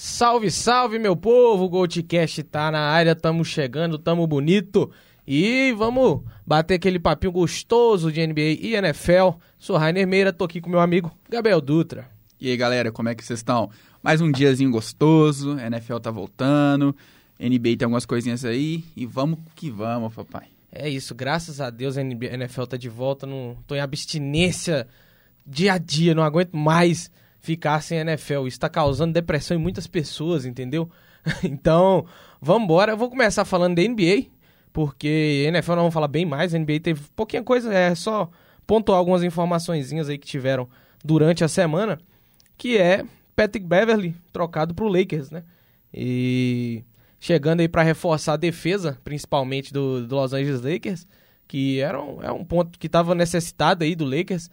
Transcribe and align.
Salve, 0.00 0.48
salve, 0.48 0.96
meu 0.96 1.16
povo! 1.16 1.64
O 1.64 1.68
Goldcast 1.68 2.44
tá 2.44 2.70
na 2.70 2.82
área, 2.82 3.16
tamo 3.16 3.44
chegando, 3.44 3.98
tamo 3.98 4.28
bonito. 4.28 4.92
E 5.26 5.74
vamos 5.76 6.22
bater 6.46 6.74
aquele 6.74 7.00
papinho 7.00 7.32
gostoso 7.32 8.12
de 8.12 8.24
NBA 8.24 8.60
e 8.60 8.76
NFL. 8.76 9.30
Sou 9.58 9.76
Rainer 9.76 10.06
Meira, 10.06 10.32
tô 10.32 10.44
aqui 10.44 10.60
com 10.60 10.70
meu 10.70 10.78
amigo 10.78 11.10
Gabriel 11.28 11.60
Dutra. 11.60 12.08
E 12.40 12.48
aí, 12.48 12.56
galera, 12.56 12.92
como 12.92 13.08
é 13.08 13.14
que 13.16 13.24
vocês 13.24 13.40
estão? 13.40 13.70
Mais 14.00 14.20
um 14.20 14.30
diazinho 14.30 14.70
gostoso, 14.70 15.58
NFL 15.58 15.96
tá 15.96 16.12
voltando, 16.12 16.94
NBA 17.36 17.76
tem 17.76 17.86
algumas 17.86 18.06
coisinhas 18.06 18.44
aí 18.44 18.84
e 18.96 19.04
vamos 19.04 19.40
que 19.56 19.68
vamos, 19.68 20.14
papai. 20.14 20.46
É 20.70 20.88
isso, 20.88 21.12
graças 21.12 21.60
a 21.60 21.70
Deus 21.70 21.98
a 21.98 22.02
NFL 22.02 22.66
tá 22.66 22.76
de 22.76 22.88
volta, 22.88 23.26
não 23.26 23.56
tô 23.66 23.74
em 23.74 23.80
abstinência 23.80 24.86
dia 25.44 25.72
a 25.72 25.78
dia, 25.78 26.14
não 26.14 26.22
aguento 26.22 26.56
mais 26.56 27.10
ficar 27.40 27.80
sem 27.82 27.98
NFL. 27.98 28.46
Isso 28.46 28.60
tá 28.60 28.68
causando 28.68 29.12
depressão 29.12 29.56
em 29.56 29.60
muitas 29.60 29.86
pessoas, 29.86 30.44
entendeu? 30.44 30.90
então, 31.42 32.06
vamos 32.40 32.64
embora. 32.64 32.92
Eu 32.92 32.96
vou 32.96 33.10
começar 33.10 33.44
falando 33.44 33.76
da 33.76 33.82
NBA, 33.82 34.26
porque 34.72 35.44
NFL 35.48 35.72
não 35.72 35.78
vamos 35.78 35.94
falar 35.94 36.08
bem 36.08 36.24
mais, 36.24 36.52
NBA 36.52 36.80
teve 36.82 37.00
pouquinha 37.14 37.42
coisa, 37.42 37.72
é 37.72 37.94
só 37.94 38.30
pontuar 38.66 38.98
algumas 38.98 39.22
informações 39.22 39.90
aí 39.92 40.18
que 40.18 40.26
tiveram 40.26 40.68
durante 41.02 41.42
a 41.42 41.48
semana, 41.48 41.98
que 42.56 42.76
é 42.76 43.04
Patrick 43.34 43.66
Beverly 43.66 44.14
trocado 44.32 44.74
pro 44.74 44.88
Lakers, 44.88 45.30
né? 45.30 45.42
E 45.92 46.84
chegando 47.18 47.60
aí 47.60 47.68
para 47.68 47.82
reforçar 47.82 48.34
a 48.34 48.36
defesa, 48.36 48.98
principalmente 49.02 49.72
do, 49.72 50.06
do, 50.06 50.16
Los 50.16 50.32
Angeles 50.32 50.60
Lakers, 50.60 51.06
que 51.46 51.80
era 51.80 52.00
um, 52.00 52.22
é 52.22 52.30
um 52.30 52.44
ponto 52.44 52.78
que 52.78 52.86
estava 52.86 53.14
necessitado 53.14 53.84
aí 53.84 53.94
do 53.94 54.04
Lakers. 54.04 54.50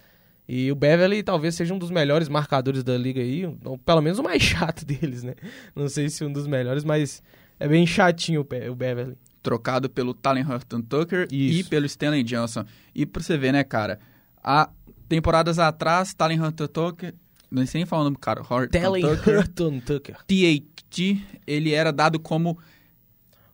E 0.48 0.72
o 0.72 0.76
Beverly 0.76 1.24
talvez 1.24 1.56
seja 1.56 1.74
um 1.74 1.80
dos 1.80 1.90
melhores 1.90 2.30
marcadores 2.30 2.84
da 2.84 2.98
liga 2.98 3.22
aí, 3.22 3.46
ou 3.64 3.78
pelo 3.78 4.02
menos 4.02 4.20
o 4.20 4.24
mais 4.24 4.42
chato 4.42 4.86
deles, 4.86 5.24
né? 5.24 5.34
Não 5.76 5.90
sei 5.90 6.10
se 6.10 6.24
um 6.24 6.32
dos 6.32 6.46
melhores, 6.46 6.84
mas 6.84 7.24
é 7.60 7.68
bem 7.68 7.86
chatinho 7.88 8.42
o 8.42 8.76
Beverly. 8.76 9.18
Trocado 9.42 9.90
pelo 9.90 10.14
Talen 10.14 10.46
Horton 10.46 10.82
Tucker 10.82 11.28
Isso. 11.32 11.60
e 11.60 11.64
pelo 11.64 11.86
Stanley 11.86 12.24
Johnson. 12.24 12.66
E 12.94 13.06
pra 13.06 13.22
você 13.22 13.38
ver, 13.38 13.52
né, 13.52 13.64
cara, 13.64 14.00
há 14.44 14.70
temporadas 15.08 15.60
atrás, 15.60 16.14
Talen 16.14 16.42
Horton 16.42 16.68
Tucker, 16.68 17.14
não 17.50 17.66
sei 17.66 17.80
nem 17.80 17.86
falar 17.86 18.02
o 18.02 18.06
nome 18.06 18.16
do 18.16 18.20
cara, 18.20 18.42
Tucker, 18.44 19.38
Horton 19.38 19.80
Tucker. 19.80 20.18
THT, 20.26 21.22
ele 21.46 21.74
era 21.74 21.92
dado 21.92 22.20
como 22.20 22.58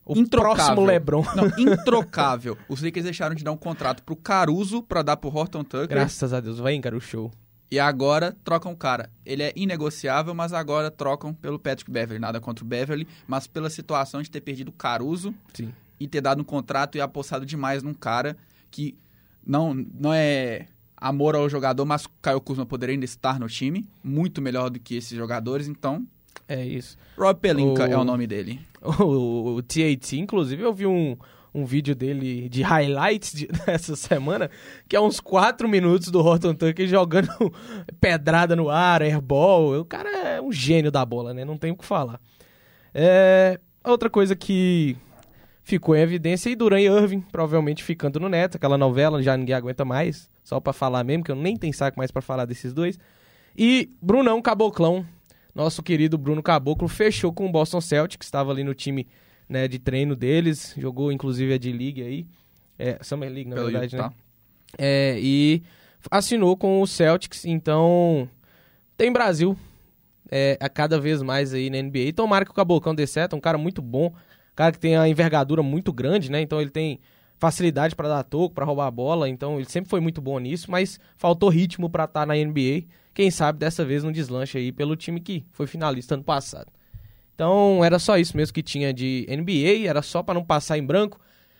o 0.05 0.17
introcável. 0.17 0.55
próximo 0.55 0.85
LeBron. 0.85 1.23
Não, 1.35 1.47
introcável. 1.57 2.57
Os 2.67 2.81
Lakers 2.81 3.05
deixaram 3.05 3.35
de 3.35 3.44
dar 3.44 3.52
um 3.52 3.57
contrato 3.57 4.03
pro 4.03 4.16
Caruso 4.16 4.81
para 4.83 5.02
dar 5.02 5.17
pro 5.17 5.30
Horton 5.30 5.63
Tucker. 5.63 5.88
Graças 5.88 6.33
a 6.33 6.39
Deus, 6.39 6.59
vai 6.59 6.73
em 6.73 6.81
cara 6.81 6.95
o 6.95 7.02
show. 7.02 7.31
E 7.69 7.80
agora 7.80 8.35
trocam 8.43 8.73
o 8.73 8.75
cara. 8.75 9.09
Ele 9.25 9.43
é 9.43 9.53
inegociável, 9.55 10.33
mas 10.35 10.52
agora 10.52 10.91
trocam 10.91 11.33
pelo 11.33 11.58
Patrick 11.58 11.89
Beverly. 11.89 12.19
Nada 12.19 12.41
contra 12.41 12.66
o 12.66 12.67
Beverly, 12.67 13.08
mas 13.25 13.47
pela 13.47 13.69
situação 13.69 14.21
de 14.21 14.30
ter 14.30 14.41
perdido 14.41 14.69
o 14.69 14.73
Caruso 14.73 15.33
Sim. 15.53 15.71
e 15.97 16.05
ter 16.05 16.19
dado 16.19 16.41
um 16.41 16.43
contrato 16.43 16.97
e 16.97 17.02
apostado 17.02 17.45
demais 17.45 17.81
num 17.81 17.93
cara 17.93 18.36
que 18.69 18.97
não, 19.45 19.73
não 19.73 20.13
é 20.13 20.67
amor 20.97 21.33
ao 21.33 21.49
jogador, 21.49 21.86
mas 21.86 22.05
Caio 22.21 22.41
Kuzma 22.41 22.65
poderia 22.65 22.93
ainda 22.93 23.05
estar 23.05 23.39
no 23.39 23.47
time. 23.47 23.88
Muito 24.03 24.41
melhor 24.41 24.69
do 24.69 24.77
que 24.77 24.95
esses 24.95 25.17
jogadores, 25.17 25.69
então 25.69 26.05
é 26.52 26.66
isso. 26.66 26.97
Rob 27.17 27.39
Pelinka 27.39 27.88
o... 27.88 27.91
é 27.91 27.97
o 27.97 28.03
nome 28.03 28.27
dele. 28.27 28.59
O, 28.83 29.57
o, 29.57 29.61
TAT, 29.61 30.13
inclusive, 30.13 30.63
eu 30.63 30.73
vi 30.73 30.88
um, 30.88 31.16
um 31.53 31.66
vídeo 31.66 31.93
dele 31.93 32.49
de 32.49 32.63
highlights 32.63 33.31
de, 33.31 33.45
dessa 33.63 33.95
semana, 33.95 34.49
que 34.89 34.95
é 34.95 34.99
uns 34.99 35.19
4 35.19 35.69
minutos 35.69 36.08
do 36.08 36.19
Horton 36.19 36.55
Tucker 36.55 36.88
jogando 36.88 37.30
pedrada 38.02 38.55
no 38.55 38.71
ar, 38.71 39.03
airball. 39.03 39.80
O 39.80 39.85
cara 39.85 40.09
é 40.09 40.41
um 40.41 40.52
gênio 40.52 40.91
da 40.91 41.05
bola, 41.05 41.31
né? 41.31 41.45
Não 41.45 41.59
tem 41.59 41.69
o 41.69 41.75
que 41.75 41.85
falar. 41.85 42.19
É, 42.91 43.59
outra 43.83 44.09
coisa 44.09 44.36
que 44.36 44.97
ficou 45.63 45.95
em 45.95 46.02
evidência 46.02 46.49
e 46.49 46.55
Duran 46.55 46.81
e 46.81 46.86
Irving, 46.86 47.21
provavelmente 47.21 47.83
ficando 47.83 48.19
no 48.19 48.27
neto, 48.27 48.55
aquela 48.55 48.80
novela, 48.80 49.21
já 49.21 49.38
ninguém 49.38 49.53
aguenta 49.53 49.86
mais, 49.86 50.27
só 50.43 50.59
para 50.59 50.73
falar 50.73 51.03
mesmo, 51.03 51.23
que 51.23 51.31
eu 51.31 51.36
nem 51.36 51.55
tenho 51.55 51.73
saco 51.73 51.99
mais 51.99 52.09
para 52.09 52.21
falar 52.23 52.45
desses 52.45 52.73
dois. 52.73 52.97
E 53.55 53.92
Brunão 54.02 54.42
Caboclão 54.42 55.05
nosso 55.54 55.84
querido 55.84 56.17
Bruno 56.17 56.42
Caboclo 56.42 56.88
fechou 56.88 57.34
com 57.34 57.45
o 57.45 57.52
Boston 57.52 57.82
Celtics, 57.82 58.28
estava 58.28 58.52
ali 58.52 58.64
no 58.64 58.73
time 58.73 59.08
né, 59.48 59.67
de 59.67 59.78
treino 59.80 60.16
deles, 60.16 60.73
jogou 60.78 61.12
inclusive 61.12 61.54
a 61.54 61.58
D-League 61.58 62.02
aí, 62.02 62.26
é, 62.80 62.98
Summer 63.02 63.30
League 63.30 63.50
na 63.50 63.56
Pelo 63.56 63.67
verdade, 63.67 63.95
Utah. 63.95 64.10
né? 64.10 64.16
É, 64.78 65.20
e 65.20 65.62
assinou 66.10 66.56
com 66.56 66.82
o 66.82 66.88
Celtics, 66.88 67.45
então 67.45 68.30
tem 68.95 69.12
Brasil 69.12 69.58
é, 70.32 70.58
a 70.62 70.70
cada 70.70 71.00
vez 71.00 71.22
mais 71.22 71.54
aí 71.54 71.70
na 71.70 71.82
NBA. 71.82 72.14
Tomara 72.16 72.45
que 72.45 72.52
o 72.52 72.54
Cabocão 72.54 72.95
dê 72.95 73.06
certo, 73.06 73.33
é 73.33 73.38
um 73.38 73.42
cara 73.42 73.58
muito 73.58 73.82
bom, 73.82 74.14
cara 74.56 74.72
que 74.72 74.80
tem 74.80 74.95
a 74.95 75.08
envergadura 75.08 75.62
muito 75.62 75.92
grande, 75.92 76.32
né? 76.32 76.42
Então 76.42 76.62
ele 76.62 76.70
tem 76.70 77.00
facilidade 77.38 77.95
para 77.95 78.08
dar 78.08 78.23
toco, 78.23 78.56
para 78.56 78.64
roubar 78.64 78.88
a 78.88 78.92
bola, 78.92 79.28
então 79.28 79.58
ele 79.58 79.66
sempre 79.66 79.89
foi 79.89 80.00
muito 80.00 80.22
bom 80.22 80.39
nisso, 80.39 80.72
mas 80.72 81.00
faltou 81.18 81.50
ritmo 81.50 81.89
para 81.89 82.06
estar 82.06 82.22
tá 82.22 82.26
na 82.26 82.36
NBA 82.36 82.86
quem 83.14 83.30
sabe 83.30 83.60
dessa 83.60 83.83
vez 83.83 84.04
não 84.04 84.11
deslanche 84.11 84.58
aí 84.58 84.72
pelo 84.72 84.95
time 84.95 85.20
que 85.20 85.45
foi 85.52 85.67
finalista 85.67 86.16
ano 86.16 86.23
passado. 86.23 86.72
Então 87.36 87.83
era 87.83 87.98
só 87.99 88.17
isso 88.17 88.38
mesmo 88.38 88.54
que 88.54 88.61
tinha 88.61 88.94
de 88.94 89.26
NBA, 89.30 89.88
era 89.88 90.02
só 90.02 90.22
para 90.22 90.36
não 90.36 90.44
passar 90.44 90.77
em 90.77 90.86
branco. 90.86 91.20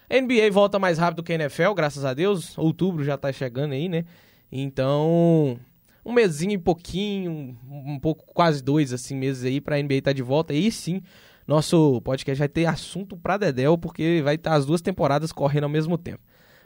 NBA 0.10 0.52
volta 0.52 0.78
mais 0.78 0.98
rápido 0.98 1.24
que 1.24 1.32
a 1.32 1.36
NFL, 1.36 1.74
graças 1.74 2.04
a 2.04 2.14
Deus. 2.14 2.58
Outubro 2.58 3.04
já 3.04 3.18
tá 3.18 3.32
chegando 3.32 3.72
aí, 3.72 3.88
né? 3.88 4.04
Então, 4.52 5.58
um 6.06 6.12
mesinho 6.12 6.52
e 6.52 6.58
pouquinho, 6.58 7.58
um 7.70 7.98
pouco, 7.98 8.26
quase 8.34 8.62
dois 8.62 8.92
assim 8.92 9.16
meses 9.16 9.46
aí 9.46 9.62
pra 9.62 9.82
NBA 9.82 9.96
estar 9.96 10.10
tá 10.10 10.14
de 10.14 10.22
volta. 10.22 10.54
E 10.54 10.70
sim, 10.72 11.02
nosso 11.48 12.02
podcast 12.02 12.38
vai 12.38 12.50
ter 12.50 12.66
assunto 12.66 13.16
pra 13.16 13.38
Dedel, 13.38 13.78
porque 13.78 14.22
vai 14.24 14.36
estar 14.36 14.52
tá 14.52 14.56
as 14.58 14.66
duas 14.66 14.82
temporadas 14.82 15.32
correndo 15.32 15.64
ao 15.64 15.70
mesmo 15.70 15.98
tempo. 15.98 16.22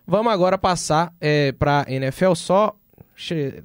Vamos 0.08 0.32
agora 0.32 0.58
passar 0.58 1.14
é, 1.22 1.52
pra 1.52 1.86
NFL 1.88 2.34
só 2.34 2.76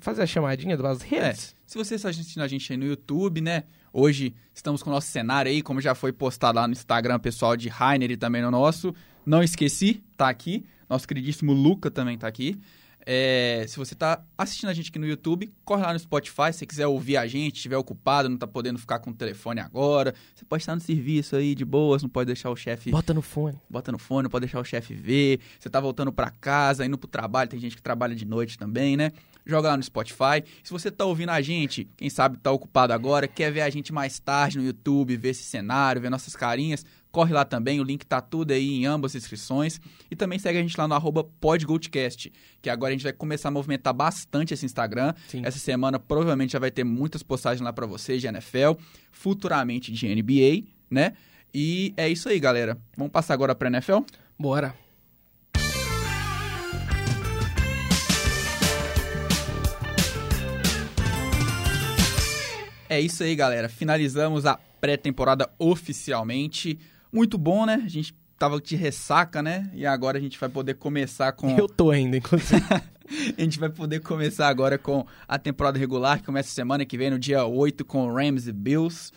fazer 0.00 0.22
a 0.22 0.26
chamadinha 0.26 0.76
das 0.76 1.02
redes. 1.02 1.54
É, 1.56 1.60
se 1.66 1.76
você 1.76 1.96
está 1.96 2.08
assistindo 2.08 2.42
a 2.42 2.48
gente 2.48 2.72
aí 2.72 2.78
no 2.78 2.86
YouTube, 2.86 3.40
né? 3.40 3.64
Hoje 3.92 4.34
estamos 4.54 4.82
com 4.82 4.90
o 4.90 4.92
nosso 4.92 5.08
cenário 5.08 5.50
aí, 5.50 5.62
como 5.62 5.80
já 5.80 5.94
foi 5.94 6.12
postado 6.12 6.58
lá 6.58 6.68
no 6.68 6.72
Instagram 6.72 7.18
pessoal 7.18 7.56
de 7.56 7.68
Rainer 7.68 8.10
e 8.10 8.16
também 8.16 8.40
no 8.40 8.50
nosso. 8.50 8.94
Não 9.26 9.42
esqueci, 9.42 10.02
tá 10.16 10.28
aqui. 10.28 10.64
Nosso 10.88 11.06
queridíssimo 11.06 11.52
Luca 11.52 11.90
também 11.90 12.16
tá 12.16 12.26
aqui. 12.26 12.60
É, 13.06 13.64
se 13.66 13.76
você 13.76 13.94
está 13.94 14.22
assistindo 14.36 14.68
a 14.68 14.74
gente 14.74 14.90
aqui 14.90 14.98
no 14.98 15.06
YouTube, 15.06 15.50
corre 15.64 15.82
lá 15.82 15.92
no 15.92 15.98
Spotify. 15.98 16.52
Se 16.52 16.58
você 16.60 16.66
quiser 16.66 16.86
ouvir 16.86 17.16
a 17.16 17.26
gente, 17.26 17.56
estiver 17.56 17.76
ocupado, 17.76 18.28
não 18.28 18.36
está 18.36 18.46
podendo 18.46 18.78
ficar 18.78 18.98
com 18.98 19.10
o 19.10 19.14
telefone 19.14 19.60
agora. 19.60 20.14
Você 20.34 20.44
pode 20.44 20.62
estar 20.62 20.74
no 20.74 20.80
serviço 20.80 21.34
aí 21.36 21.54
de 21.54 21.64
boas, 21.64 22.02
não 22.02 22.08
pode 22.08 22.26
deixar 22.26 22.50
o 22.50 22.56
chefe. 22.56 22.90
Bota 22.90 23.14
no 23.14 23.22
fone. 23.22 23.58
Bota 23.68 23.90
no 23.90 23.98
fone, 23.98 24.24
não 24.24 24.30
pode 24.30 24.46
deixar 24.46 24.60
o 24.60 24.64
chefe 24.64 24.94
ver. 24.94 25.40
Você 25.58 25.68
está 25.68 25.80
voltando 25.80 26.12
para 26.12 26.30
casa, 26.30 26.84
indo 26.84 26.98
para 26.98 27.06
o 27.06 27.10
trabalho. 27.10 27.50
Tem 27.50 27.58
gente 27.58 27.74
que 27.74 27.82
trabalha 27.82 28.14
de 28.14 28.24
noite 28.24 28.58
também, 28.58 28.96
né? 28.96 29.12
Joga 29.50 29.70
lá 29.70 29.76
no 29.76 29.82
Spotify. 29.82 30.44
Se 30.62 30.70
você 30.70 30.90
está 30.90 31.04
ouvindo 31.04 31.30
a 31.30 31.40
gente, 31.40 31.88
quem 31.96 32.08
sabe 32.08 32.36
está 32.36 32.52
ocupado 32.52 32.92
agora, 32.92 33.26
quer 33.26 33.50
ver 33.50 33.62
a 33.62 33.68
gente 33.68 33.92
mais 33.92 34.20
tarde 34.20 34.58
no 34.58 34.64
YouTube, 34.64 35.16
ver 35.16 35.30
esse 35.30 35.42
cenário, 35.42 36.00
ver 36.00 36.08
nossas 36.08 36.36
carinhas, 36.36 36.86
corre 37.10 37.34
lá 37.34 37.44
também, 37.44 37.80
o 37.80 37.82
link 37.82 38.06
tá 38.06 38.20
tudo 38.20 38.52
aí 38.52 38.70
em 38.70 38.86
ambas 38.86 39.10
as 39.10 39.24
inscrições. 39.24 39.80
E 40.08 40.14
também 40.14 40.38
segue 40.38 40.56
a 40.56 40.62
gente 40.62 40.78
lá 40.78 40.86
no 40.86 40.94
arroba 40.94 41.24
podgoldcast, 41.24 42.32
que 42.62 42.70
agora 42.70 42.90
a 42.90 42.96
gente 42.96 43.02
vai 43.02 43.12
começar 43.12 43.48
a 43.48 43.50
movimentar 43.50 43.92
bastante 43.92 44.54
esse 44.54 44.64
Instagram. 44.64 45.14
Sim. 45.26 45.42
Essa 45.44 45.58
semana 45.58 45.98
provavelmente 45.98 46.52
já 46.52 46.60
vai 46.60 46.70
ter 46.70 46.84
muitas 46.84 47.24
postagens 47.24 47.60
lá 47.60 47.72
para 47.72 47.86
vocês 47.86 48.20
de 48.20 48.28
NFL, 48.28 48.74
futuramente 49.10 49.90
de 49.90 50.14
NBA, 50.14 50.68
né? 50.88 51.14
E 51.52 51.92
é 51.96 52.08
isso 52.08 52.28
aí, 52.28 52.38
galera. 52.38 52.78
Vamos 52.96 53.10
passar 53.12 53.34
agora 53.34 53.52
pra 53.52 53.68
NFL? 53.68 53.98
Bora. 54.38 54.89
É 62.90 63.00
isso 63.00 63.22
aí, 63.22 63.36
galera. 63.36 63.68
Finalizamos 63.68 64.44
a 64.44 64.58
pré-temporada 64.80 65.48
oficialmente. 65.60 66.76
Muito 67.12 67.38
bom, 67.38 67.64
né? 67.64 67.80
A 67.84 67.88
gente 67.88 68.12
tava 68.36 68.60
de 68.60 68.74
ressaca, 68.74 69.40
né? 69.40 69.70
E 69.72 69.86
agora 69.86 70.18
a 70.18 70.20
gente 70.20 70.36
vai 70.36 70.48
poder 70.48 70.74
começar 70.74 71.30
com. 71.30 71.54
Eu 71.56 71.68
tô 71.68 71.92
ainda, 71.92 72.16
inclusive. 72.16 72.60
a 73.38 73.40
gente 73.40 73.60
vai 73.60 73.68
poder 73.68 74.00
começar 74.00 74.48
agora 74.48 74.76
com 74.76 75.06
a 75.28 75.38
temporada 75.38 75.78
regular, 75.78 76.18
que 76.18 76.24
começa 76.24 76.50
semana 76.50 76.84
que 76.84 76.98
vem, 76.98 77.10
no 77.10 77.18
dia 77.20 77.44
8, 77.44 77.84
com 77.84 78.12
Rams 78.12 78.48
e 78.48 78.52
Bills. 78.52 79.12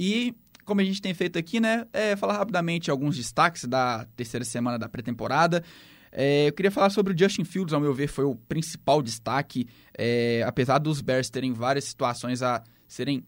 E, 0.00 0.34
como 0.64 0.80
a 0.80 0.84
gente 0.84 1.00
tem 1.00 1.14
feito 1.14 1.38
aqui, 1.38 1.60
né? 1.60 1.86
É 1.92 2.16
falar 2.16 2.36
rapidamente 2.36 2.90
alguns 2.90 3.16
destaques 3.16 3.66
da 3.66 4.04
terceira 4.16 4.44
semana 4.44 4.80
da 4.80 4.88
pré-temporada. 4.88 5.62
É, 6.10 6.48
eu 6.48 6.52
queria 6.52 6.72
falar 6.72 6.90
sobre 6.90 7.14
o 7.14 7.16
Justin 7.16 7.44
Fields, 7.44 7.72
ao 7.72 7.80
meu 7.80 7.94
ver, 7.94 8.08
foi 8.08 8.24
o 8.24 8.34
principal 8.34 9.00
destaque. 9.00 9.68
É, 9.96 10.42
apesar 10.44 10.78
dos 10.78 11.00
Bears 11.00 11.30
terem 11.30 11.52
várias 11.52 11.84
situações 11.84 12.42
a 12.42 12.64
serem 12.92 13.24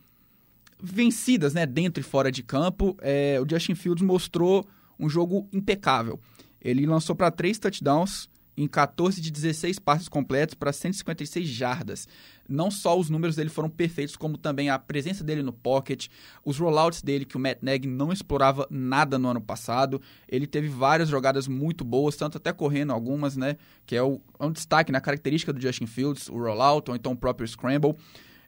vencidas, 0.78 1.54
né, 1.54 1.64
dentro 1.64 2.00
e 2.00 2.04
fora 2.04 2.30
de 2.30 2.42
campo, 2.42 2.94
é, 3.00 3.40
o 3.40 3.48
Justin 3.48 3.74
Fields 3.74 4.04
mostrou 4.04 4.66
um 5.00 5.08
jogo 5.08 5.48
impecável. 5.52 6.20
Ele 6.60 6.84
lançou 6.84 7.16
para 7.16 7.30
três 7.30 7.58
touchdowns 7.58 8.28
em 8.56 8.68
14 8.68 9.20
de 9.20 9.30
16 9.30 9.78
passes 9.78 10.06
completos 10.08 10.54
para 10.54 10.70
156 10.70 11.48
jardas. 11.48 12.06
Não 12.46 12.70
só 12.70 12.96
os 12.98 13.08
números 13.08 13.36
dele 13.36 13.48
foram 13.48 13.70
perfeitos, 13.70 14.16
como 14.16 14.36
também 14.36 14.68
a 14.68 14.78
presença 14.78 15.24
dele 15.24 15.42
no 15.42 15.52
pocket, 15.52 16.08
os 16.44 16.58
rollouts 16.58 17.02
dele, 17.02 17.24
que 17.24 17.36
o 17.36 17.40
Matt 17.40 17.58
Nagy 17.62 17.88
não 17.88 18.12
explorava 18.12 18.66
nada 18.70 19.18
no 19.18 19.28
ano 19.28 19.40
passado. 19.40 20.00
Ele 20.28 20.46
teve 20.46 20.68
várias 20.68 21.08
jogadas 21.08 21.48
muito 21.48 21.84
boas, 21.84 22.16
tanto 22.16 22.36
até 22.36 22.52
correndo 22.52 22.92
algumas, 22.92 23.34
né? 23.34 23.56
Que 23.86 23.96
é, 23.96 24.02
o, 24.02 24.20
é 24.38 24.44
um 24.44 24.52
destaque 24.52 24.92
na 24.92 25.00
característica 25.00 25.52
do 25.52 25.60
Justin 25.60 25.86
Fields, 25.86 26.28
o 26.28 26.36
rollout, 26.36 26.90
ou 26.90 26.96
então 26.96 27.12
o 27.12 27.16
próprio 27.16 27.48
scramble. 27.48 27.96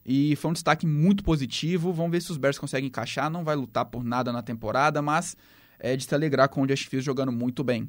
E 0.06 0.36
foi 0.36 0.50
um 0.50 0.54
destaque 0.54 0.86
muito 0.86 1.24
positivo. 1.24 1.92
Vamos 1.92 2.12
ver 2.12 2.22
se 2.22 2.30
os 2.30 2.36
Bears 2.36 2.58
conseguem 2.58 2.86
encaixar. 2.86 3.28
Não 3.28 3.42
vai 3.42 3.56
lutar 3.56 3.84
por 3.86 4.04
nada 4.04 4.32
na 4.32 4.42
temporada, 4.42 5.02
mas 5.02 5.36
é 5.78 5.96
de 5.96 6.04
se 6.04 6.14
alegrar 6.14 6.48
com 6.48 6.62
o 6.62 6.68
Justin 6.68 6.88
Fields 6.88 7.04
jogando 7.04 7.32
muito 7.32 7.64
bem. 7.64 7.88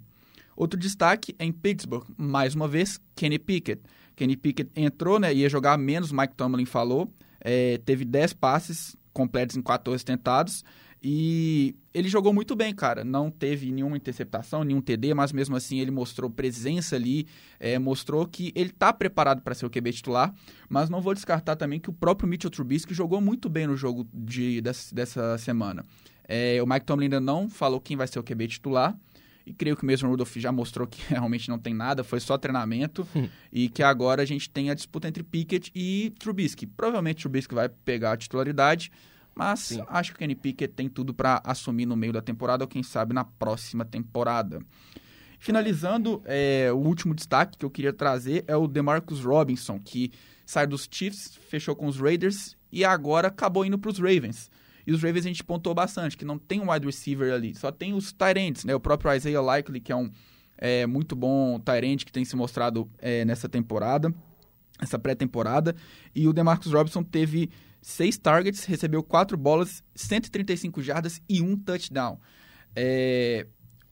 Outro 0.55 0.79
destaque 0.79 1.35
é 1.37 1.45
em 1.45 1.51
Pittsburgh, 1.51 2.03
mais 2.17 2.55
uma 2.55 2.67
vez, 2.67 2.99
Kenny 3.15 3.37
Pickett. 3.37 3.79
Kenny 4.15 4.35
Pickett 4.35 4.71
entrou, 4.75 5.19
né, 5.19 5.31
ia 5.31 5.47
jogar 5.47 5.77
menos, 5.77 6.11
Mike 6.11 6.33
Tomlin 6.33 6.65
falou, 6.65 7.13
é, 7.39 7.77
teve 7.85 8.03
10 8.03 8.33
passes 8.33 8.95
completos 9.13 9.55
em 9.55 9.61
14 9.61 10.03
tentados, 10.03 10.63
e 11.01 11.75
ele 11.93 12.09
jogou 12.09 12.33
muito 12.33 12.55
bem, 12.55 12.73
cara. 12.73 13.03
Não 13.03 13.29
teve 13.29 13.71
nenhuma 13.71 13.97
interceptação, 13.97 14.63
nenhum 14.63 14.81
TD, 14.81 15.13
mas 15.13 15.31
mesmo 15.31 15.55
assim 15.55 15.79
ele 15.79 15.91
mostrou 15.91 16.29
presença 16.29 16.95
ali, 16.95 17.27
é, 17.59 17.77
mostrou 17.77 18.25
que 18.27 18.51
ele 18.55 18.69
está 18.69 18.91
preparado 18.91 19.41
para 19.41 19.53
ser 19.53 19.65
o 19.65 19.69
QB 19.69 19.93
titular. 19.93 20.33
Mas 20.67 20.89
não 20.89 21.01
vou 21.01 21.13
descartar 21.13 21.55
também 21.55 21.79
que 21.79 21.89
o 21.89 21.93
próprio 21.93 22.27
Mitchell 22.27 22.49
Trubisky 22.49 22.93
jogou 22.93 23.21
muito 23.21 23.47
bem 23.49 23.67
no 23.67 23.77
jogo 23.77 24.07
de, 24.13 24.61
dessa, 24.61 24.93
dessa 24.93 25.37
semana. 25.37 25.85
É, 26.27 26.61
o 26.61 26.67
Mike 26.67 26.85
Tomlin 26.85 27.05
ainda 27.05 27.19
não 27.19 27.49
falou 27.49 27.79
quem 27.79 27.95
vai 27.95 28.07
ser 28.07 28.19
o 28.19 28.23
QB 28.23 28.47
titular, 28.47 28.97
e 29.45 29.53
creio 29.53 29.77
que 29.77 29.83
o 29.83 29.85
mesmo 29.85 30.09
Rudolph 30.09 30.35
já 30.35 30.51
mostrou 30.51 30.85
que 30.85 31.01
realmente 31.07 31.47
não 31.47 31.57
tem 31.57 31.73
nada, 31.73 32.03
foi 32.03 32.19
só 32.19 32.37
treinamento. 32.37 33.07
Hum. 33.15 33.29
E 33.51 33.69
que 33.69 33.81
agora 33.81 34.21
a 34.21 34.25
gente 34.25 34.49
tem 34.49 34.69
a 34.69 34.73
disputa 34.73 35.07
entre 35.07 35.23
Pickett 35.23 35.71
e 35.73 36.11
Trubisky. 36.19 36.67
Provavelmente 36.67 37.21
Trubisky 37.21 37.55
vai 37.55 37.69
pegar 37.69 38.11
a 38.11 38.17
titularidade, 38.17 38.91
mas 39.37 39.59
Sim. 39.59 39.83
acho 39.87 40.11
que 40.11 40.15
o 40.15 40.19
Kenny 40.19 40.35
Pickett 40.35 40.73
tem 40.73 40.89
tudo 40.89 41.13
para 41.13 41.41
assumir 41.45 41.85
no 41.85 41.95
meio 41.95 42.11
da 42.11 42.21
temporada, 42.21 42.63
ou 42.63 42.67
quem 42.67 42.81
sabe 42.81 43.13
na 43.13 43.23
próxima 43.23 43.85
temporada. 43.85 44.59
Finalizando, 45.37 46.21
é, 46.25 46.71
o 46.73 46.77
último 46.77 47.13
destaque 47.13 47.57
que 47.57 47.63
eu 47.63 47.69
queria 47.69 47.93
trazer 47.93 48.43
é 48.47 48.55
o 48.55 48.67
DeMarcus 48.67 49.23
Robinson, 49.23 49.79
que 49.79 50.11
sai 50.45 50.65
dos 50.65 50.87
Chiefs, 50.89 51.37
fechou 51.47 51.75
com 51.75 51.85
os 51.85 51.99
Raiders 51.99 52.57
e 52.71 52.83
agora 52.83 53.27
acabou 53.27 53.63
indo 53.63 53.77
para 53.77 53.91
os 53.91 53.99
Ravens. 53.99 54.49
E 54.85 54.91
os 54.91 55.03
Ravens 55.03 55.25
a 55.25 55.27
gente 55.27 55.43
pontou 55.43 55.75
bastante, 55.75 56.17
que 56.17 56.25
não 56.25 56.39
tem 56.39 56.59
um 56.59 56.71
wide 56.71 56.85
receiver 56.85 57.31
ali, 57.31 57.53
só 57.53 57.71
tem 57.71 57.93
os 57.93 58.11
Tyrants, 58.11 58.65
né? 58.65 58.73
O 58.73 58.79
próprio 58.79 59.13
Isaiah 59.13 59.41
Likely, 59.41 59.79
que 59.79 59.91
é 59.91 59.95
um 59.95 60.09
é, 60.57 60.87
muito 60.87 61.15
bom 61.15 61.59
Tyrant 61.59 62.03
que 62.03 62.11
tem 62.11 62.25
se 62.25 62.35
mostrado 62.35 62.89
é, 62.97 63.23
nessa 63.23 63.47
temporada, 63.47 64.11
essa 64.81 64.97
pré-temporada. 64.97 65.75
E 66.15 66.27
o 66.27 66.33
DeMarcus 66.33 66.71
Robinson 66.71 67.03
teve 67.03 67.51
seis 67.87 68.17
targets, 68.17 68.65
recebeu 68.65 69.01
quatro 69.01 69.37
bolas, 69.37 69.81
135 69.95 70.81
jardas 70.81 71.21
e 71.29 71.41
um 71.41 71.55
touchdown. 71.55 72.19
É, 72.75 73.47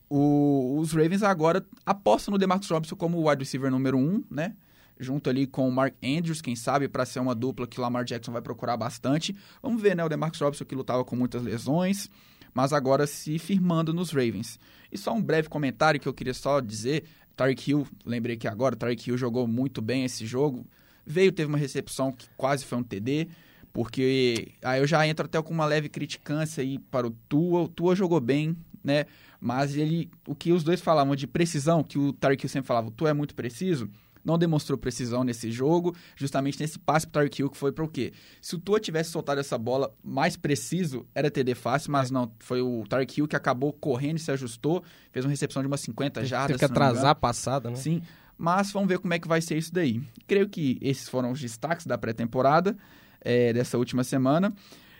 o, 0.09 0.77
os 0.77 0.91
Ravens 0.91 1.23
agora 1.23 1.65
apostam 1.85 2.33
no 2.33 2.37
DeMarcus 2.37 2.69
Robinson 2.69 2.97
como 2.97 3.29
wide 3.29 3.41
receiver 3.41 3.71
número 3.71 3.97
um, 3.97 4.21
né? 4.29 4.53
junto 4.99 5.29
ali 5.29 5.47
com 5.47 5.67
o 5.67 5.71
Mark 5.71 5.93
Andrews, 6.03 6.41
quem 6.41 6.57
sabe, 6.57 6.89
para 6.89 7.05
ser 7.05 7.19
uma 7.19 7.33
dupla 7.33 7.65
que 7.65 7.79
o 7.79 7.81
Lamar 7.81 8.03
Jackson 8.03 8.33
vai 8.33 8.41
procurar 8.41 8.75
bastante. 8.75 9.33
Vamos 9.61 9.81
ver, 9.81 9.95
né? 9.95 10.03
O 10.03 10.09
DeMarcus 10.09 10.41
Robinson 10.41 10.65
que 10.65 10.75
lutava 10.75 11.05
com 11.05 11.15
muitas 11.15 11.41
lesões, 11.41 12.09
mas 12.53 12.73
agora 12.73 13.07
se 13.07 13.39
firmando 13.39 13.93
nos 13.93 14.11
Ravens. 14.11 14.59
E 14.91 14.97
só 14.97 15.13
um 15.13 15.21
breve 15.21 15.47
comentário 15.47 16.01
que 16.01 16.07
eu 16.07 16.13
queria 16.13 16.33
só 16.33 16.59
dizer, 16.59 17.05
Tarek 17.33 17.71
Hill, 17.71 17.87
lembrei 18.05 18.35
que 18.35 18.47
agora, 18.47 18.75
Tarek 18.75 19.09
Hill 19.09 19.17
jogou 19.17 19.47
muito 19.47 19.81
bem 19.81 20.03
esse 20.03 20.25
jogo, 20.25 20.65
veio, 21.05 21.31
teve 21.31 21.47
uma 21.47 21.57
recepção 21.57 22.11
que 22.11 22.27
quase 22.35 22.65
foi 22.65 22.77
um 22.77 22.83
TD, 22.83 23.29
porque 23.75 24.53
aí 24.63 24.79
eu 24.79 24.87
já 24.87 25.05
entro 25.05 25.25
até 25.25 25.41
com 25.41 25.53
uma 25.53 25.65
leve 25.65 25.89
criticância 25.89 26.63
aí 26.63 26.79
para 26.79 27.05
o 27.05 27.09
Tua, 27.11 27.63
o 27.63 27.67
Tua 27.67 27.93
jogou 27.93 28.21
bem, 28.21 28.55
né? 28.81 29.05
Mas 29.37 29.75
ele, 29.75 30.09
o 30.25 30.33
que 30.33 30.53
os 30.53 30.63
dois 30.63 30.79
falavam 30.79 31.13
de 31.13 31.27
precisão, 31.27 31.83
que 31.83 31.99
o 31.99 32.15
Hill 32.41 32.47
sempre 32.47 32.69
falava, 32.69 32.87
o 32.87 32.91
Tua 32.91 33.09
é 33.09 33.13
muito 33.13 33.35
preciso, 33.35 33.89
não 34.23 34.37
demonstrou 34.37 34.77
precisão 34.77 35.25
nesse 35.25 35.51
jogo, 35.51 35.93
justamente 36.15 36.57
nesse 36.57 36.79
passe 36.79 37.05
pro 37.05 37.19
Tyreek 37.19 37.41
Hill, 37.41 37.49
que 37.49 37.57
foi 37.57 37.73
para 37.73 37.83
o 37.83 37.87
quê? 37.89 38.13
Se 38.41 38.55
o 38.55 38.59
Tua 38.59 38.79
tivesse 38.79 39.11
soltado 39.11 39.41
essa 39.41 39.57
bola 39.57 39.93
mais 40.01 40.37
preciso, 40.37 41.05
era 41.13 41.29
TD 41.29 41.53
fácil, 41.53 41.91
mas 41.91 42.09
é. 42.09 42.13
não, 42.13 42.31
foi 42.39 42.61
o 42.61 42.85
Tyreek 42.87 43.19
Hill 43.19 43.27
que 43.27 43.35
acabou 43.35 43.73
correndo 43.73 44.15
e 44.15 44.21
se 44.21 44.31
ajustou, 44.31 44.85
fez 45.11 45.25
uma 45.25 45.31
recepção 45.31 45.61
de 45.61 45.67
umas 45.67 45.81
50 45.81 46.23
jardas. 46.23 46.55
Teve 46.55 46.59
que 46.59 46.65
atrasar 46.65 47.09
a 47.09 47.15
passada, 47.15 47.71
né? 47.71 47.75
Sim, 47.75 48.01
mas 48.37 48.71
vamos 48.71 48.87
ver 48.87 48.99
como 48.99 49.13
é 49.13 49.19
que 49.19 49.27
vai 49.27 49.41
ser 49.41 49.57
isso 49.57 49.73
daí. 49.73 50.01
Creio 50.25 50.47
que 50.47 50.77
esses 50.81 51.09
foram 51.09 51.33
os 51.33 51.41
destaques 51.41 51.85
da 51.85 51.97
pré-temporada 51.97 52.77
é, 53.25 53.51
dessa 53.51 53.77
última 53.77 54.03
semana. 54.03 54.53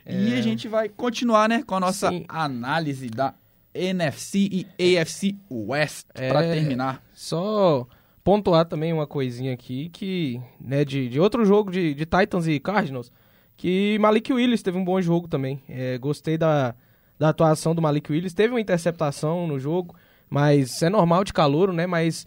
É... 0.06 0.20
E 0.20 0.34
a 0.34 0.42
gente 0.42 0.68
vai 0.68 0.90
continuar, 0.90 1.48
né, 1.48 1.64
com 1.66 1.76
a 1.76 1.80
nossa 1.80 2.10
Sim. 2.10 2.26
análise 2.28 3.08
da 3.08 3.34
NFC 3.74 4.68
e 4.78 4.98
AFC 4.98 5.36
West 5.50 6.08
é... 6.14 6.30
para 6.30 6.42
terminar. 6.42 7.02
Só 7.14 7.88
pontuar 8.24 8.66
também 8.66 8.92
uma 8.92 9.06
coisinha 9.06 9.54
aqui 9.54 9.90
que, 9.90 10.42
né, 10.60 10.84
de, 10.84 11.08
de 11.08 11.20
outro 11.20 11.46
jogo 11.46 11.72
de, 11.72 11.94
de 11.94 12.06
Titans 12.06 12.48
e 12.48 12.60
Cardinals, 12.60 13.12
que 13.56 13.98
Malik 14.00 14.34
Willis 14.34 14.64
teve 14.64 14.78
um 14.78 14.84
bom 14.84 15.00
jogo 15.00 15.28
também. 15.28 15.62
É, 15.70 15.98
gostei 15.98 16.38
da, 16.38 16.74
da 17.20 17.30
atuação 17.30 17.76
do 17.76 17.82
Malik 17.82 18.12
Willis. 18.12 18.34
Teve 18.34 18.54
uma 18.54 18.62
interceptação 18.62 19.48
no 19.48 19.60
jogo, 19.60 19.96
mas 20.30 20.82
é 20.82 20.90
normal 20.90 21.24
de 21.24 21.32
calor, 21.32 21.72
né? 21.72 21.86
Mas 21.86 22.26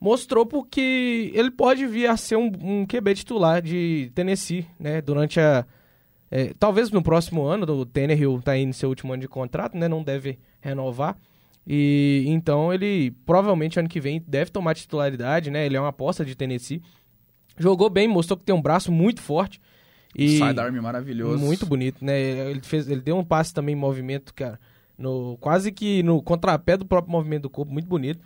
mostrou 0.00 0.44
porque 0.44 1.30
ele 1.34 1.50
pode 1.50 1.86
vir 1.86 2.08
a 2.08 2.16
ser 2.16 2.36
um, 2.36 2.50
um 2.60 2.86
QB 2.86 3.14
titular 3.14 3.62
de 3.62 4.10
Tennessee, 4.14 4.66
né? 4.78 5.00
Durante 5.00 5.40
a... 5.40 5.64
É, 6.30 6.52
talvez 6.58 6.90
no 6.90 7.02
próximo 7.02 7.44
ano, 7.44 7.70
o 7.72 7.86
Tannehill 7.86 8.38
está 8.38 8.56
em 8.56 8.72
seu 8.72 8.88
último 8.88 9.12
ano 9.12 9.22
de 9.22 9.28
contrato, 9.28 9.76
né? 9.76 9.88
Não 9.88 10.02
deve 10.02 10.38
renovar. 10.60 11.16
E 11.66 12.24
então 12.28 12.72
ele 12.72 13.10
provavelmente 13.24 13.78
ano 13.78 13.88
que 13.88 14.00
vem 14.00 14.22
deve 14.26 14.50
tomar 14.50 14.74
titularidade, 14.74 15.50
né? 15.50 15.66
Ele 15.66 15.76
é 15.76 15.80
uma 15.80 15.88
aposta 15.88 16.24
de 16.24 16.36
Tennessee. 16.36 16.80
Jogou 17.58 17.90
bem, 17.90 18.06
mostrou 18.06 18.36
que 18.36 18.44
tem 18.44 18.54
um 18.54 18.62
braço 18.62 18.92
muito 18.92 19.20
forte. 19.20 19.60
E 20.14 20.38
sidearm 20.38 20.80
maravilhoso. 20.80 21.44
Muito 21.44 21.66
bonito, 21.66 22.04
né? 22.04 22.18
Ele 22.50 22.60
fez, 22.60 22.88
ele 22.88 23.00
deu 23.00 23.16
um 23.16 23.24
passe 23.24 23.52
também 23.52 23.74
em 23.74 23.78
movimento, 23.78 24.32
cara, 24.32 24.60
no 24.96 25.36
quase 25.40 25.72
que 25.72 26.02
no 26.02 26.22
contrapé 26.22 26.76
do 26.76 26.86
próprio 26.86 27.12
movimento 27.12 27.42
do 27.42 27.50
corpo, 27.50 27.72
muito 27.72 27.88
bonito. 27.88 28.20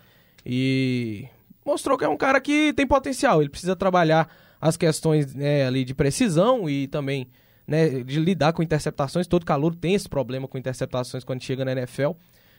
E 0.45 1.27
mostrou 1.65 1.97
que 1.97 2.05
é 2.05 2.09
um 2.09 2.17
cara 2.17 2.41
que 2.41 2.73
tem 2.73 2.87
potencial. 2.87 3.41
Ele 3.41 3.51
precisa 3.51 3.77
trabalhar 3.77 4.29
as 4.61 4.77
questões 4.77 5.35
né, 5.35 5.67
ali 5.67 5.85
de 5.85 5.95
precisão 5.95 6.69
e 6.69 6.87
também 6.87 7.29
né, 7.67 8.03
de 8.03 8.19
lidar 8.19 8.53
com 8.53 8.63
interceptações. 8.63 9.27
Todo 9.27 9.47
calor 9.47 9.75
tem 9.75 9.95
esse 9.95 10.09
problema 10.09 10.49
com 10.49 10.59
interceptações 10.59 11.25
quando 11.25 11.43
chega 11.43 11.65
na 11.65 11.73
NFL. 11.73 12.13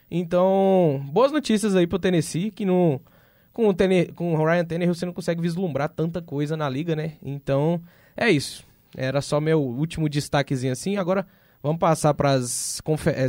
Então, 0.09 1.01
boas 1.11 1.31
notícias 1.31 1.75
aí 1.75 1.87
pro 1.87 1.99
Tennessee, 1.99 2.51
que 2.51 2.65
com, 2.65 3.69
o 3.69 3.75
com 4.15 4.33
o 4.33 4.45
Ryan 4.45 4.65
Tannehill 4.65 4.93
você 4.93 5.05
não 5.05 5.13
consegue 5.13 5.41
vislumbrar 5.41 5.89
tanta 5.89 6.21
coisa 6.21 6.57
na 6.57 6.67
liga, 6.69 6.95
né? 6.95 7.13
Então, 7.23 7.81
é 8.15 8.29
isso. 8.29 8.65
Era 8.95 9.21
só 9.21 9.39
meu 9.39 9.61
último 9.61 10.09
destaquezinho 10.09 10.73
assim. 10.73 10.97
Agora, 10.97 11.25
vamos 11.63 11.79
passar 11.79 12.13
para 12.13 12.31
as 12.33 12.81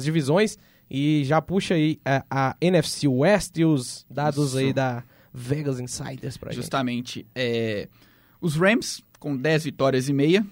divisões 0.03 0.59
e 0.91 1.23
já 1.25 1.41
puxa 1.41 1.75
aí 1.75 2.01
a, 2.05 2.25
a, 2.31 2.57
NFC 2.61 3.07
West 3.07 3.57
e 3.59 3.65
os 3.65 4.05
dados 4.11 4.49
isso. 4.49 4.59
aí 4.59 4.73
da 4.73 5.05
Vegas 5.33 5.81
Insiders 5.81 6.37
pra 6.37 6.53
Justamente, 6.53 7.21
gente. 7.21 7.27
É, 7.35 7.89
os 8.41 8.57
Rams 8.57 9.03
com 9.19 9.37
10 9.37 9.65
vitórias 9.65 10.09
e 10.09 10.13
meia, 10.13 10.45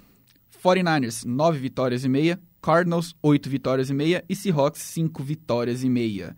49ers 0.65 1.25
9 1.25 1.59
vitórias 1.59 2.05
e 2.05 2.09
meia, 2.09 2.41
Cardinals, 2.63 3.17
8 3.23 3.49
vitórias 3.49 3.91
e 3.91 3.95
meia. 3.95 4.25
E 4.29 4.37
Seahawks, 4.37 4.83
5 4.83 5.23
vitórias 5.23 5.83
e 5.83 5.89
meia. 5.89 6.37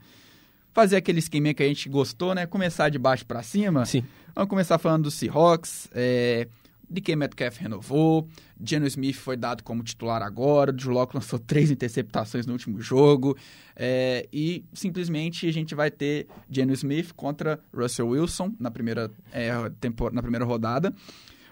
Fazer 0.73 0.97
aquele 0.97 1.19
esqueminha 1.19 1.53
que 1.53 1.63
a 1.63 1.67
gente 1.67 1.89
gostou, 1.89 2.35
né? 2.35 2.47
Começar 2.47 2.89
de 2.89 2.99
baixo 2.99 3.27
para 3.27 3.43
cima. 3.43 3.85
Sim. 3.85 4.05
Vamos 4.35 4.49
começar 4.49 4.79
falando 4.79 5.05
do 5.05 5.11
Seahawks. 5.11 5.89
É... 5.93 6.49
DK 6.93 7.17
Metcalf 7.17 7.59
renovou, 7.59 8.29
Geno 8.63 8.87
Smith 8.87 9.17
foi 9.17 9.37
dado 9.37 9.63
como 9.63 9.83
titular 9.83 10.23
agora, 10.23 10.71
o 10.71 10.73
Drew 10.75 10.93
Locke 10.93 11.15
lançou 11.15 11.39
três 11.41 11.71
interceptações 11.71 12.47
no 12.47 12.53
último 12.53 12.81
jogo, 12.81 13.37
é, 13.75 14.29
e 14.33 14.65
simplesmente 14.73 15.49
a 15.49 15.53
gente 15.53 15.75
vai 15.75 15.91
ter 15.91 16.27
Geno 16.51 16.73
Smith 16.73 17.13
contra 17.15 17.59
Russell 17.75 18.09
Wilson 18.09 18.53
na 18.61 18.71
primeira, 18.71 19.11
é, 19.33 19.51
tempo, 19.81 20.11
na 20.11 20.21
primeira 20.21 20.45
rodada, 20.45 20.93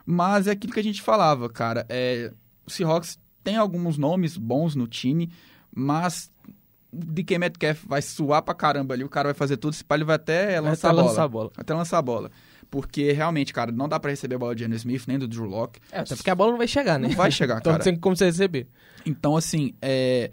mas 0.05 0.47
é 0.47 0.53
aquilo 0.53 0.73
que 0.73 0.81
a 0.81 0.85
gente 0.85 1.01
falava, 1.01 1.49
cara, 1.49 1.87
é, 1.89 2.33
o 2.67 2.71
Seahawks 2.71 3.19
tem 3.43 3.57
alguns 3.57 3.97
nomes 3.97 4.37
bons 4.37 4.75
no 4.75 4.87
time, 4.87 5.31
mas 5.75 6.31
de 6.93 7.23
quem 7.23 7.39
Metcalf 7.39 7.85
vai 7.87 8.03
suar 8.03 8.43
pra 8.43 8.55
caramba 8.55 8.95
ali, 8.95 9.05
o 9.05 9.09
cara 9.09 9.29
vai 9.29 9.35
fazer 9.35 9.57
tudo, 9.57 9.73
esse 9.73 9.85
ele 9.91 10.05
vai 10.05 10.17
até 10.17 10.61
lançar, 10.61 10.89
vai 10.89 10.91
a, 10.91 10.95
bola, 10.95 11.09
lançar 11.09 11.25
a 11.25 11.29
bola. 11.29 11.51
Até 11.57 11.75
lançar 11.75 11.99
a 11.99 12.03
bola. 12.03 12.31
Porque 12.71 13.11
realmente, 13.13 13.53
cara, 13.53 13.73
não 13.73 13.89
dá 13.89 13.99
para 13.99 14.11
receber 14.11 14.37
a 14.37 14.39
bola 14.39 14.55
de 14.55 14.65
Andrew 14.65 14.77
Smith, 14.77 15.05
nem 15.09 15.19
do 15.19 15.27
Drew 15.27 15.45
Locke. 15.45 15.81
É, 15.91 16.01
até 16.01 16.15
porque 16.15 16.31
a 16.31 16.35
bola 16.35 16.53
não 16.53 16.59
vai 16.59 16.69
chegar, 16.69 16.99
né? 16.99 17.09
Não 17.09 17.17
vai 17.17 17.31
chegar, 17.31 17.59
então 17.59 17.73
cara. 17.73 17.83
Então 17.83 17.93
não 17.93 17.97
tem 17.97 18.01
como 18.01 18.17
você 18.17 18.27
receber. 18.27 18.69
Então, 19.05 19.37
assim, 19.37 19.75
é... 19.83 20.31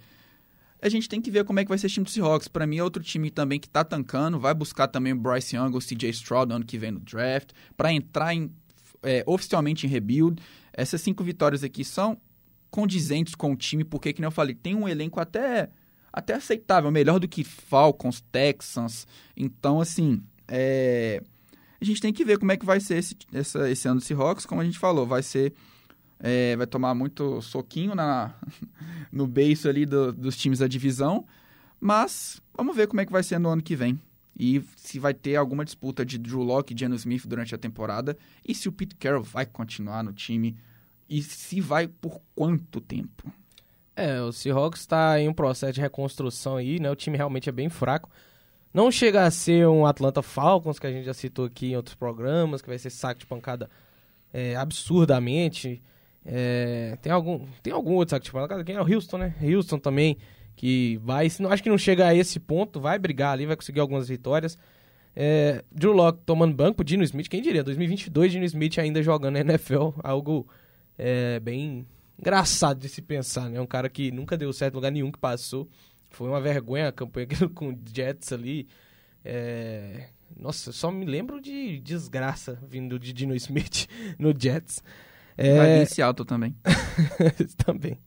a 0.80 0.88
gente 0.88 1.10
tem 1.10 1.20
que 1.20 1.32
ver 1.32 1.44
como 1.46 1.60
é 1.60 1.64
que 1.64 1.70
vai 1.70 1.78
ser 1.80 1.88
esse 1.88 1.96
time 1.96 2.04
do 2.04 2.12
Seahawks. 2.12 2.48
Para 2.48 2.68
mim 2.68 2.78
é 2.78 2.84
outro 2.84 3.02
time 3.02 3.32
também 3.32 3.60
que 3.60 3.68
tá 3.68 3.84
tancando, 3.84 4.40
vai 4.40 4.54
buscar 4.54 4.88
também 4.88 5.14
o 5.14 5.16
Bryce 5.16 5.56
Young 5.56 5.72
ou 5.72 5.78
o 5.78 5.82
CJ 5.82 6.10
Stroud 6.12 6.54
ano 6.54 6.64
que 6.64 6.78
vem 6.78 6.92
no 6.92 7.00
draft, 7.00 7.50
para 7.76 7.92
entrar 7.92 8.36
em, 8.36 8.52
é, 9.02 9.24
oficialmente 9.26 9.88
em 9.88 9.90
rebuild. 9.90 10.40
Essas 10.72 11.02
cinco 11.02 11.24
vitórias 11.24 11.64
aqui 11.64 11.84
são 11.84 12.20
condizentes 12.70 13.34
com 13.34 13.52
o 13.52 13.56
time, 13.56 13.84
porque, 13.84 14.14
como 14.14 14.26
eu 14.26 14.32
falei, 14.32 14.54
tem 14.54 14.76
um 14.76 14.88
elenco 14.88 15.20
até, 15.20 15.70
até 16.14 16.36
aceitável, 16.36 16.92
melhor 16.92 17.20
do 17.20 17.28
que 17.28 17.44
Falcons, 17.44 18.22
Texans. 18.32 19.08
Então, 19.36 19.82
assim, 19.82 20.22
é, 20.48 21.24
a 21.80 21.86
gente 21.86 22.02
tem 22.02 22.14
que 22.14 22.26
ver 22.26 22.38
como 22.40 22.52
é 22.52 22.58
que 22.58 22.66
vai 22.66 22.80
ser 22.80 22.98
esse, 22.98 23.16
essa, 23.34 23.70
esse 23.70 23.88
ano 23.88 24.00
do 24.00 24.06
Seahawks, 24.06 24.46
como 24.46 24.62
a 24.62 24.66
gente 24.66 24.80
falou, 24.80 25.06
vai 25.06 25.24
ser 25.24 25.54
é, 26.20 26.56
vai 26.56 26.66
tomar 26.66 26.96
muito 26.96 27.42
soquinho 27.42 27.94
na, 27.94 28.34
no 29.12 29.28
beiço 29.28 29.70
ali 29.70 29.86
do, 29.86 30.12
dos 30.12 30.36
times 30.36 30.60
da 30.60 30.68
divisão. 30.68 31.26
Mas 31.80 32.42
vamos 32.56 32.76
ver 32.76 32.88
como 32.88 33.02
é 33.02 33.06
que 33.06 33.12
vai 33.12 33.24
ser 33.24 33.40
no 33.40 33.50
ano 33.50 33.62
que 33.62 33.76
vem. 33.76 34.00
E 34.40 34.64
se 34.76 35.00
vai 35.00 35.14
ter 35.14 35.36
alguma 35.36 35.66
disputa 35.66 36.06
de 36.06 36.18
Drew 36.18 36.42
Locke 36.42 36.74
e 36.74 36.78
Geno 36.78 36.96
Smith 36.96 37.26
durante 37.26 37.54
a 37.56 37.58
temporada. 37.58 38.18
E 38.48 38.54
se 38.54 38.68
o 38.68 38.72
Pete 38.72 38.96
Carroll 38.96 39.24
vai 39.24 39.46
continuar 39.46 40.04
no 40.04 40.14
time. 40.14 40.56
E 41.10 41.22
se 41.22 41.62
vai 41.62 41.88
por 41.88 42.22
quanto 42.36 42.82
tempo. 42.82 43.32
É, 43.96 44.22
o 44.22 44.32
Seahawks 44.32 44.82
está 44.82 45.20
em 45.20 45.28
um 45.28 45.34
processo 45.34 45.74
de 45.74 45.82
reconstrução 45.82 46.58
aí, 46.58 46.80
né? 46.80 46.92
O 46.92 46.96
time 46.96 47.18
realmente 47.18 47.50
é 47.50 47.52
bem 47.52 47.70
fraco. 47.70 48.10
Não 48.78 48.92
chega 48.92 49.24
a 49.24 49.32
ser 49.32 49.68
um 49.68 49.88
Atlanta 49.88 50.22
Falcons, 50.22 50.78
que 50.78 50.86
a 50.86 50.92
gente 50.92 51.04
já 51.04 51.14
citou 51.16 51.46
aqui 51.46 51.72
em 51.72 51.76
outros 51.76 51.96
programas, 51.96 52.62
que 52.62 52.70
vai 52.70 52.78
ser 52.78 52.92
saco 52.92 53.20
de 53.20 53.26
pancada 53.26 53.72
é, 54.32 54.56
absurdamente. 54.56 55.82
É, 56.24 56.96
tem 57.02 57.12
algum 57.12 57.44
tem 57.64 57.74
algum 57.74 57.96
outro 57.96 58.12
saco 58.12 58.24
de 58.24 58.32
pancada? 58.32 58.64
Quem 58.64 58.76
é 58.76 58.80
o 58.80 58.86
Houston, 58.86 59.18
né? 59.18 59.34
Houston 59.42 59.80
também, 59.80 60.16
que 60.56 61.02
vai, 61.04 61.26
acho 61.26 61.64
que 61.64 61.70
não 61.70 61.78
chega 61.80 62.06
a 62.06 62.14
esse 62.14 62.40
ponto, 62.40 62.80
vai 62.80 63.00
brigar 63.00 63.34
ali, 63.34 63.48
vai 63.48 63.56
conseguir 63.56 63.80
algumas 63.80 64.10
vitórias. 64.10 64.56
É, 65.16 65.64
Drew 65.72 65.94
Locke 65.94 66.20
tomando 66.24 66.54
banco 66.54 66.84
Dino 66.84 67.04
Smith, 67.04 67.30
quem 67.30 67.42
diria? 67.42 67.64
2022, 67.64 68.32
Dino 68.32 68.46
Smith 68.46 68.78
ainda 68.78 69.02
jogando 69.02 69.34
na 69.34 69.40
NFL, 69.40 69.90
algo 70.04 70.48
é, 71.00 71.40
bem 71.40 71.84
engraçado 72.20 72.80
de 72.80 72.90
se 72.90 73.02
pensar, 73.02 73.50
né? 73.50 73.60
Um 73.60 73.66
cara 73.66 73.90
que 73.90 74.12
nunca 74.12 74.38
deu 74.38 74.54
certo 74.54 74.76
em 74.76 74.78
lugar 74.78 74.92
nenhum 74.92 75.12
que 75.12 75.18
passou. 75.18 75.68
Foi 76.10 76.28
uma 76.28 76.42
vergonha 76.42 76.88
a 76.88 76.92
campanha 76.92 77.28
com 77.54 77.70
o 77.70 77.80
Jets 77.94 78.32
ali. 78.32 78.68
É... 79.24 80.08
Nossa, 80.36 80.72
só 80.72 80.92
me 80.92 81.06
lembro 81.06 81.40
de 81.42 81.80
desgraça 81.80 82.60
vindo 82.68 83.00
de 83.00 83.14
Dino 83.14 83.36
Smith 83.36 83.88
no 84.20 84.34
Jets. 84.38 84.84
É... 85.38 85.84
Vai 85.84 86.04
alto 86.04 86.26
também. 86.26 86.56
também. 87.66 87.98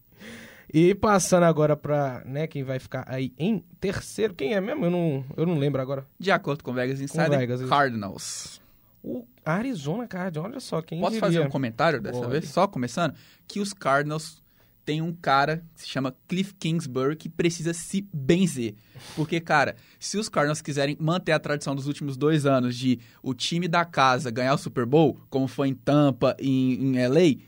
E 0.73 0.95
passando 0.95 1.45
agora 1.45 1.77
para 1.77 2.23
né, 2.25 2.47
quem 2.47 2.63
vai 2.63 2.79
ficar 2.79 3.05
aí 3.09 3.33
em 3.37 3.65
terceiro. 3.81 4.35
Quem 4.35 4.55
é 4.55 4.61
mesmo? 4.61 4.85
Eu 4.85 4.91
não, 4.91 5.25
eu 5.37 5.47
não 5.47 5.59
lembro 5.59 5.83
agora. 5.83 6.07
De 6.19 6.31
acordo 6.31 6.63
com 6.63 6.71
o 6.71 6.75
Vegas 6.75 7.01
Insider, 7.01 7.29
com 7.29 7.39
Vegas, 7.39 7.63
Cardinals. 7.69 8.61
O 9.03 9.27
Arizona 9.45 10.07
Cardinals, 10.07 10.51
olha 10.51 10.61
só, 10.61 10.81
quem 10.81 11.01
Posso 11.01 11.13
diria? 11.13 11.27
fazer 11.27 11.41
um 11.41 11.49
comentário 11.49 12.01
dessa 12.01 12.21
Pode. 12.21 12.31
vez? 12.31 12.49
Só 12.49 12.69
começando? 12.69 13.15
Que 13.49 13.59
os 13.59 13.73
Cardinals 13.73 14.41
tem 14.85 15.01
um 15.01 15.13
cara 15.13 15.65
que 15.75 15.83
se 15.83 15.89
chama 15.89 16.15
Cliff 16.27 16.55
Kingsbury 16.55 17.17
que 17.17 17.29
precisa 17.29 17.73
se 17.73 18.07
benzer. 18.13 18.75
Porque, 19.15 19.41
cara, 19.41 19.77
se 19.99 20.19
os 20.19 20.29
Cardinals 20.29 20.63
quiserem 20.63 20.97
manter 20.99 21.33
a 21.33 21.39
tradição 21.39 21.75
dos 21.75 21.87
últimos 21.87 22.17
dois 22.17 22.47
anos 22.47 22.77
de 22.77 22.99
o 23.23 23.35
time 23.35 23.69
da 23.69 23.85
casa 23.85 24.31
ganhar 24.31 24.55
o 24.55 24.59
Super 24.59 24.87
Bowl, 24.87 25.21
como 25.29 25.47
foi 25.47 25.69
em 25.69 25.75
Tampa 25.75 26.37
e 26.41 26.75
em, 26.75 26.97
em 26.97 27.07
LA, 27.07 27.41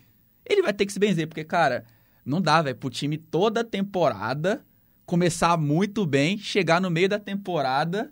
ele 0.44 0.62
vai 0.62 0.72
ter 0.72 0.86
que 0.86 0.92
se 0.92 0.98
benzer. 0.98 1.26
Porque, 1.26 1.44
cara, 1.44 1.84
não 2.24 2.40
dá, 2.40 2.62
velho, 2.62 2.76
pro 2.76 2.90
time 2.90 3.18
toda 3.18 3.64
temporada 3.64 4.64
começar 5.04 5.56
muito 5.56 6.06
bem, 6.06 6.38
chegar 6.38 6.80
no 6.80 6.90
meio 6.90 7.08
da 7.08 7.18
temporada, 7.18 8.10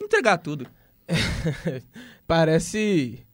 entregar 0.00 0.38
tudo. 0.38 0.66
Parece 2.26 3.26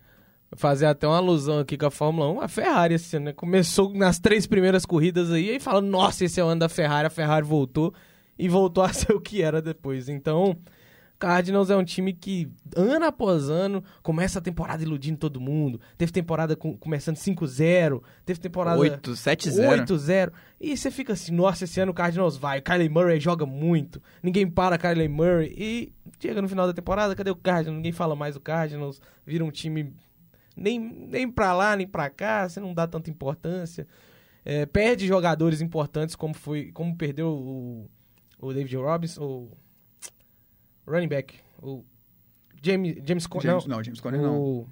fazer 0.57 0.87
até 0.87 1.07
uma 1.07 1.17
alusão 1.17 1.59
aqui 1.59 1.77
com 1.77 1.87
a 1.87 1.91
Fórmula 1.91 2.31
1, 2.31 2.41
a 2.41 2.49
Ferrari 2.49 2.95
esse 2.95 3.17
ano, 3.17 3.27
né? 3.27 3.33
Começou 3.33 3.93
nas 3.93 4.19
três 4.19 4.47
primeiras 4.47 4.85
corridas 4.87 5.31
aí 5.31 5.57
e 5.57 5.61
fala, 5.61 5.81
nossa, 5.81 6.25
esse 6.25 6.41
é 6.41 6.45
o 6.45 6.49
ano 6.49 6.61
da 6.61 6.69
Ferrari, 6.69 7.07
a 7.07 7.11
Ferrari 7.11 7.45
voltou 7.45 7.93
e 8.39 8.49
voltou 8.49 8.83
a 8.85 8.91
ser 8.93 9.13
o 9.13 9.21
que 9.21 9.43
era 9.43 9.61
depois. 9.61 10.09
Então, 10.09 10.57
Cardinals 11.19 11.71
é 11.71 11.77
um 11.77 11.85
time 11.85 12.13
que, 12.13 12.51
ano 12.77 13.07
após 13.07 13.49
ano, 13.49 13.83
começa 14.03 14.39
a 14.39 14.43
temporada 14.43 14.83
iludindo 14.83 15.19
todo 15.19 15.41
mundo. 15.41 15.81
Teve 15.97 16.13
temporada 16.13 16.55
com, 16.55 16.77
começando 16.77 17.17
5-0, 17.17 18.03
teve 18.25 18.41
temporada 18.41 18.79
8-7-0. 18.79 19.87
8-0. 19.87 20.33
E 20.61 20.77
você 20.77 20.91
fica 20.91 21.13
assim, 21.13 21.33
nossa, 21.33 21.65
esse 21.65 21.81
ano 21.81 21.93
o 21.93 21.95
Cardinals 21.95 22.37
vai. 22.37 22.59
O 22.59 22.63
Kylie 22.63 22.89
Murray 22.89 23.21
joga 23.21 23.47
muito. 23.47 24.03
Ninguém 24.23 24.47
para 24.47 24.77
Kylie 24.77 25.09
Murray. 25.09 25.55
E 25.57 25.93
chega 26.21 26.43
no 26.43 26.49
final 26.49 26.67
da 26.67 26.73
temporada, 26.73 27.15
cadê 27.15 27.31
o 27.31 27.37
Cardinals? 27.37 27.77
Ninguém 27.77 27.93
fala 27.93 28.15
mais 28.15 28.35
do 28.35 28.41
Cardinals. 28.41 29.01
Vira 29.25 29.45
um 29.45 29.51
time 29.51 29.95
nem, 30.57 30.79
nem 30.79 31.31
pra 31.31 31.53
lá, 31.53 31.77
nem 31.77 31.87
pra 31.87 32.11
cá, 32.11 32.49
você 32.49 32.61
não 32.61 32.75
dá 32.75 32.87
tanta 32.87 33.11
importância. 33.11 33.87
É, 34.45 34.67
perde 34.67 35.07
jogadores 35.07 35.61
importantes, 35.61 36.15
como 36.15 36.35
foi 36.35 36.71
como 36.73 36.97
perdeu 36.97 37.29
o, 37.29 37.91
o 38.39 38.53
David 38.53 38.77
Robinson, 38.77 39.23
o 39.23 39.51
running 40.87 41.09
back, 41.09 41.35
o 41.63 41.85
James, 42.63 42.97
James 43.07 43.27
Conner. 43.27 43.51
James, 43.51 43.67
não, 43.67 43.83
James 43.83 44.01
Conner 44.01 44.21
não. 44.21 44.67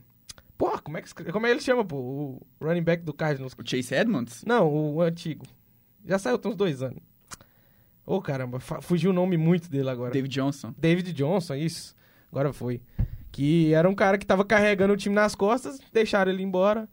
Pô, 0.57 0.79
como 0.81 0.97
é, 0.97 1.03
que, 1.03 1.13
como 1.33 1.47
é 1.47 1.49
que 1.49 1.55
ele 1.55 1.61
chama, 1.61 1.85
pô? 1.85 1.97
O 1.97 2.47
running 2.61 2.83
back 2.83 3.03
do 3.03 3.13
Cardinals. 3.13 3.55
O 3.59 3.69
Chase 3.69 3.95
Edmonds? 3.95 4.45
Não, 4.47 4.69
o 4.69 5.01
antigo. 5.01 5.45
Já 6.05 6.19
saiu 6.19 6.39
tem 6.39 6.51
uns 6.51 6.57
dois 6.57 6.83
anos. 6.83 7.03
Ô, 8.05 8.17
oh, 8.17 8.23
caramba, 8.23 8.59
fugiu 8.61 9.11
o 9.11 9.15
nome 9.15 9.37
muito 9.37 9.71
dele 9.71 9.89
agora. 9.89 10.13
David 10.13 10.33
Johnson. 10.35 10.75
David 10.77 11.13
Johnson, 11.13 11.55
isso. 11.55 11.95
Agora 12.31 12.53
foi. 12.53 12.81
Que 13.33 13.73
era 13.73 13.89
um 13.89 13.95
cara 13.95 14.19
que 14.19 14.27
tava 14.27 14.45
carregando 14.45 14.93
o 14.93 14.97
time 14.97 15.15
nas 15.15 15.35
costas, 15.35 15.81
deixaram 15.93 16.31
ele 16.31 16.43
embora. 16.43 16.89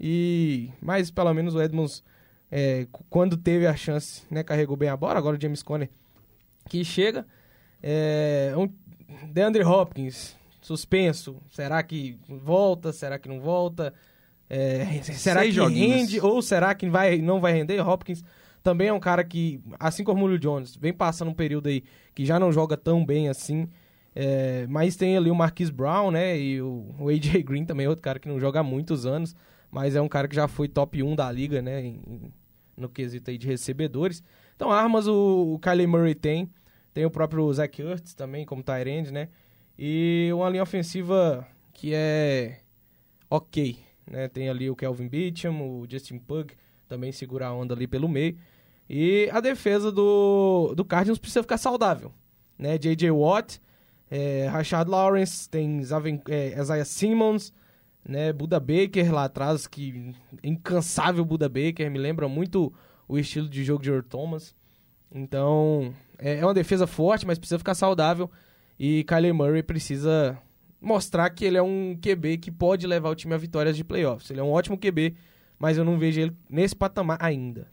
E 0.00 0.70
mas 0.80 1.10
pelo 1.10 1.32
menos 1.32 1.54
o 1.54 1.62
Edmonds, 1.62 2.02
é, 2.50 2.88
quando 3.08 3.36
teve 3.36 3.66
a 3.66 3.76
chance, 3.76 4.22
né, 4.30 4.42
carregou 4.42 4.76
bem 4.76 4.88
a 4.88 4.96
bola. 4.96 5.18
Agora 5.18 5.36
o 5.36 5.40
James 5.40 5.62
Conner 5.62 5.90
que 6.68 6.84
chega. 6.84 7.26
É, 7.82 8.52
um, 8.56 8.68
DeAndre 9.28 9.64
Hopkins, 9.64 10.36
suspenso. 10.60 11.36
Será 11.50 11.82
que 11.82 12.18
volta? 12.28 12.92
Será 12.92 13.18
que 13.18 13.28
não 13.28 13.40
volta? 13.40 13.92
É, 14.48 15.02
será 15.02 15.42
que 15.42 15.52
joguinhos. 15.52 15.96
rende? 15.96 16.20
Ou 16.20 16.40
será 16.42 16.74
que 16.74 16.88
vai, 16.88 17.18
não 17.18 17.40
vai 17.40 17.52
render? 17.52 17.80
Hopkins 17.80 18.24
também 18.62 18.88
é 18.88 18.92
um 18.92 19.00
cara 19.00 19.24
que, 19.24 19.60
assim 19.78 20.04
como 20.04 20.20
o 20.20 20.22
Julio 20.28 20.38
Jones, 20.38 20.76
vem 20.76 20.92
passando 20.92 21.30
um 21.30 21.34
período 21.34 21.68
aí 21.68 21.82
que 22.14 22.24
já 22.24 22.38
não 22.38 22.52
joga 22.52 22.76
tão 22.76 23.04
bem 23.04 23.28
assim. 23.28 23.68
É, 24.14 24.66
mas 24.68 24.96
tem 24.96 25.16
ali 25.16 25.30
o 25.30 25.34
Marquis 25.34 25.70
Brown, 25.70 26.10
né? 26.10 26.38
E 26.38 26.60
o, 26.60 26.94
o 26.98 27.08
AJ 27.08 27.42
Green 27.42 27.64
também, 27.64 27.86
outro 27.86 28.02
cara 28.02 28.18
que 28.18 28.28
não 28.28 28.38
joga 28.38 28.60
há 28.60 28.62
muitos 28.62 29.06
anos, 29.06 29.34
mas 29.70 29.96
é 29.96 30.00
um 30.00 30.08
cara 30.08 30.28
que 30.28 30.36
já 30.36 30.46
foi 30.46 30.68
top 30.68 31.02
1 31.02 31.16
da 31.16 31.30
liga, 31.32 31.62
né? 31.62 31.82
Em, 31.82 32.32
no 32.76 32.88
quesito 32.88 33.30
aí 33.30 33.38
de 33.38 33.46
recebedores. 33.46 34.22
Então, 34.54 34.70
armas 34.70 35.06
o, 35.06 35.58
o 35.58 35.88
Murray 35.88 36.14
tem. 36.14 36.50
Tem 36.92 37.06
o 37.06 37.10
próprio 37.10 37.50
Zach 37.52 37.80
Ertz 37.80 38.14
também, 38.14 38.44
como 38.44 38.62
tight 38.62 39.10
né? 39.10 39.28
E 39.78 40.30
uma 40.34 40.50
linha 40.50 40.62
ofensiva 40.62 41.46
que 41.72 41.92
é 41.94 42.60
ok, 43.30 43.78
né? 44.06 44.28
Tem 44.28 44.48
ali 44.48 44.68
o 44.68 44.76
Kelvin 44.76 45.08
Beacham, 45.08 45.62
o 45.62 45.86
Justin 45.88 46.18
Pug, 46.18 46.52
também 46.86 47.10
segura 47.12 47.46
a 47.46 47.54
onda 47.54 47.74
ali 47.74 47.86
pelo 47.86 48.08
meio. 48.08 48.36
E 48.88 49.30
a 49.32 49.40
defesa 49.40 49.90
do, 49.90 50.74
do 50.76 50.84
Cardinals 50.84 51.18
precisa 51.18 51.42
ficar 51.42 51.56
saudável, 51.56 52.12
né? 52.58 52.76
J.J. 52.76 53.10
Watt 53.10 53.58
é, 54.14 54.46
Rashad 54.46 54.86
Lawrence, 54.90 55.48
tem 55.48 55.82
Zaven, 55.82 56.20
é, 56.28 56.60
Isaiah 56.60 56.84
Simmons, 56.84 57.50
né, 58.06 58.30
Buda 58.30 58.60
Baker 58.60 59.10
lá 59.10 59.24
atrás, 59.24 59.66
que 59.66 60.14
incansável 60.44 61.24
Buda 61.24 61.48
Baker, 61.48 61.90
me 61.90 61.98
lembra 61.98 62.28
muito 62.28 62.70
o 63.08 63.18
estilo 63.18 63.48
de 63.48 63.64
jogo 63.64 63.82
de 63.82 63.88
Earl 63.88 64.02
Thomas. 64.02 64.54
Então, 65.10 65.94
é, 66.18 66.40
é 66.40 66.44
uma 66.44 66.52
defesa 66.52 66.86
forte, 66.86 67.26
mas 67.26 67.38
precisa 67.38 67.56
ficar 67.58 67.74
saudável. 67.74 68.30
E 68.78 69.02
Kyler 69.04 69.32
Murray 69.32 69.62
precisa 69.62 70.38
mostrar 70.78 71.30
que 71.30 71.46
ele 71.46 71.56
é 71.56 71.62
um 71.62 71.96
QB 71.98 72.36
que 72.36 72.50
pode 72.50 72.86
levar 72.86 73.08
o 73.08 73.14
time 73.14 73.32
a 73.32 73.38
vitórias 73.38 73.78
de 73.78 73.82
playoffs. 73.82 74.30
Ele 74.30 74.40
é 74.40 74.42
um 74.42 74.52
ótimo 74.52 74.76
QB, 74.76 75.14
mas 75.58 75.78
eu 75.78 75.86
não 75.86 75.98
vejo 75.98 76.20
ele 76.20 76.36
nesse 76.50 76.76
patamar 76.76 77.16
ainda. 77.18 77.66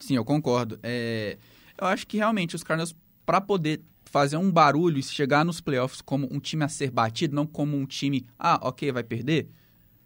Sim, 0.00 0.16
eu 0.16 0.24
concordo. 0.24 0.78
É, 0.82 1.36
eu 1.78 1.86
acho 1.86 2.06
que 2.06 2.16
realmente 2.16 2.56
os 2.56 2.62
Cardinals, 2.62 2.96
para 3.26 3.42
poder 3.42 3.82
fazer 4.06 4.36
um 4.36 4.50
barulho 4.50 4.98
e 4.98 5.02
chegar 5.02 5.44
nos 5.44 5.60
playoffs 5.60 6.00
como 6.00 6.28
um 6.32 6.38
time 6.38 6.64
a 6.64 6.68
ser 6.68 6.90
batido, 6.90 7.34
não 7.34 7.46
como 7.46 7.76
um 7.76 7.84
time, 7.84 8.26
ah, 8.38 8.58
ok, 8.62 8.90
vai 8.92 9.02
perder. 9.02 9.48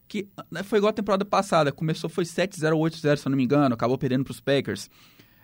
Que 0.08 0.26
né, 0.50 0.62
foi 0.62 0.78
igual 0.78 0.90
a 0.90 0.94
temporada 0.94 1.24
passada, 1.24 1.70
começou 1.70 2.10
foi 2.10 2.24
7-0 2.24 2.76
ou 2.76 2.82
8-0, 2.82 3.16
se 3.16 3.26
eu 3.26 3.30
não 3.30 3.36
me 3.36 3.44
engano, 3.44 3.74
acabou 3.74 3.96
perdendo 3.96 4.24
para 4.24 4.32
os 4.32 4.40
Packers. 4.40 4.90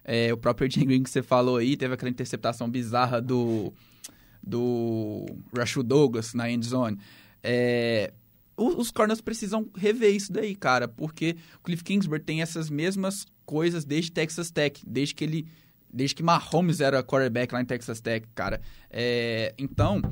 É, 0.04 0.32
o 0.32 0.36
próprio 0.36 0.68
Jim 0.72 0.86
Green 0.86 1.02
que 1.02 1.10
você 1.10 1.22
falou 1.22 1.58
aí, 1.58 1.76
teve 1.76 1.94
aquela 1.94 2.10
interceptação 2.10 2.68
bizarra 2.68 3.20
do, 3.20 3.72
do 4.42 5.26
Rashul 5.54 5.82
Douglas 5.82 6.34
na 6.34 6.50
end 6.50 6.66
zone. 6.66 6.98
É, 7.42 8.12
os 8.56 8.90
Cardinals 8.90 9.20
precisam 9.20 9.68
rever 9.76 10.14
isso 10.14 10.32
daí, 10.32 10.54
cara, 10.54 10.88
porque 10.88 11.36
o 11.58 11.62
Cliff 11.62 11.84
Kingsbury 11.84 12.22
tem 12.22 12.40
essas 12.40 12.70
mesmas 12.70 13.26
coisas 13.44 13.84
desde 13.84 14.10
Texas 14.10 14.50
Tech, 14.50 14.82
desde 14.86 15.14
que 15.14 15.22
ele 15.22 15.46
desde 15.96 16.14
que 16.14 16.22
Mahomes 16.22 16.80
era 16.80 17.02
quarterback 17.02 17.52
lá 17.54 17.60
em 17.60 17.64
Texas 17.64 18.00
Tech, 18.00 18.26
cara. 18.34 18.60
É, 18.90 19.54
então, 19.56 20.02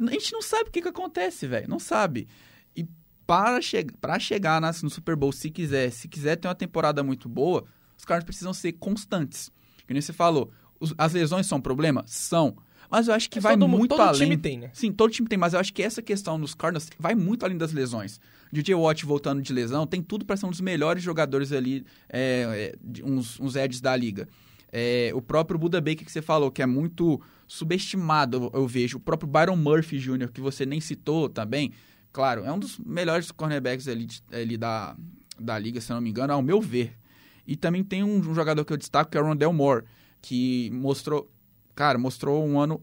a 0.00 0.10
gente 0.10 0.32
não 0.32 0.40
sabe 0.40 0.70
o 0.70 0.72
que, 0.72 0.80
que 0.80 0.88
acontece, 0.88 1.46
velho. 1.46 1.68
Não 1.68 1.78
sabe. 1.78 2.26
E 2.74 2.86
para, 3.26 3.60
che 3.60 3.84
para 4.00 4.18
chegar 4.18 4.60
na, 4.60 4.72
no 4.82 4.88
Super 4.88 5.14
Bowl, 5.14 5.30
se 5.30 5.50
quiser, 5.50 5.90
se 5.90 6.08
quiser 6.08 6.36
ter 6.36 6.48
uma 6.48 6.54
temporada 6.54 7.02
muito 7.02 7.28
boa, 7.28 7.64
os 7.98 8.04
caras 8.04 8.24
precisam 8.24 8.54
ser 8.54 8.72
constantes. 8.72 9.52
Que 9.86 9.92
nem 9.92 10.00
você 10.00 10.12
falou, 10.12 10.50
os, 10.80 10.94
as 10.96 11.12
lesões 11.12 11.46
são 11.46 11.58
um 11.58 11.62
problema? 11.62 12.02
São. 12.06 12.56
Mas 12.90 13.08
eu 13.08 13.14
acho 13.14 13.28
que 13.28 13.36
Mas 13.36 13.42
vai 13.44 13.58
todo, 13.58 13.68
muito 13.68 13.90
todo 13.90 14.00
além. 14.00 14.20
time 14.20 14.36
tem, 14.36 14.58
né? 14.58 14.70
Sim, 14.72 14.92
todo 14.92 15.10
time 15.10 15.28
tem, 15.28 15.38
mas 15.38 15.52
eu 15.52 15.60
acho 15.60 15.72
que 15.72 15.82
essa 15.82 16.00
questão 16.00 16.38
nos 16.38 16.54
Cardinals 16.54 16.88
vai 16.98 17.14
muito 17.14 17.44
além 17.44 17.56
das 17.58 17.72
lesões. 17.72 18.20
DJ 18.52 18.74
Watt 18.74 19.04
voltando 19.04 19.42
de 19.42 19.52
lesão, 19.52 19.86
tem 19.86 20.02
tudo 20.02 20.24
para 20.24 20.36
ser 20.36 20.46
um 20.46 20.50
dos 20.50 20.60
melhores 20.60 21.02
jogadores 21.02 21.50
ali, 21.50 21.84
é, 22.08 22.72
é, 22.72 23.02
uns, 23.02 23.40
uns 23.40 23.56
edges 23.56 23.80
da 23.80 23.96
liga. 23.96 24.28
É, 24.76 25.12
o 25.14 25.22
próprio 25.22 25.56
Buda 25.56 25.80
Baker 25.80 26.04
que 26.04 26.10
você 26.10 26.20
falou, 26.20 26.50
que 26.50 26.60
é 26.60 26.66
muito 26.66 27.20
subestimado, 27.46 28.50
eu, 28.52 28.66
vejo. 28.66 28.96
O 28.96 29.00
próprio 29.00 29.30
Byron 29.30 29.54
Murphy 29.54 29.98
Jr., 29.98 30.32
que 30.32 30.40
você 30.40 30.66
nem 30.66 30.80
citou 30.80 31.28
também. 31.28 31.72
Claro, 32.12 32.44
é 32.44 32.50
um 32.50 32.58
dos 32.58 32.76
melhores 32.80 33.30
cornerbacks 33.30 33.86
ali, 33.86 34.08
ali 34.32 34.56
da, 34.56 34.96
da 35.38 35.56
liga, 35.56 35.80
se 35.80 35.92
não 35.92 36.00
me 36.00 36.10
engano, 36.10 36.32
ao 36.32 36.42
meu 36.42 36.60
ver. 36.60 36.98
E 37.46 37.54
também 37.54 37.84
tem 37.84 38.02
um, 38.02 38.16
um 38.16 38.34
jogador 38.34 38.64
que 38.64 38.72
eu 38.72 38.76
destaco, 38.76 39.12
que 39.12 39.16
é 39.16 39.20
o 39.20 39.24
Rondell 39.24 39.52
Moore, 39.52 39.84
que 40.20 40.70
mostrou, 40.72 41.30
cara, 41.72 41.96
mostrou 41.96 42.44
um 42.44 42.58
ano 42.58 42.82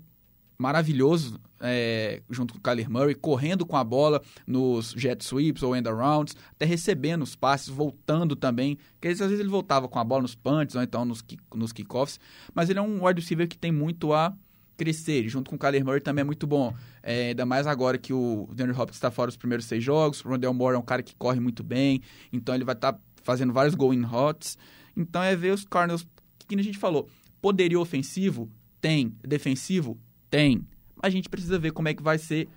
maravilhoso 0.62 1.40
é, 1.60 2.22
junto 2.30 2.54
com 2.54 2.60
o 2.60 2.62
Kyler 2.62 2.90
Murray, 2.90 3.16
correndo 3.16 3.66
com 3.66 3.76
a 3.76 3.84
bola 3.84 4.22
nos 4.46 4.92
jet 4.92 5.24
sweeps 5.24 5.64
ou 5.64 5.76
end 5.76 5.88
arounds, 5.88 6.36
até 6.52 6.66
recebendo 6.66 7.24
os 7.24 7.36
passes, 7.36 7.68
voltando 7.68 8.36
também. 8.36 8.78
Porque 8.94 9.08
às 9.08 9.20
vezes 9.20 9.40
ele 9.40 9.50
voltava 9.50 9.88
com 9.88 9.98
a 9.98 10.04
bola 10.04 10.22
nos 10.22 10.36
punts 10.36 10.76
ou 10.76 10.84
então 10.84 11.04
nos, 11.04 11.24
nos 11.56 11.74
kickoffs. 11.74 12.20
Mas 12.54 12.70
ele 12.70 12.80
é 12.80 12.82
um 12.82 13.06
wide 13.06 13.20
receiver 13.20 13.48
que 13.48 13.58
tem 13.58 13.72
muito 13.72 14.14
a 14.14 14.34
crescer. 14.78 15.28
Junto 15.28 15.50
com 15.50 15.56
o 15.56 15.60
Kyler 15.60 15.84
Murray 15.84 16.02
também 16.02 16.22
é 16.22 16.26
muito 16.26 16.46
bom. 16.46 16.74
É, 17.02 17.30
ainda 17.30 17.46
mais 17.46 17.66
agora 17.66 17.98
que 17.98 18.14
o 18.14 18.48
DeAndre 18.54 18.76
Hopkins 18.76 18.98
está 18.98 19.10
fora 19.10 19.28
dos 19.28 19.38
primeiros 19.38 19.66
seis 19.66 19.84
jogos. 19.84 20.24
O 20.24 20.30
Rondell 20.30 20.54
Moore 20.54 20.76
é 20.76 20.80
um 20.80 20.84
cara 20.84 21.02
que 21.02 21.16
corre 21.16 21.40
muito 21.40 21.64
bem. 21.64 22.02
Então 22.32 22.54
ele 22.54 22.64
vai 22.64 22.76
estar 22.76 23.00
fazendo 23.24 23.52
vários 23.52 23.76
going 23.76 24.04
hots. 24.04 24.58
Então 24.96 25.24
é 25.24 25.36
ver 25.36 25.54
os 25.54 25.66
Cardinals, 25.66 26.06
que 26.48 26.56
a 26.56 26.64
gente 26.64 26.78
falou, 26.78 27.08
poderio 27.42 27.80
ofensivo? 27.80 28.50
Tem. 28.80 29.16
Defensivo? 29.24 30.00
Tem. 30.32 30.66
A 31.04 31.10
gente 31.10 31.30
precisa 31.30 31.60
ver 31.60 31.72
como 31.72 31.90
é 31.90 31.94
que 31.94 32.02
vai 32.02 32.18
ser 32.18 32.50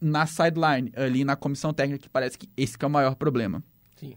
na 0.00 0.26
sideline, 0.26 0.92
ali 0.96 1.24
na 1.24 1.36
comissão 1.36 1.74
técnica, 1.74 2.02
que 2.02 2.08
parece 2.08 2.38
que 2.38 2.48
esse 2.56 2.78
que 2.78 2.84
é 2.84 2.88
o 2.88 2.90
maior 2.90 3.16
problema. 3.16 3.62
Sim. 3.96 4.14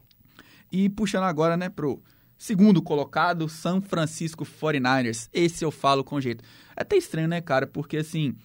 E 0.72 0.88
puxando 0.89 1.24
agora, 1.24 1.58
né, 1.58 1.70
pro 1.70 2.01
segundo 2.38 2.82
colocado, 2.82 3.50
San 3.50 3.82
Francisco 3.82 4.46
49ers. 4.46 5.28
Esse 5.34 5.66
eu 5.66 5.72
falo 5.72 6.04
com 6.04 6.22
jeito. 6.22 6.44
É 6.78 6.84
até 6.84 6.96
estranho, 6.96 7.28
né, 7.28 7.42
cara? 7.42 7.66
Porque 7.66 7.98
assim, 7.98 8.36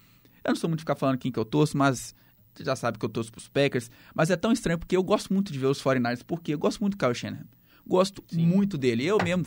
eu 0.43 0.49
não 0.49 0.55
sou 0.55 0.69
muito 0.69 0.79
de 0.79 0.83
ficar 0.83 0.95
falando 0.95 1.17
quem 1.17 1.31
que 1.31 1.39
eu 1.39 1.45
torço, 1.45 1.77
mas 1.77 2.15
você 2.53 2.63
já 2.63 2.75
sabe 2.75 2.97
que 2.97 3.05
eu 3.05 3.09
torço 3.09 3.31
pros 3.31 3.47
Packers. 3.47 3.91
Mas 4.13 4.29
é 4.31 4.35
tão 4.35 4.51
estranho 4.51 4.79
porque 4.79 4.97
eu 4.97 5.03
gosto 5.03 5.31
muito 5.31 5.53
de 5.53 5.59
ver 5.59 5.67
os 5.67 5.81
49ers, 5.81 6.23
porque 6.25 6.53
eu 6.53 6.59
gosto 6.59 6.79
muito 6.79 6.97
do 6.97 6.97
Kyle 6.97 7.13
Shanahan. 7.13 7.45
Gosto 7.85 8.23
muito 8.33 8.77
dele. 8.77 9.05
Eu 9.05 9.17
mesmo 9.23 9.45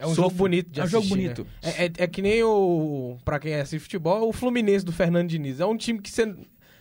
É 0.00 0.06
um 0.06 0.08
Sofro. 0.08 0.22
jogo 0.24 0.34
bonito 0.34 0.70
de 0.70 0.80
É 0.80 0.84
um 0.84 0.86
jogo 0.88 1.04
assistir, 1.04 1.22
bonito. 1.22 1.46
né? 1.62 1.70
É, 1.76 1.84
é- 1.84 1.92
é 1.98 2.06
que 2.06 2.22
nem 2.22 2.42
o. 2.42 3.18
Pra 3.24 3.38
quem 3.38 3.54
assiste 3.54 3.82
futebol, 3.82 4.28
o 4.28 4.32
Fluminense 4.32 4.84
do 4.84 4.92
Fernando 4.92 5.28
Diniz. 5.28 5.60
É 5.60 5.66
um 5.66 5.76
time 5.76 6.00
que 6.00 6.10
você. 6.10 6.34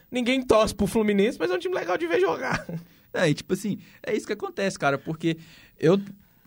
Ninguém 0.10 0.42
torce 0.42 0.74
pro 0.74 0.88
Fluminense, 0.88 1.38
mas 1.38 1.52
é 1.52 1.54
um 1.54 1.60
time 1.60 1.76
legal 1.76 1.98
de 1.98 2.08
ver 2.08 2.20
jogar. 2.20 2.66
É, 3.12 3.28
e 3.28 3.34
tipo 3.34 3.54
assim, 3.54 3.80
é 4.06 4.16
isso 4.16 4.28
que 4.28 4.34
acontece, 4.34 4.78
cara, 4.78 4.96
porque 4.96 5.36
eu 5.80 6.00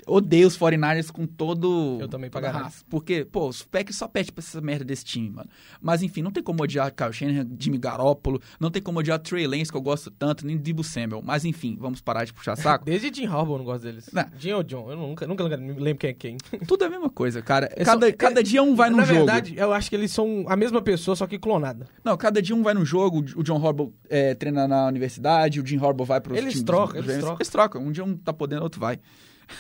odeio 0.07 0.47
os 0.47 0.57
49ers 0.59 1.11
com 1.11 1.27
todo... 1.27 1.99
Eu 2.01 2.09
também, 2.09 2.31
toda 2.31 2.51
raça. 2.51 2.85
Porque, 2.89 3.25
pô, 3.25 3.49
os 3.49 3.63
Packers 3.63 3.97
só 3.97 4.09
pedem 4.09 4.33
pra 4.33 4.43
essa 4.43 4.61
merda 4.61 4.85
desse 4.85 5.05
time, 5.05 5.31
mano. 5.31 5.49
Mas 5.81 6.03
enfim, 6.03 6.23
não 6.23 6.31
tem 6.31 6.43
como 6.43 6.63
odiar 6.63 6.93
Kyle 6.95 7.13
Shanahan, 7.13 7.49
Jimmy 7.59 7.79
Garoppolo, 7.79 8.41
não 8.59 8.71
tem 8.71 8.83
como 8.83 8.99
odiar 8.99 9.19
Trey 9.19 9.47
Lance, 9.47 9.71
que 9.71 9.77
eu 9.77 9.83
gosto 9.83 10.11
tanto, 10.11 10.47
nem 10.47 10.57
Debo 10.57 10.83
Samuel. 10.85 11.23
Mas 11.25 11.45
enfim, 11.45 11.77
vamos 11.79 12.01
parar 12.01 12.25
de 12.25 12.33
puxar 12.33 12.57
saco. 12.57 12.85
Desde 12.87 13.13
Jim 13.15 13.27
Harbaugh 13.27 13.55
eu 13.55 13.59
não 13.59 13.65
gosto 13.65 13.83
deles. 13.85 14.09
Não. 14.13 14.25
Jim 14.39 14.53
ou 14.53 14.63
John, 14.63 14.91
eu 14.91 14.97
nunca, 14.97 15.27
nunca 15.27 15.45
lembro 15.45 15.97
quem 15.97 16.11
é 16.11 16.13
quem. 16.13 16.37
Tudo 16.67 16.85
é 16.85 16.87
a 16.87 16.91
mesma 16.91 17.11
coisa, 17.11 17.41
cara. 17.43 17.69
É 17.77 17.85
cada, 17.85 18.07
só- 18.07 18.13
cada 18.17 18.41
é- 18.41 18.43
dia 18.43 18.63
um 18.63 18.75
vai 18.75 18.91
num 18.91 18.97
Na 18.99 19.05
jogo. 19.05 19.19
verdade, 19.21 19.55
eu 19.57 19.73
acho 19.73 19.89
que 19.89 19.97
eles 19.97 20.11
são 20.11 20.45
a 20.49 20.57
mesma 20.57 20.81
pessoa, 20.83 21.17
só 21.17 21.27
que 21.27 21.39
clonada. 21.39 21.87
Não, 22.05 22.17
cada 22.17 22.41
dia 22.43 22.55
um 22.55 22.63
vai 22.63 22.75
num 22.75 22.85
jogo, 22.85 23.25
o 23.37 23.43
John 23.43 23.65
Harbaugh 23.65 23.93
é, 24.09 24.35
treina 24.35 24.67
na 24.67 24.87
universidade, 24.87 25.61
o 25.61 25.67
Jim 25.67 25.79
Harbaugh 25.79 26.05
vai 26.07 26.21
para 26.21 26.33
os 26.33 26.39
Eles 26.39 26.63
trocam, 26.63 27.01
eles 27.01 27.19
trocam. 27.19 27.37
Eles 27.37 27.49
trocam, 27.49 27.83
um 27.83 27.93
dia 27.93 28.05
um 28.05 28.17
tá 28.17 28.33
podendo, 28.33 28.63
outro 28.63 28.81
vai. 28.81 28.99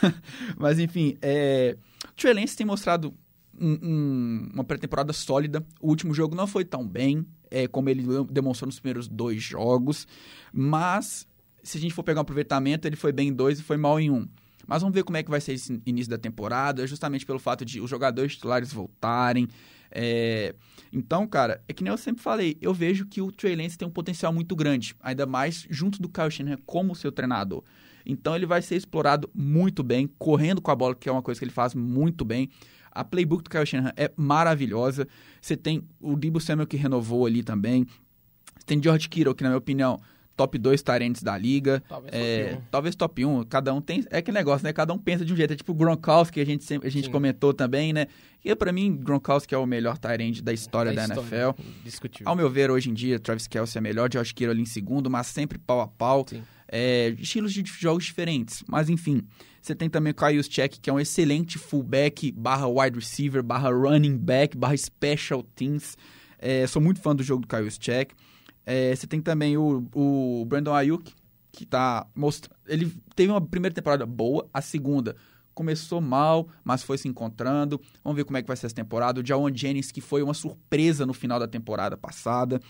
Mas 0.58 0.78
enfim, 0.78 1.16
é... 1.22 1.76
o 2.08 2.12
Trey 2.14 2.32
Lance 2.34 2.56
tem 2.56 2.66
mostrado 2.66 3.14
um- 3.58 3.78
um- 3.82 4.50
uma 4.54 4.64
pré-temporada 4.64 5.12
sólida. 5.12 5.64
O 5.80 5.88
último 5.88 6.14
jogo 6.14 6.34
não 6.34 6.46
foi 6.46 6.64
tão 6.64 6.86
bem 6.86 7.26
é, 7.50 7.66
como 7.68 7.88
ele 7.90 8.02
demonstrou 8.30 8.66
nos 8.66 8.80
primeiros 8.80 9.06
dois 9.06 9.42
jogos, 9.42 10.06
mas 10.52 11.26
se 11.62 11.76
a 11.76 11.80
gente 11.80 11.92
for 11.94 12.02
pegar 12.02 12.20
um 12.20 12.22
aproveitamento, 12.22 12.88
ele 12.88 12.96
foi 12.96 13.12
bem 13.12 13.28
em 13.28 13.32
dois 13.32 13.60
e 13.60 13.62
foi 13.62 13.76
mal 13.76 14.00
em 14.00 14.10
um. 14.10 14.26
Mas 14.66 14.80
vamos 14.80 14.94
ver 14.94 15.02
como 15.04 15.16
é 15.18 15.22
que 15.22 15.30
vai 15.30 15.40
ser 15.40 15.52
esse 15.52 15.80
início 15.84 16.08
da 16.10 16.16
temporada, 16.16 16.86
justamente 16.86 17.26
pelo 17.26 17.38
fato 17.38 17.64
de 17.64 17.80
os 17.80 17.90
jogadores 17.90 18.34
titulares 18.34 18.72
voltarem. 18.72 19.48
É, 19.90 20.54
Então, 20.92 21.26
cara, 21.26 21.62
é 21.68 21.72
que 21.74 21.82
nem 21.84 21.90
eu 21.90 21.98
sempre 21.98 22.22
falei, 22.22 22.56
eu 22.60 22.72
vejo 22.72 23.04
que 23.06 23.20
o 23.20 23.30
Trey 23.30 23.54
Lance 23.54 23.76
tem 23.76 23.86
um 23.86 23.90
potencial 23.90 24.32
muito 24.32 24.56
grande, 24.56 24.94
ainda 25.00 25.26
mais 25.26 25.66
junto 25.68 26.00
do 26.00 26.08
Kyle 26.08 26.30
Shanahan 26.30 26.56
como 26.64 26.94
seu 26.94 27.12
treinador. 27.12 27.62
Então 28.06 28.34
ele 28.34 28.46
vai 28.46 28.62
ser 28.62 28.76
explorado 28.76 29.30
muito 29.34 29.82
bem, 29.82 30.08
correndo 30.18 30.60
com 30.60 30.70
a 30.70 30.74
bola, 30.76 30.94
que 30.94 31.08
é 31.08 31.12
uma 31.12 31.22
coisa 31.22 31.38
que 31.38 31.44
ele 31.44 31.52
faz 31.52 31.74
muito 31.74 32.24
bem. 32.24 32.48
A 32.90 33.02
playbook 33.02 33.42
do 33.44 33.50
Kyle 33.50 33.64
Shanahan 33.64 33.92
é 33.96 34.10
maravilhosa. 34.16 35.08
Você 35.40 35.56
tem 35.56 35.82
o 36.00 36.14
Debo 36.14 36.40
Samuel 36.40 36.66
que 36.66 36.76
renovou 36.76 37.24
ali 37.26 37.42
também. 37.42 37.86
Você 38.58 38.66
tem 38.66 38.82
George 38.82 39.08
Kittle, 39.08 39.34
que 39.34 39.42
na 39.42 39.48
minha 39.48 39.58
opinião, 39.58 39.98
top 40.36 40.58
2 40.58 40.82
tarentes 40.82 41.22
da 41.22 41.36
liga. 41.38 41.82
Talvez 41.88 42.12
É, 42.14 42.44
top 42.44 42.56
um. 42.56 42.64
talvez 42.70 42.96
top 42.96 43.24
1. 43.24 43.44
Cada 43.44 43.72
um 43.72 43.80
tem. 43.80 44.04
É 44.10 44.18
aquele 44.18 44.36
negócio, 44.36 44.64
né? 44.64 44.72
Cada 44.72 44.92
um 44.92 44.98
pensa 44.98 45.24
de 45.24 45.32
um 45.32 45.36
jeito. 45.36 45.52
É 45.52 45.56
tipo 45.56 45.72
o 45.72 45.74
Gronkowski, 45.74 46.34
que 46.34 46.40
a 46.40 46.46
gente, 46.46 46.64
sempre, 46.64 46.86
a 46.86 46.90
gente 46.90 47.06
Sim. 47.06 47.10
comentou 47.10 47.54
também, 47.54 47.92
né? 47.92 48.06
E 48.44 48.54
pra 48.54 48.72
mim, 48.72 48.94
Gronkowski 48.94 49.54
é 49.54 49.58
o 49.58 49.64
melhor 49.66 49.96
tarente 49.98 50.42
da 50.42 50.52
história 50.52 50.92
da, 50.92 51.04
NFL. 51.04 51.58
Discutível. 51.84 52.28
Ao 52.28 52.36
meu 52.36 52.50
ver, 52.50 52.70
hoje 52.70 52.90
em 52.90 52.94
dia, 52.94 53.18
Travis 53.18 53.46
Kelce 53.46 53.78
é 53.78 53.80
melhor, 53.80 54.08
Josh 54.08 54.32
Kittle 54.32 54.50
ali 54.50 54.62
em 54.62 54.66
segundo, 54.66 55.08
mas 55.08 55.28
sempre 55.28 55.58
pau 55.58 55.80
a 55.80 55.86
pau. 55.86 56.26
Sim. 56.28 56.42
É, 56.74 57.14
estilos 57.18 57.52
de 57.52 57.62
jogos 57.78 58.04
diferentes. 58.04 58.64
Mas 58.66 58.88
enfim, 58.88 59.22
você 59.60 59.74
tem 59.74 59.90
também 59.90 60.12
o 60.12 60.14
Kyle 60.14 60.42
Check, 60.42 60.78
que 60.80 60.88
é 60.88 60.92
um 60.92 60.98
excelente 60.98 61.58
fullback, 61.58 62.32
barra 62.32 62.66
wide 62.66 62.98
receiver, 62.98 63.42
barra 63.42 63.70
running 63.70 64.16
back, 64.16 64.56
barra 64.56 64.76
special 64.76 65.42
teams. 65.54 65.98
É, 66.38 66.66
sou 66.66 66.80
muito 66.80 67.00
fã 67.00 67.14
do 67.14 67.22
jogo 67.22 67.42
do 67.42 67.48
Kyle 67.48 67.70
Check. 67.70 68.12
É, 68.64 68.96
você 68.96 69.06
tem 69.06 69.20
também 69.20 69.56
o, 69.56 69.86
o 69.94 70.44
Brandon 70.46 70.74
Ayuk, 70.74 71.12
que 71.52 71.66
tá 71.66 72.06
mostrando. 72.14 72.56
Ele 72.66 72.90
teve 73.14 73.30
uma 73.30 73.40
primeira 73.40 73.74
temporada 73.74 74.06
boa, 74.06 74.48
a 74.52 74.62
segunda 74.62 75.14
começou 75.54 76.00
mal, 76.00 76.48
mas 76.64 76.82
foi 76.82 76.98
se 76.98 77.08
encontrando. 77.08 77.80
Vamos 78.02 78.16
ver 78.16 78.24
como 78.24 78.36
é 78.36 78.42
que 78.42 78.48
vai 78.48 78.56
ser 78.56 78.66
essa 78.66 78.74
temporada. 78.74 79.20
O 79.20 79.26
Jawan 79.26 79.54
Jennings, 79.54 79.92
que 79.92 80.00
foi 80.00 80.22
uma 80.22 80.34
surpresa 80.34 81.06
no 81.06 81.12
final 81.12 81.38
da 81.38 81.46
temporada 81.46 81.96
passada. 81.96 82.60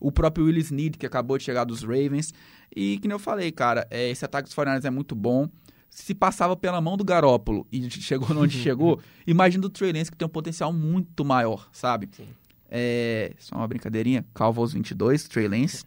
O 0.00 0.12
próprio 0.12 0.46
Will 0.46 0.58
Snead, 0.58 0.96
que 0.96 1.06
acabou 1.06 1.36
de 1.36 1.44
chegar 1.44 1.64
dos 1.64 1.82
Ravens. 1.82 2.32
E 2.74 2.98
que 2.98 3.08
nem 3.08 3.14
eu 3.14 3.18
falei, 3.18 3.50
cara, 3.50 3.86
é, 3.90 4.10
esse 4.10 4.24
ataque 4.24 4.48
dos 4.48 4.56
49ers 4.56 4.84
é 4.84 4.90
muito 4.90 5.14
bom. 5.14 5.48
Se 5.90 6.14
passava 6.14 6.56
pela 6.56 6.80
mão 6.80 6.96
do 6.96 7.04
Garópolo 7.04 7.66
e 7.72 7.88
chegou 7.90 8.28
onde 8.36 8.56
chegou, 8.62 9.00
imagina 9.26 9.62
do 9.62 9.70
Trey 9.70 9.92
Lance, 9.92 10.10
que 10.10 10.16
tem 10.16 10.26
um 10.26 10.30
potencial 10.30 10.72
muito 10.72 11.24
maior, 11.24 11.68
sabe? 11.72 12.08
Sim. 12.12 12.28
É, 12.70 13.32
só 13.38 13.56
uma 13.56 13.66
brincadeirinha, 13.66 14.24
calvo 14.34 14.60
aos 14.60 14.72
22, 14.74 15.26
Trey 15.28 15.48
Lance. 15.48 15.84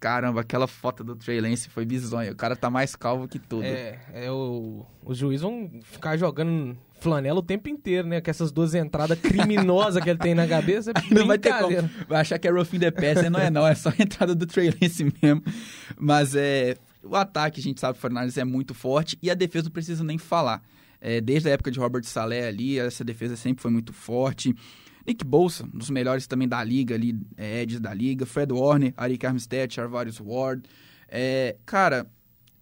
Caramba, 0.00 0.42
aquela 0.42 0.66
foto 0.66 1.02
do 1.02 1.16
Trey 1.16 1.40
Lance 1.40 1.70
foi 1.70 1.86
bizonha. 1.86 2.32
O 2.32 2.36
cara 2.36 2.54
tá 2.54 2.68
mais 2.68 2.94
calvo 2.94 3.26
que 3.26 3.38
tudo. 3.38 3.64
É, 3.64 3.98
é 4.12 4.30
o, 4.30 4.84
os 5.02 5.16
juízes 5.16 5.40
vão 5.40 5.70
ficar 5.82 6.16
jogando 6.18 6.76
flanela 7.04 7.38
o 7.38 7.42
tempo 7.42 7.68
inteiro, 7.68 8.08
né? 8.08 8.20
Com 8.22 8.30
essas 8.30 8.50
duas 8.50 8.74
entradas 8.74 9.18
criminosas 9.20 10.02
que 10.02 10.08
ele 10.08 10.18
tem 10.18 10.34
na 10.34 10.48
cabeça. 10.48 10.90
É 10.90 10.94
Não 11.14 11.26
vai 11.26 11.38
ter 11.38 11.52
como. 11.58 11.76
Vai 12.08 12.22
achar 12.22 12.38
que 12.38 12.48
é 12.48 12.50
roughing 12.50 12.78
the 12.78 12.90
pass, 12.90 13.30
não 13.30 13.38
é 13.38 13.50
não, 13.50 13.66
é 13.66 13.74
só 13.74 13.90
a 13.90 14.02
entrada 14.02 14.34
do 14.34 14.46
Trey 14.46 14.72
Lance 14.80 15.04
mesmo. 15.22 15.42
Mas 15.98 16.34
é, 16.34 16.76
o 17.02 17.14
ataque, 17.14 17.60
a 17.60 17.62
gente 17.62 17.78
sabe, 17.78 17.98
o 17.98 18.00
Fernandes 18.00 18.38
é 18.38 18.44
muito 18.44 18.72
forte 18.72 19.18
e 19.22 19.30
a 19.30 19.34
defesa 19.34 19.66
não 19.66 19.72
precisa 19.72 20.02
nem 20.02 20.16
falar. 20.16 20.62
É, 20.98 21.20
desde 21.20 21.50
a 21.50 21.52
época 21.52 21.70
de 21.70 21.78
Robert 21.78 22.04
Saleh 22.04 22.46
ali, 22.46 22.78
essa 22.78 23.04
defesa 23.04 23.36
sempre 23.36 23.60
foi 23.60 23.70
muito 23.70 23.92
forte. 23.92 24.54
Nick 25.06 25.22
Bolsa, 25.22 25.64
um 25.64 25.78
dos 25.78 25.90
melhores 25.90 26.26
também 26.26 26.48
da 26.48 26.64
liga 26.64 26.94
ali, 26.94 27.14
é, 27.36 27.60
Eds 27.60 27.78
da 27.78 27.92
liga. 27.92 28.24
Fred 28.24 28.50
Warner, 28.50 28.94
Arik 28.96 29.26
Armstead, 29.26 29.74
Charvarius 29.74 30.18
Ward. 30.18 30.66
É, 31.06 31.56
cara, 31.66 32.06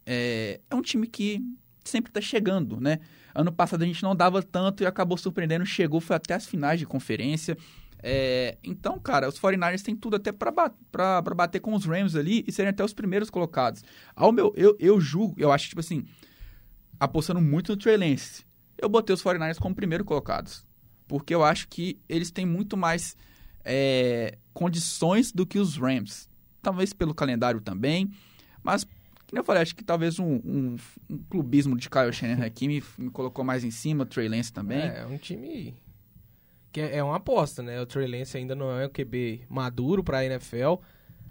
é, 0.05 0.61
é 0.69 0.75
um 0.75 0.83
time 0.83 1.07
que 1.07 1.41
sempre 1.85 2.11
tá 2.11 2.21
chegando, 2.21 2.81
né? 2.81 2.99
Ano 3.35 3.53
passado 3.53 3.83
a 3.83 3.87
gente 3.87 4.03
não 4.03 4.15
dava 4.15 4.43
tanto 4.43 4.83
e 4.83 4.87
acabou 4.87 5.17
surpreendendo, 5.17 5.65
chegou, 5.65 6.01
foi 6.01 6.17
até 6.17 6.35
as 6.35 6.47
finais 6.47 6.79
de 6.79 6.87
conferência. 6.87 7.57
É, 8.03 8.59
então, 8.65 8.99
cara, 8.99 9.29
os 9.29 9.39
49ers 9.39 9.83
têm 9.83 9.95
tudo 9.95 10.17
até 10.17 10.33
pra 10.33 10.53
bater 11.35 11.61
com 11.61 11.73
os 11.75 11.85
Rams 11.85 12.17
ali 12.17 12.45
e 12.47 12.53
serem 12.53 12.71
até 12.71 12.85
os 12.85 12.93
primeiros 12.93 13.31
colocados. 13.31 13.85
Ao 14.15 14.33
meu, 14.33 14.53
eu, 14.57 14.77
eu 14.81 15.01
julgo, 15.01 15.35
eu 15.39 15.53
acho, 15.53 15.69
tipo 15.69 15.81
assim, 15.81 16.05
apostando 16.99 17.41
muito 17.41 17.73
no 17.73 17.77
Trey 17.79 17.97
Lance, 17.97 18.45
eu 18.77 18.89
botei 18.89 19.15
os 19.15 19.23
49ers 19.23 19.59
como 19.59 19.75
primeiro 19.75 20.05
colocados. 20.05 20.65
porque 21.07 21.35
eu 21.35 21.45
acho 21.45 21.69
que 21.69 22.01
eles 22.09 22.31
têm 22.31 22.47
muito 22.47 22.77
mais 22.77 23.17
é, 23.65 24.39
condições 24.53 25.31
do 25.31 25.47
que 25.47 25.59
os 25.59 25.77
Rams. 25.77 26.29
Talvez 26.63 26.93
pelo 26.93 27.15
calendário 27.15 27.61
também, 27.61 28.11
mas 28.63 28.87
como 29.33 29.41
eu 29.41 29.45
falei, 29.45 29.63
acho 29.63 29.75
que 29.75 29.83
talvez 29.83 30.19
um, 30.19 30.35
um, 30.45 30.77
um 31.09 31.19
clubismo 31.31 31.75
de 31.75 31.89
Kyle 31.89 32.13
Shanahan 32.13 32.45
aqui 32.45 32.69
me, 32.69 32.85
me, 32.99 33.09
colocou 33.09 33.43
mais 33.43 33.65
em 33.65 33.71
cima, 33.71 34.03
o 34.03 34.07
Trey 34.07 34.29
Lance 34.29 34.53
também. 34.53 34.79
É, 34.79 35.07
um 35.07 35.17
time 35.17 35.75
que 36.71 36.83
é, 36.83 36.99
é 36.99 37.03
uma 37.03 37.17
aposta, 37.17 37.63
né? 37.63 37.81
O 37.81 37.87
Trey 37.87 38.07
Lance 38.07 38.37
ainda 38.37 38.55
não 38.55 38.71
é 38.79 38.87
um 38.87 38.91
QB 38.91 39.47
maduro 39.49 40.05
para 40.05 40.19
a 40.19 40.25
NFL, 40.27 40.75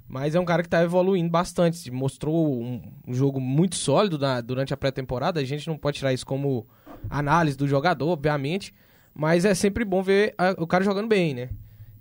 mas 0.08 0.34
é 0.34 0.40
um 0.40 0.46
cara 0.46 0.64
que 0.64 0.68
está 0.68 0.82
evoluindo 0.82 1.30
bastante. 1.30 1.92
Mostrou 1.92 2.60
um, 2.60 2.82
um 3.08 3.14
jogo 3.14 3.40
muito 3.40 3.76
sólido 3.76 4.18
na, 4.18 4.42
durante 4.42 4.74
a 4.74 4.78
pré-temporada. 4.78 5.40
A 5.40 5.44
gente 5.44 5.68
não 5.68 5.78
pode 5.78 6.00
tirar 6.00 6.12
isso 6.12 6.26
como 6.26 6.68
análise 7.08 7.56
do 7.56 7.68
jogador, 7.68 8.10
obviamente, 8.10 8.74
mas 9.14 9.46
é 9.46 9.54
sempre 9.54 9.86
bom 9.86 10.02
ver 10.02 10.34
a, 10.40 10.56
o 10.58 10.66
cara 10.66 10.84
jogando 10.84 11.08
bem, 11.08 11.36
né? 11.36 11.50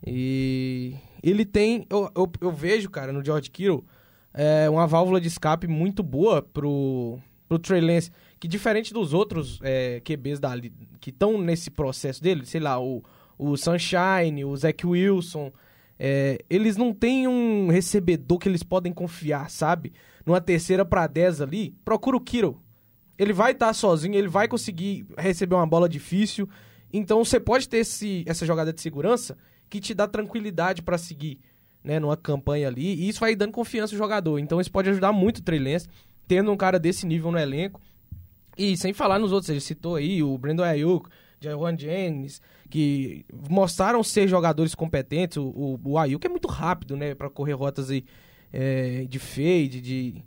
E 0.06 0.94
ele 1.22 1.44
tem. 1.44 1.86
Eu, 1.90 2.10
eu, 2.16 2.32
eu 2.40 2.50
vejo, 2.50 2.88
cara, 2.88 3.12
no 3.12 3.22
George 3.22 3.50
Kittle, 3.50 3.84
é, 4.32 4.68
uma 4.70 4.86
válvula 4.86 5.20
de 5.20 5.28
escape 5.28 5.66
muito 5.66 6.02
boa 6.02 6.42
pro, 6.42 7.18
pro 7.48 7.58
Trey 7.58 7.80
Lance, 7.80 8.10
que 8.38 8.46
diferente 8.46 8.92
dos 8.92 9.12
outros 9.12 9.58
é, 9.62 10.00
QBs 10.00 10.38
da, 10.38 10.52
que 11.00 11.10
estão 11.10 11.40
nesse 11.40 11.70
processo 11.70 12.22
dele, 12.22 12.46
sei 12.46 12.60
lá, 12.60 12.80
o, 12.80 13.02
o 13.36 13.56
Sunshine, 13.56 14.44
o 14.44 14.56
Zach 14.56 14.86
Wilson, 14.86 15.52
é, 15.98 16.38
eles 16.48 16.76
não 16.78 16.94
têm 16.94 17.28
um 17.28 17.68
recebedor 17.68 18.38
que 18.38 18.48
eles 18.48 18.62
podem 18.62 18.92
confiar, 18.92 19.50
sabe? 19.50 19.92
Numa 20.24 20.40
terceira 20.40 20.84
para 20.84 21.06
10 21.06 21.42
ali, 21.42 21.74
procura 21.84 22.16
o 22.16 22.20
Kittle. 22.20 22.58
Ele 23.18 23.34
vai 23.34 23.52
estar 23.52 23.66
tá 23.66 23.72
sozinho, 23.74 24.14
ele 24.14 24.28
vai 24.28 24.48
conseguir 24.48 25.06
receber 25.18 25.54
uma 25.54 25.66
bola 25.66 25.86
difícil. 25.86 26.48
Então 26.90 27.22
você 27.22 27.38
pode 27.38 27.68
ter 27.68 27.78
esse, 27.78 28.24
essa 28.26 28.46
jogada 28.46 28.72
de 28.72 28.80
segurança 28.80 29.36
que 29.68 29.78
te 29.78 29.92
dá 29.92 30.08
tranquilidade 30.08 30.80
para 30.80 30.96
seguir, 30.96 31.38
né, 31.82 31.98
numa 31.98 32.16
campanha 32.16 32.68
ali, 32.68 32.94
e 32.94 33.08
isso 33.08 33.20
vai 33.20 33.34
dando 33.34 33.52
confiança 33.52 33.94
ao 33.94 33.98
jogador. 33.98 34.38
Então 34.38 34.60
isso 34.60 34.70
pode 34.70 34.90
ajudar 34.90 35.12
muito 35.12 35.38
o 35.38 35.42
Trey 35.42 35.58
Lance, 35.58 35.88
tendo 36.28 36.52
um 36.52 36.56
cara 36.56 36.78
desse 36.78 37.06
nível 37.06 37.30
no 37.30 37.38
elenco. 37.38 37.80
E 38.56 38.76
sem 38.76 38.92
falar 38.92 39.18
nos 39.18 39.32
outros, 39.32 39.48
ele 39.48 39.60
citou 39.60 39.96
aí 39.96 40.22
o 40.22 40.36
Brandon 40.36 40.64
Ayuk, 40.64 41.08
Jawan 41.40 41.76
Jennings, 41.76 42.42
que 42.68 43.24
mostraram 43.48 44.02
ser 44.02 44.28
jogadores 44.28 44.74
competentes. 44.74 45.38
O, 45.38 45.44
o, 45.44 45.80
o 45.82 45.98
Ayuk 45.98 46.24
é 46.26 46.30
muito 46.30 46.48
rápido, 46.48 46.96
né, 46.96 47.14
para 47.14 47.30
correr 47.30 47.54
rotas 47.54 47.90
aí, 47.90 48.04
é, 48.52 49.06
de 49.08 49.18
fade, 49.18 49.80
de, 49.80 50.22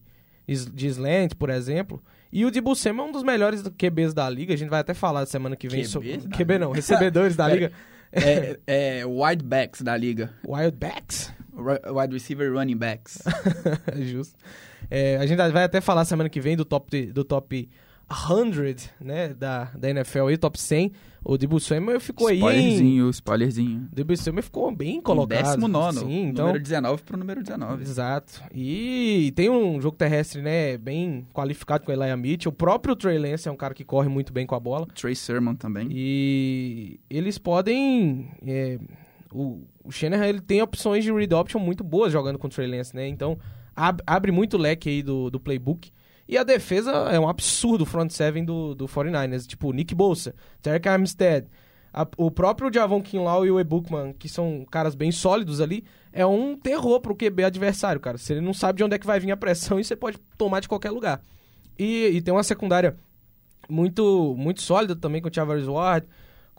de 0.47 0.87
slant, 0.87 1.35
por 1.35 1.49
exemplo. 1.49 2.01
E 2.31 2.45
o 2.45 2.49
Dibu 2.49 2.75
Samuel 2.75 3.05
é 3.05 3.09
um 3.09 3.11
dos 3.11 3.21
melhores 3.21 3.61
QBs 3.61 4.11
da 4.11 4.27
liga. 4.27 4.55
A 4.55 4.57
gente 4.57 4.69
vai 4.69 4.79
até 4.79 4.95
falar 4.95 5.23
semana 5.27 5.55
que 5.55 5.67
vem 5.67 5.81
QBs 5.81 5.91
sobre. 5.91 6.17
QB 6.17 6.57
não, 6.57 6.71
recebedores 6.71 7.35
da 7.35 7.47
liga. 7.53 7.71
É, 8.11 8.59
é 8.65 9.05
wide 9.05 9.43
backs 9.43 9.81
da 9.81 9.95
liga. 9.95 10.33
Wild 10.47 10.75
backs? 10.75 11.31
Wide 11.55 12.13
receiver 12.13 12.51
running 12.51 12.77
backs. 12.77 13.21
Justo. 14.01 14.35
É, 14.89 15.17
a 15.17 15.25
gente 15.25 15.37
vai 15.37 15.63
até 15.63 15.79
falar 15.81 16.05
semana 16.05 16.29
que 16.29 16.41
vem 16.41 16.55
do 16.55 16.65
top, 16.65 17.07
do 17.07 17.23
top 17.23 17.69
100, 18.11 18.89
né, 18.99 19.33
da, 19.33 19.65
da 19.75 19.89
NFL 19.89 20.27
aí, 20.27 20.37
top 20.37 20.59
100. 20.59 20.91
O 21.25 21.37
Debo 21.37 21.57
Samuel 21.57 22.01
ficou 22.01 22.27
aí 22.27 22.35
Spoilerzinho, 22.35 23.09
spoilerzinho. 23.09 23.87
O 23.91 23.95
Debo 23.95 24.17
Samuel 24.17 24.43
ficou 24.43 24.69
bem 24.75 24.99
colocado. 24.99 25.55
19 25.55 25.99
Sim, 25.99 26.27
então... 26.27 26.47
Número 26.47 26.61
19 26.61 27.03
pro 27.03 27.17
número 27.17 27.41
19. 27.41 27.81
Exato. 27.81 28.43
E 28.53 29.31
tem 29.35 29.49
um 29.49 29.81
jogo 29.81 29.95
terrestre, 29.95 30.41
né, 30.41 30.77
bem 30.77 31.25
qualificado 31.33 31.85
com 31.85 31.91
o 31.91 31.95
Elijah 31.95 32.17
Mitchell. 32.17 32.51
O 32.51 32.55
próprio 32.55 32.95
Trey 32.95 33.17
Lance 33.17 33.47
é 33.47 33.51
um 33.51 33.55
cara 33.55 33.73
que 33.73 33.85
corre 33.85 34.09
muito 34.09 34.33
bem 34.33 34.45
com 34.45 34.53
a 34.53 34.59
bola. 34.59 34.85
Trey 34.87 35.15
Sermon 35.15 35.55
também. 35.55 35.87
E 35.89 36.99
eles 37.09 37.37
podem... 37.37 38.29
É, 38.45 38.77
o, 39.33 39.67
o 39.83 39.91
Shanahan, 39.91 40.27
ele 40.27 40.41
tem 40.41 40.61
opções 40.61 41.03
de 41.03 41.11
read 41.11 41.33
option 41.33 41.59
muito 41.59 41.83
boas 41.83 42.11
jogando 42.11 42.37
com 42.37 42.47
o 42.47 42.49
Trey 42.49 42.67
Lance, 42.67 42.95
né? 42.95 43.07
Então, 43.07 43.37
ab, 43.75 44.01
abre 44.05 44.31
muito 44.31 44.57
leque 44.57 44.89
aí 44.89 45.01
do, 45.01 45.29
do 45.29 45.39
playbook. 45.39 45.91
E 46.27 46.37
a 46.37 46.43
defesa 46.43 46.91
é 47.11 47.19
um 47.19 47.27
absurdo, 47.27 47.85
front 47.85 48.09
seven 48.11 48.45
do, 48.45 48.73
do 48.73 48.87
49ers. 48.87 49.45
Tipo, 49.45 49.73
Nick 49.73 49.93
Bolsa, 49.93 50.33
Terry 50.61 50.87
Armstead, 50.87 51.47
a, 51.93 52.07
o 52.17 52.31
próprio 52.31 52.73
Javon 52.73 53.01
Kinlaw 53.01 53.45
e 53.45 53.51
o 53.51 53.59
Ebukman, 53.59 54.13
que 54.13 54.29
são 54.29 54.65
caras 54.71 54.95
bem 54.95 55.11
sólidos 55.11 55.59
ali, 55.59 55.83
é 56.11 56.25
um 56.25 56.55
terror 56.55 56.99
pro 57.01 57.15
QB 57.15 57.43
adversário, 57.43 57.99
cara. 57.99 58.17
Se 58.17 58.33
ele 58.33 58.41
não 58.41 58.53
sabe 58.53 58.77
de 58.77 58.83
onde 58.83 58.95
é 58.95 58.99
que 58.99 59.05
vai 59.05 59.19
vir 59.19 59.31
a 59.31 59.37
pressão, 59.37 59.77
e 59.81 59.83
você 59.83 59.95
pode 59.95 60.17
tomar 60.37 60.59
de 60.59 60.67
qualquer 60.67 60.91
lugar. 60.91 61.21
E, 61.77 62.07
e 62.07 62.21
tem 62.21 62.33
uma 62.33 62.43
secundária 62.43 62.95
muito 63.69 64.35
muito 64.37 64.61
sólida 64.61 64.95
também 64.95 65.21
com 65.21 65.29
o 65.29 65.33
Chavez 65.33 65.67
Ward, 65.67 66.07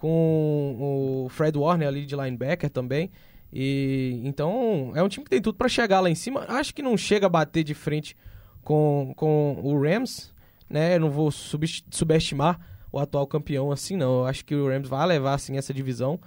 com 0.05 1.25
o 1.25 1.29
Fred 1.31 1.57
Warner 1.57 1.89
ali 1.89 2.05
de 2.05 2.15
linebacker 2.15 2.69
também. 2.69 3.11
E 3.51 4.21
então 4.23 4.93
é 4.95 5.03
um 5.03 5.09
time 5.09 5.25
que 5.25 5.31
tem 5.31 5.41
tudo 5.41 5.57
para 5.57 5.67
chegar 5.67 6.01
lá 6.01 6.11
em 6.11 6.15
cima. 6.15 6.45
Acho 6.47 6.75
que 6.75 6.83
não 6.83 6.95
chega 6.95 7.25
a 7.25 7.31
bater 7.31 7.65
de 7.65 7.73
frente 7.73 8.15
com, 8.63 9.15
com 9.17 9.59
o 9.63 9.81
Rams, 9.81 10.31
né? 10.69 10.97
Eu 10.97 11.01
não 11.01 11.11
vou 11.11 11.31
subestimar 11.31 12.61
o 12.93 12.99
atual 12.99 13.27
campeão 13.27 13.73
assim, 13.73 13.97
não. 13.97 14.19
Eu 14.19 14.27
acho 14.27 14.45
que 14.45 14.55
o 14.55 14.69
Rams 14.69 14.91
vai 14.91 15.07
levar 15.07 15.33
assim 15.33 15.57
essa 15.57 15.73
divisão. 15.73 16.21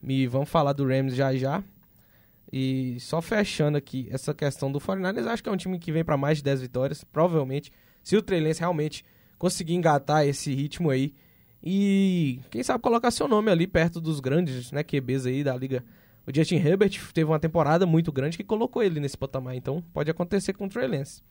E 0.00 0.28
vamos 0.28 0.48
falar 0.48 0.72
do 0.72 0.86
Rams 0.86 1.16
já 1.16 1.34
já. 1.34 1.60
E 2.52 3.00
só 3.00 3.20
fechando 3.20 3.76
aqui 3.76 4.06
essa 4.12 4.32
questão 4.32 4.70
do 4.70 4.78
49ers, 4.78 5.26
acho 5.26 5.42
que 5.42 5.48
é 5.48 5.52
um 5.52 5.56
time 5.56 5.76
que 5.80 5.90
vem 5.90 6.04
para 6.04 6.16
mais 6.16 6.38
de 6.38 6.44
10 6.44 6.60
vitórias, 6.60 7.02
provavelmente. 7.02 7.72
Se 8.00 8.16
o 8.16 8.22
Trey 8.22 8.40
Lance 8.40 8.60
realmente 8.60 9.04
conseguir 9.40 9.74
engatar 9.74 10.24
esse 10.24 10.54
ritmo 10.54 10.88
aí 10.88 11.12
e 11.66 12.40
quem 12.50 12.62
sabe 12.62 12.82
colocar 12.82 13.10
seu 13.10 13.26
nome 13.26 13.50
ali 13.50 13.66
perto 13.66 13.98
dos 13.98 14.20
grandes, 14.20 14.70
né, 14.70 14.82
QBs 14.82 15.24
aí 15.24 15.42
da 15.42 15.56
liga. 15.56 15.82
O 16.26 16.34
Justin 16.34 16.56
Herbert 16.56 17.00
teve 17.14 17.30
uma 17.30 17.38
temporada 17.40 17.86
muito 17.86 18.12
grande 18.12 18.36
que 18.36 18.44
colocou 18.44 18.82
ele 18.82 19.00
nesse 19.00 19.16
patamar, 19.16 19.56
então 19.56 19.82
pode 19.92 20.10
acontecer 20.10 20.52
com 20.52 20.66
o 20.66 20.68
Trey 20.68 20.86
Lance. 20.86 21.22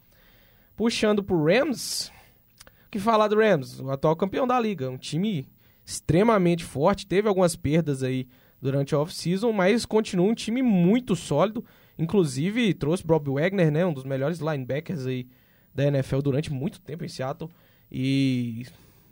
Puxando 0.75 1.23
pro 1.23 1.45
Rams, 1.45 2.11
o 2.87 2.89
que 2.89 2.97
falar 2.97 3.27
do 3.27 3.37
Rams? 3.37 3.79
O 3.79 3.91
atual 3.91 4.15
campeão 4.15 4.47
da 4.47 4.59
liga, 4.59 4.89
um 4.89 4.97
time 4.97 5.47
extremamente 5.85 6.63
forte, 6.63 7.05
teve 7.05 7.27
algumas 7.27 7.55
perdas 7.55 8.01
aí 8.01 8.27
durante 8.59 8.95
a 8.95 8.99
off-season, 8.99 9.51
mas 9.51 9.85
continua 9.85 10.27
um 10.27 10.33
time 10.33 10.63
muito 10.63 11.15
sólido. 11.15 11.63
Inclusive, 11.97 12.73
trouxe 12.73 13.05
Bob 13.05 13.29
Wagner, 13.29 13.71
né, 13.71 13.85
um 13.85 13.93
dos 13.93 14.03
melhores 14.03 14.39
linebackers 14.39 15.05
aí 15.05 15.27
da 15.75 15.85
NFL 15.85 16.21
durante 16.21 16.51
muito 16.51 16.81
tempo 16.81 17.05
em 17.05 17.07
Seattle. 17.07 17.51
E 17.91 18.65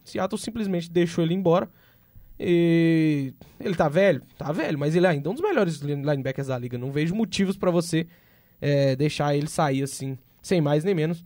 Seattle 0.03 0.39
simplesmente 0.39 0.89
deixou 0.89 1.23
ele 1.23 1.33
embora. 1.33 1.69
E 2.39 3.33
ele 3.59 3.75
tá 3.75 3.87
velho? 3.87 4.21
Tá 4.37 4.51
velho, 4.51 4.77
mas 4.77 4.95
ele 4.95 5.05
é 5.05 5.09
ainda 5.09 5.29
um 5.29 5.33
dos 5.33 5.43
melhores 5.43 5.79
linebackers 5.81 6.47
da 6.47 6.57
liga. 6.57 6.77
Não 6.77 6.91
vejo 6.91 7.13
motivos 7.13 7.55
para 7.55 7.69
você 7.69 8.07
é, 8.59 8.95
deixar 8.95 9.35
ele 9.35 9.47
sair 9.47 9.83
assim, 9.83 10.17
sem 10.41 10.59
mais 10.59 10.83
nem 10.83 10.95
menos 10.95 11.23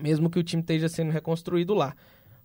mesmo 0.00 0.30
que 0.30 0.38
o 0.38 0.42
time 0.42 0.62
esteja 0.62 0.88
sendo 0.88 1.10
reconstruído 1.10 1.74
lá. 1.74 1.94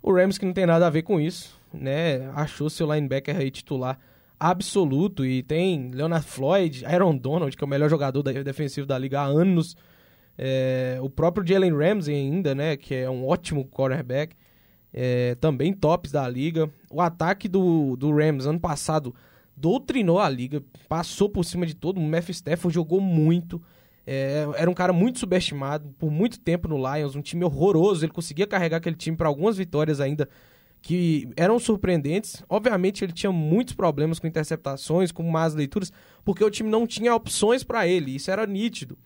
O 0.02 0.14
Rams, 0.14 0.38
que 0.38 0.46
não 0.46 0.54
tem 0.54 0.66
nada 0.66 0.88
a 0.88 0.90
ver 0.90 1.04
com 1.04 1.20
isso, 1.20 1.58
né? 1.74 2.30
Achou 2.36 2.70
seu 2.70 2.92
linebacker 2.92 3.38
aí 3.38 3.50
titular 3.50 3.98
absoluto 4.40 5.26
e 5.26 5.42
tem 5.42 5.92
Leonard 5.92 6.26
Floyd, 6.26 6.86
Aaron 6.86 7.16
Donald, 7.16 7.56
que 7.56 7.64
é 7.64 7.66
o 7.66 7.70
melhor 7.70 7.90
jogador 7.90 8.22
defensivo 8.22 8.86
da 8.86 8.98
liga 8.98 9.22
há 9.22 9.26
anos. 9.26 9.78
É, 10.38 10.98
o 11.02 11.10
próprio 11.10 11.46
Jalen 11.48 11.78
Ramsey 11.78 12.16
ainda, 12.16 12.54
né? 12.54 12.76
Que 12.76 12.96
é 12.96 13.10
um 13.10 13.26
ótimo 13.26 13.66
quarterback. 13.66 14.36
É, 14.94 15.36
também 15.36 15.74
tops 15.74 16.12
da 16.12 16.28
liga. 16.30 16.70
O 16.92 17.02
ataque 17.02 17.48
do, 17.48 17.96
do 17.96 18.16
Rams 18.16 18.46
ano 18.46 18.60
passado 18.60 19.16
doutrinou 19.56 20.20
a 20.20 20.30
liga, 20.30 20.64
passou 20.88 21.30
por 21.30 21.44
cima 21.44 21.66
de 21.66 21.74
todo. 21.74 21.98
O 21.98 22.04
Matthew 22.04 22.34
Stafford 22.34 22.74
jogou 22.74 23.02
muito. 23.02 23.62
É, 24.06 24.46
era 24.56 24.70
um 24.70 24.74
cara 24.74 24.92
muito 24.92 25.20
subestimado 25.20 25.90
por 25.98 26.12
muito 26.12 26.40
tempo 26.40 26.68
no 26.68 26.78
Lions, 26.78 27.16
um 27.16 27.22
time 27.22 27.44
horroroso. 27.44 28.06
Ele 28.06 28.12
conseguia 28.12 28.46
carregar 28.46 28.78
aquele 28.78 28.96
time 28.96 29.18
para 29.18 29.28
algumas 29.28 29.58
vitórias 29.58 30.00
ainda 30.00 30.30
que 30.82 31.30
eram 31.38 31.58
surpreendentes. 31.58 32.44
Obviamente, 32.50 33.04
ele 33.04 33.14
tinha 33.14 33.32
muitos 33.32 33.74
problemas 33.74 34.20
com 34.20 34.28
interceptações, 34.28 35.12
com 35.12 35.24
más 35.24 35.56
leituras, 35.56 35.92
porque 36.26 36.44
o 36.44 36.52
time 36.52 36.70
não 36.70 36.86
tinha 36.86 37.16
opções 37.16 37.64
para 37.64 37.88
ele. 37.88 38.16
Isso 38.16 38.30
era 38.30 38.46
nítido. 38.46 38.98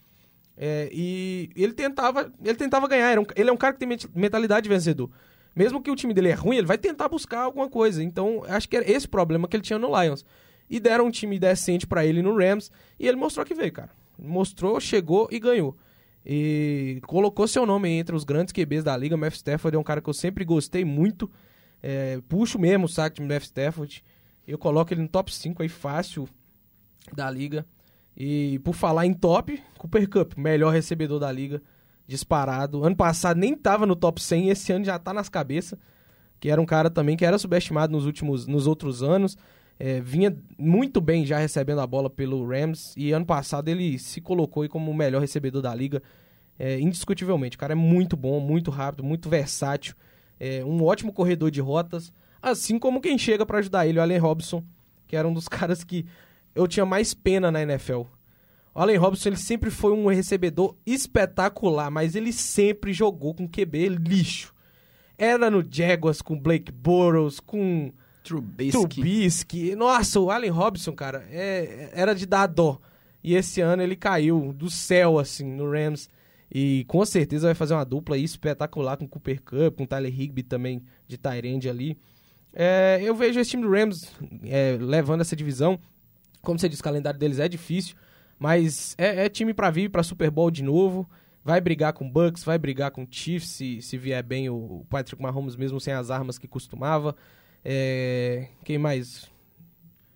É, 0.57 0.89
e 0.91 1.51
ele 1.55 1.73
tentava, 1.73 2.31
ele 2.43 2.55
tentava 2.55 2.87
ganhar. 2.87 3.19
Um, 3.19 3.25
ele 3.35 3.51
é 3.51 3.53
um 3.53 3.57
cara 3.57 3.73
que 3.73 3.85
tem 3.85 3.97
mentalidade 4.15 4.63
de 4.63 4.69
vencedor. 4.69 5.11
Mesmo 5.57 5.81
que 5.81 5.89
o 5.89 5.95
time 5.95 6.13
dele 6.13 6.29
é 6.29 6.33
ruim, 6.33 6.57
ele 6.57 6.67
vai 6.67 6.77
tentar 6.77 7.09
buscar 7.09 7.41
alguma 7.41 7.67
coisa. 7.67 8.03
Então, 8.03 8.43
acho 8.47 8.69
que 8.69 8.77
era 8.77 8.89
esse 8.89 9.07
problema 9.07 9.47
que 9.47 9.55
ele 9.55 9.63
tinha 9.63 9.79
no 9.79 9.89
Lions. 9.99 10.23
E 10.69 10.79
deram 10.79 11.07
um 11.07 11.11
time 11.11 11.39
decente 11.39 11.87
para 11.87 12.05
ele 12.05 12.21
no 12.21 12.37
Rams, 12.37 12.69
e 12.99 13.07
ele 13.07 13.17
mostrou 13.17 13.45
que 13.45 13.55
veio, 13.55 13.71
cara 13.71 13.89
mostrou, 14.17 14.79
chegou 14.79 15.27
e 15.31 15.39
ganhou. 15.39 15.77
E 16.25 16.99
colocou 17.05 17.47
seu 17.47 17.65
nome 17.65 17.89
entre 17.89 18.15
os 18.15 18.23
grandes 18.23 18.51
QBs 18.51 18.83
da 18.83 18.97
liga. 18.97 19.15
Matthew 19.15 19.37
Stafford 19.37 19.75
é 19.75 19.79
um 19.79 19.83
cara 19.83 20.01
que 20.01 20.09
eu 20.09 20.13
sempre 20.13 20.43
gostei 20.43 20.83
muito. 20.83 21.29
É, 21.81 22.19
puxo 22.27 22.59
mesmo 22.59 22.85
o 22.85 22.89
saco 22.89 23.17
de 23.17 23.21
Matthew 23.21 23.45
Stafford. 23.45 24.03
Eu 24.45 24.57
coloco 24.57 24.93
ele 24.93 25.01
no 25.01 25.07
top 25.07 25.33
5 25.33 25.61
aí 25.61 25.69
fácil 25.69 26.27
da 27.13 27.29
liga. 27.29 27.65
E 28.15 28.59
por 28.59 28.73
falar 28.73 29.05
em 29.05 29.13
top, 29.13 29.61
Cooper 29.77 30.09
Cup, 30.09 30.33
melhor 30.37 30.73
recebedor 30.73 31.19
da 31.19 31.31
liga, 31.31 31.61
disparado. 32.07 32.83
Ano 32.83 32.95
passado 32.95 33.37
nem 33.37 33.55
tava 33.55 33.85
no 33.85 33.95
top 33.95 34.21
100, 34.21 34.49
esse 34.49 34.71
ano 34.71 34.85
já 34.85 34.97
tá 34.97 35.13
nas 35.13 35.29
cabeças. 35.29 35.77
Que 36.39 36.49
era 36.49 36.61
um 36.61 36.65
cara 36.65 36.89
também 36.89 37.17
que 37.17 37.25
era 37.25 37.37
subestimado 37.37 37.91
nos 37.91 38.05
últimos, 38.05 38.47
nos 38.47 38.67
outros 38.67 39.03
anos. 39.03 39.37
é, 39.79 40.01
vinha 40.01 40.35
muito 40.57 40.99
bem 40.99 41.25
já 41.25 41.37
recebendo 41.37 41.81
a 41.81 41.87
bola 41.87 42.09
pelo 42.09 42.47
Rams 42.47 42.93
e 42.97 43.11
ano 43.11 43.25
passado 43.25 43.67
ele 43.69 43.99
se 43.99 44.19
colocou 44.19 44.67
como 44.67 44.89
o 44.89 44.93
melhor 44.93 45.21
recebedor 45.21 45.61
da 45.61 45.73
liga, 45.73 46.01
é, 46.57 46.79
indiscutivelmente. 46.79 47.55
O 47.55 47.59
cara 47.59 47.73
é 47.73 47.75
muito 47.75 48.17
bom, 48.17 48.39
muito 48.39 48.71
rápido, 48.71 49.03
muito 49.03 49.29
versátil, 49.29 49.93
é, 50.39 50.63
um 50.65 50.83
ótimo 50.83 51.13
corredor 51.13 51.51
de 51.51 51.61
rotas, 51.61 52.11
assim 52.41 52.79
como 52.79 53.01
quem 53.01 53.17
chega 53.17 53.45
para 53.45 53.59
ajudar 53.59 53.85
ele, 53.87 53.99
o 53.99 54.01
Allen 54.01 54.17
Robson, 54.17 54.63
que 55.07 55.15
era 55.15 55.27
um 55.27 55.33
dos 55.33 55.47
caras 55.49 55.83
que 55.83 56.05
eu 56.55 56.67
tinha 56.67 56.85
mais 56.85 57.13
pena 57.13 57.51
na 57.51 57.61
NFL. 57.61 58.03
O 58.77 58.79
Allen 58.79 58.97
Robson 58.97 59.29
ele 59.29 59.37
sempre 59.37 59.71
foi 59.71 59.91
um 59.91 60.05
recebedor 60.05 60.75
espetacular, 60.85 61.89
mas 61.89 62.15
ele 62.15 62.31
sempre 62.31 62.93
jogou 62.93 63.33
com 63.33 63.49
QB 63.49 63.89
lixo. 63.89 64.53
Era 65.17 65.49
no 65.49 65.65
Jaguars 65.67 66.21
com 66.21 66.39
Blake 66.39 66.71
Bortles, 66.71 67.39
com 67.39 67.91
Trubisky. 68.23 68.71
Trubisky. 68.71 69.75
Nossa, 69.75 70.19
o 70.19 70.29
Allen 70.29 70.51
Robson, 70.51 70.93
cara, 70.93 71.25
é, 71.31 71.89
era 71.91 72.13
de 72.13 72.27
dar 72.27 72.45
dó. 72.45 72.79
E 73.23 73.33
esse 73.33 73.61
ano 73.61 73.81
ele 73.81 73.95
caiu 73.95 74.53
do 74.53 74.69
céu, 74.69 75.17
assim, 75.17 75.43
no 75.43 75.71
Rams. 75.71 76.07
E 76.53 76.85
com 76.87 77.03
certeza 77.03 77.47
vai 77.47 77.55
fazer 77.55 77.73
uma 77.73 77.83
dupla 77.83 78.15
espetacular 78.15 78.95
com 78.95 79.07
Cooper 79.07 79.41
Cup, 79.41 79.75
com 79.75 79.87
Tyler 79.87 80.13
Higby 80.13 80.43
também 80.43 80.83
de 81.07 81.17
Tyrande 81.17 81.67
ali. 81.67 81.97
É, 82.53 82.99
eu 83.01 83.15
vejo 83.15 83.39
esse 83.39 83.49
time 83.49 83.63
do 83.63 83.71
Rams 83.71 84.11
é, 84.43 84.77
levando 84.79 85.21
essa 85.21 85.35
divisão. 85.35 85.79
Como 86.43 86.59
você 86.59 86.69
disse, 86.69 86.81
o 86.81 86.83
calendário 86.83 87.19
deles 87.19 87.39
é 87.39 87.49
difícil, 87.49 87.95
mas 88.39 88.95
é, 88.97 89.25
é 89.25 89.29
time 89.29 89.53
para 89.53 89.69
vir 89.69 89.89
para 89.89 90.03
Super 90.03 90.29
Bowl 90.29 90.51
de 90.51 90.63
novo. 90.63 91.09
Vai 91.43 91.61
brigar 91.61 91.93
com 91.93 92.09
Bucks, 92.09 92.43
vai 92.43 92.57
brigar 92.57 92.91
com 92.91 93.07
Chiefs 93.09 93.49
se, 93.49 93.81
se 93.81 93.97
vier 93.97 94.21
bem 94.21 94.49
o 94.49 94.85
Patrick 94.89 95.21
Mahomes 95.21 95.55
mesmo 95.55 95.79
sem 95.79 95.93
as 95.93 96.11
armas 96.11 96.37
que 96.37 96.47
costumava. 96.47 97.15
É, 97.63 98.49
quem 98.65 98.77
mais? 98.77 99.23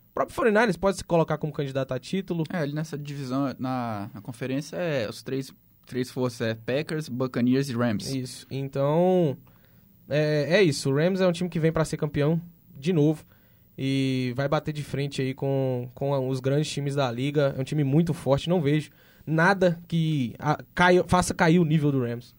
O 0.09 0.13
próprio 0.13 0.35
49ers 0.35 0.77
pode 0.77 0.97
se 0.97 1.03
colocar 1.05 1.37
como 1.37 1.53
candidato 1.53 1.93
a 1.93 1.99
título. 1.99 2.43
É, 2.51 2.57
ali 2.57 2.73
nessa 2.73 2.97
divisão, 2.97 3.55
na, 3.57 4.09
na 4.13 4.21
conferência, 4.21 4.75
é 4.75 5.09
os 5.09 5.23
três, 5.23 5.53
três 5.85 6.11
forças, 6.11 6.41
é 6.41 6.53
Packers, 6.53 7.07
Buccaneers 7.07 7.69
e 7.69 7.73
Rams. 7.73 8.13
Isso. 8.13 8.45
Então, 8.51 9.37
é, 10.09 10.57
é 10.57 10.63
isso. 10.63 10.91
O 10.91 10.95
Rams 10.95 11.21
é 11.21 11.27
um 11.27 11.31
time 11.31 11.49
que 11.49 11.59
vem 11.59 11.71
para 11.71 11.85
ser 11.85 11.95
campeão 11.95 12.41
de 12.77 12.91
novo 12.91 13.25
e 13.77 14.33
vai 14.35 14.47
bater 14.47 14.73
de 14.73 14.83
frente 14.83 15.21
aí 15.21 15.33
com, 15.33 15.89
com 15.95 16.27
os 16.27 16.39
grandes 16.39 16.69
times 16.69 16.95
da 16.95 17.11
liga. 17.11 17.53
É 17.57 17.61
um 17.61 17.63
time 17.63 17.83
muito 17.83 18.13
forte, 18.13 18.49
não 18.49 18.61
vejo 18.61 18.91
nada 19.25 19.79
que 19.87 20.35
a, 20.39 20.57
caia, 20.73 21.03
faça 21.07 21.33
cair 21.33 21.59
o 21.59 21.65
nível 21.65 21.91
do 21.91 22.01
Rams. 22.01 22.35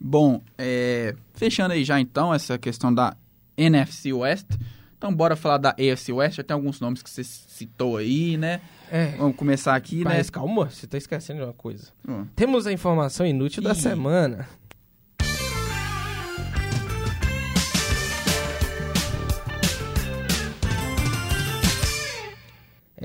Bom, 0.00 0.42
é, 0.58 1.14
fechando 1.34 1.72
aí 1.72 1.84
já 1.84 1.98
então 2.00 2.34
essa 2.34 2.58
questão 2.58 2.92
da 2.92 3.16
NFC 3.56 4.12
West. 4.12 4.46
Então 4.98 5.14
bora 5.14 5.36
falar 5.36 5.58
da 5.58 5.70
AFC 5.70 6.12
West, 6.12 6.36
já 6.36 6.42
tem 6.42 6.54
alguns 6.54 6.80
nomes 6.80 7.02
que 7.02 7.10
você 7.10 7.22
citou 7.22 7.96
aí, 7.96 8.36
né? 8.36 8.60
É. 8.90 9.08
Vamos 9.16 9.36
começar 9.36 9.74
aqui, 9.74 10.02
Mas 10.04 10.28
né? 10.28 10.32
calma, 10.32 10.66
você 10.70 10.86
tá 10.86 10.96
esquecendo 10.96 11.40
de 11.40 11.46
uma 11.46 11.52
coisa. 11.52 11.88
Hum. 12.08 12.26
Temos 12.34 12.66
a 12.66 12.72
informação 12.72 13.26
inútil 13.26 13.62
da 13.62 13.72
Ih. 13.72 13.76
semana. 13.76 14.48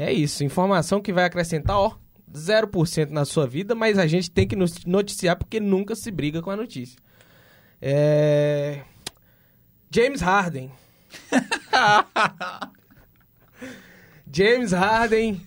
É 0.01 0.13
isso, 0.13 0.45
informação 0.45 1.01
que 1.01 1.12
vai 1.12 1.25
acrescentar, 1.25 1.75
ó, 1.77 1.91
0% 2.33 3.09
na 3.09 3.25
sua 3.25 3.45
vida, 3.45 3.75
mas 3.75 3.97
a 3.97 4.07
gente 4.07 4.31
tem 4.31 4.47
que 4.47 4.55
nos 4.55 4.85
noticiar 4.85 5.35
porque 5.35 5.59
nunca 5.59 5.93
se 5.95 6.09
briga 6.09 6.41
com 6.41 6.49
a 6.51 6.55
notícia. 6.55 6.97
É... 7.81 8.79
James 9.91 10.21
Harden. 10.21 10.71
James 14.31 14.71
Harden 14.71 15.41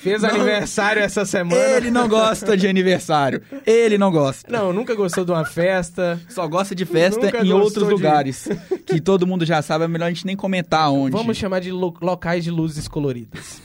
fez 0.00 0.22
aniversário 0.22 1.02
essa 1.02 1.24
semana. 1.24 1.60
Ele 1.76 1.90
não 1.90 2.08
gosta 2.08 2.56
de 2.56 2.68
aniversário. 2.68 3.42
Ele 3.66 3.98
não 3.98 4.12
gosta. 4.12 4.50
Não, 4.50 4.72
nunca 4.72 4.94
gostou 4.94 5.24
de 5.24 5.32
uma 5.32 5.44
festa. 5.44 6.20
Só 6.28 6.46
gosta 6.46 6.74
de 6.74 6.84
festa 6.84 7.26
Nunca 7.26 7.44
em 7.44 7.52
outros 7.52 7.86
de- 7.86 7.90
lugares. 7.92 8.48
Que 8.86 9.00
todo 9.00 9.26
mundo 9.26 9.44
já 9.44 9.62
sabe, 9.62 9.84
é 9.84 9.88
melhor 9.88 10.06
a 10.06 10.10
gente 10.10 10.26
nem 10.26 10.36
comentar 10.36 10.90
onde. 10.92 11.12
Vamos 11.16 11.36
chamar 11.36 11.60
de 11.60 11.72
lo- 11.72 11.96
locais 12.00 12.44
de 12.44 12.50
luzes 12.50 12.86
coloridas. 12.86 13.60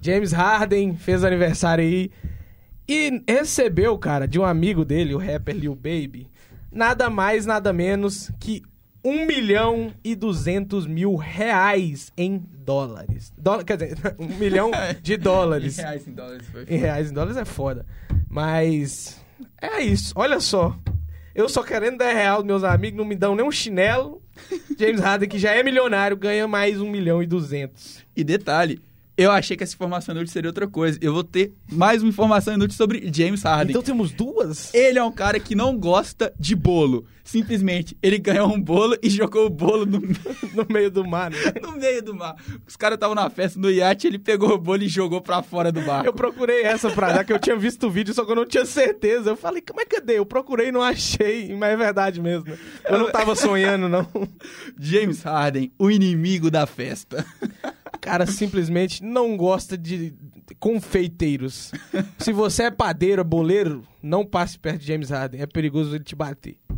James 0.00 0.32
Harden 0.32 0.96
fez 0.96 1.24
aniversário 1.24 1.82
aí 1.84 2.10
e 2.88 3.22
recebeu, 3.28 3.96
cara, 3.98 4.26
de 4.28 4.38
um 4.38 4.44
amigo 4.44 4.84
dele, 4.84 5.14
o 5.14 5.18
rapper 5.18 5.54
Lil 5.56 5.74
Baby, 5.74 6.28
nada 6.70 7.10
mais, 7.10 7.44
nada 7.46 7.72
menos 7.72 8.30
que 8.38 8.62
1 9.04 9.26
milhão 9.26 9.92
e 10.04 10.14
200 10.14 10.86
mil 10.86 11.14
reais 11.16 12.12
em 12.16 12.42
dólares. 12.64 13.32
Dó- 13.38 13.62
quer 13.62 13.76
dizer, 13.76 13.98
1 14.18 14.26
milhão 14.38 14.70
de 15.02 15.16
dólares. 15.16 15.78
Em 15.78 15.82
reais, 15.82 16.08
em 16.08 16.12
dólares, 16.12 16.46
foi. 16.50 16.64
Em 16.68 16.76
reais, 16.76 17.10
em 17.10 17.14
dólares 17.14 17.36
é 17.36 17.44
foda. 17.44 17.86
Mas 18.28 19.20
é 19.60 19.80
isso, 19.82 20.12
olha 20.16 20.40
só. 20.40 20.76
Eu 21.34 21.48
só 21.48 21.62
querendo 21.62 21.98
10 21.98 22.14
reais, 22.14 22.42
meus 22.44 22.64
amigos 22.64 22.96
não 22.98 23.04
me 23.04 23.14
dão 23.14 23.34
nem 23.34 23.44
um 23.46 23.50
chinelo. 23.50 24.22
James 24.78 25.00
Harden, 25.00 25.28
que 25.28 25.38
já 25.38 25.52
é 25.52 25.62
milionário, 25.62 26.16
ganha 26.16 26.46
mais 26.48 26.80
1 26.80 26.90
milhão 26.90 27.22
e 27.22 27.26
200. 27.26 28.04
E 28.16 28.24
detalhe, 28.24 28.80
eu 29.16 29.30
achei 29.30 29.56
que 29.56 29.64
essa 29.64 29.74
informação 29.74 30.14
inútil 30.14 30.32
seria 30.32 30.50
outra 30.50 30.68
coisa. 30.68 30.98
Eu 31.00 31.12
vou 31.14 31.24
ter 31.24 31.54
mais 31.70 32.02
uma 32.02 32.08
informação 32.10 32.54
inútil 32.54 32.76
sobre 32.76 33.10
James 33.12 33.42
Harden. 33.42 33.70
Então 33.70 33.82
temos 33.82 34.12
duas? 34.12 34.72
Ele 34.74 34.98
é 34.98 35.02
um 35.02 35.12
cara 35.12 35.40
que 35.40 35.54
não 35.54 35.76
gosta 35.76 36.32
de 36.38 36.54
bolo. 36.54 37.06
Simplesmente, 37.24 37.96
ele 38.00 38.18
ganhou 38.18 38.46
um 38.52 38.60
bolo 38.60 38.96
e 39.02 39.10
jogou 39.10 39.46
o 39.46 39.50
bolo 39.50 39.84
no, 39.84 40.00
no 40.54 40.66
meio 40.70 40.90
do 40.90 41.04
mar. 41.04 41.30
né? 41.30 41.38
no 41.60 41.72
meio 41.72 42.00
do 42.00 42.14
mar. 42.14 42.36
Os 42.66 42.76
caras 42.76 42.96
estavam 42.96 43.16
na 43.16 43.28
festa 43.28 43.58
no 43.58 43.68
iate, 43.68 44.06
ele 44.06 44.18
pegou 44.18 44.52
o 44.52 44.58
bolo 44.58 44.84
e 44.84 44.88
jogou 44.88 45.20
pra 45.20 45.42
fora 45.42 45.72
do 45.72 45.80
barco. 45.80 46.06
Eu 46.06 46.12
procurei 46.12 46.62
essa 46.62 46.88
pra 46.90 47.12
dar, 47.12 47.24
que 47.24 47.32
eu 47.32 47.38
tinha 47.38 47.56
visto 47.56 47.88
o 47.88 47.90
vídeo, 47.90 48.14
só 48.14 48.24
que 48.24 48.30
eu 48.30 48.36
não 48.36 48.46
tinha 48.46 48.64
certeza. 48.64 49.30
Eu 49.30 49.36
falei, 49.36 49.60
como 49.60 49.80
é 49.80 49.84
que 49.84 49.96
cadê? 49.96 50.18
Eu 50.18 50.26
procurei 50.26 50.68
e 50.68 50.72
não 50.72 50.82
achei, 50.82 51.52
mas 51.56 51.72
é 51.72 51.76
verdade 51.76 52.20
mesmo. 52.20 52.46
Eu 52.88 52.98
não 52.98 53.10
tava 53.10 53.34
sonhando, 53.34 53.88
não. 53.88 54.06
James 54.78 55.22
Harden, 55.22 55.72
o 55.78 55.90
inimigo 55.90 56.48
da 56.48 56.64
festa. 56.64 57.26
O 58.06 58.08
cara 58.08 58.24
simplesmente 58.24 59.02
não 59.02 59.36
gosta 59.36 59.76
de 59.76 60.14
confeiteiros. 60.60 61.72
Se 62.20 62.32
você 62.32 62.62
é 62.62 62.70
padeiro, 62.70 63.24
boleiro, 63.24 63.82
não 64.00 64.24
passe 64.24 64.56
perto 64.56 64.78
de 64.82 64.86
James 64.86 65.10
Harden. 65.10 65.40
É 65.40 65.46
perigoso 65.46 65.92
ele 65.92 66.04
te 66.04 66.14
bater. 66.14 66.56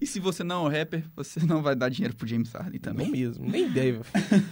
E 0.00 0.06
se 0.06 0.18
você 0.18 0.42
não 0.42 0.64
é 0.64 0.68
um 0.68 0.72
rapper, 0.72 1.04
você 1.14 1.38
não 1.40 1.62
vai 1.62 1.76
dar 1.76 1.90
dinheiro 1.90 2.16
pro 2.16 2.26
James 2.26 2.50
Harden 2.50 2.80
também. 2.80 3.06
Não 3.06 3.12
mesmo, 3.12 3.46
nem 3.46 3.70
deve. 3.70 4.00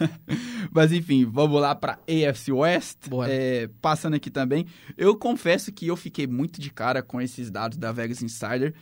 Mas 0.70 0.92
enfim, 0.92 1.24
vamos 1.24 1.58
lá 1.58 1.74
pra 1.74 1.98
AFC 2.06 2.52
West. 2.52 2.98
É, 3.26 3.68
passando 3.80 4.14
aqui 4.14 4.30
também. 4.30 4.66
Eu 4.96 5.16
confesso 5.16 5.72
que 5.72 5.86
eu 5.86 5.96
fiquei 5.96 6.26
muito 6.26 6.60
de 6.60 6.70
cara 6.70 7.02
com 7.02 7.18
esses 7.18 7.50
dados 7.50 7.78
da 7.78 7.92
Vegas 7.92 8.22
Insider. 8.22 8.74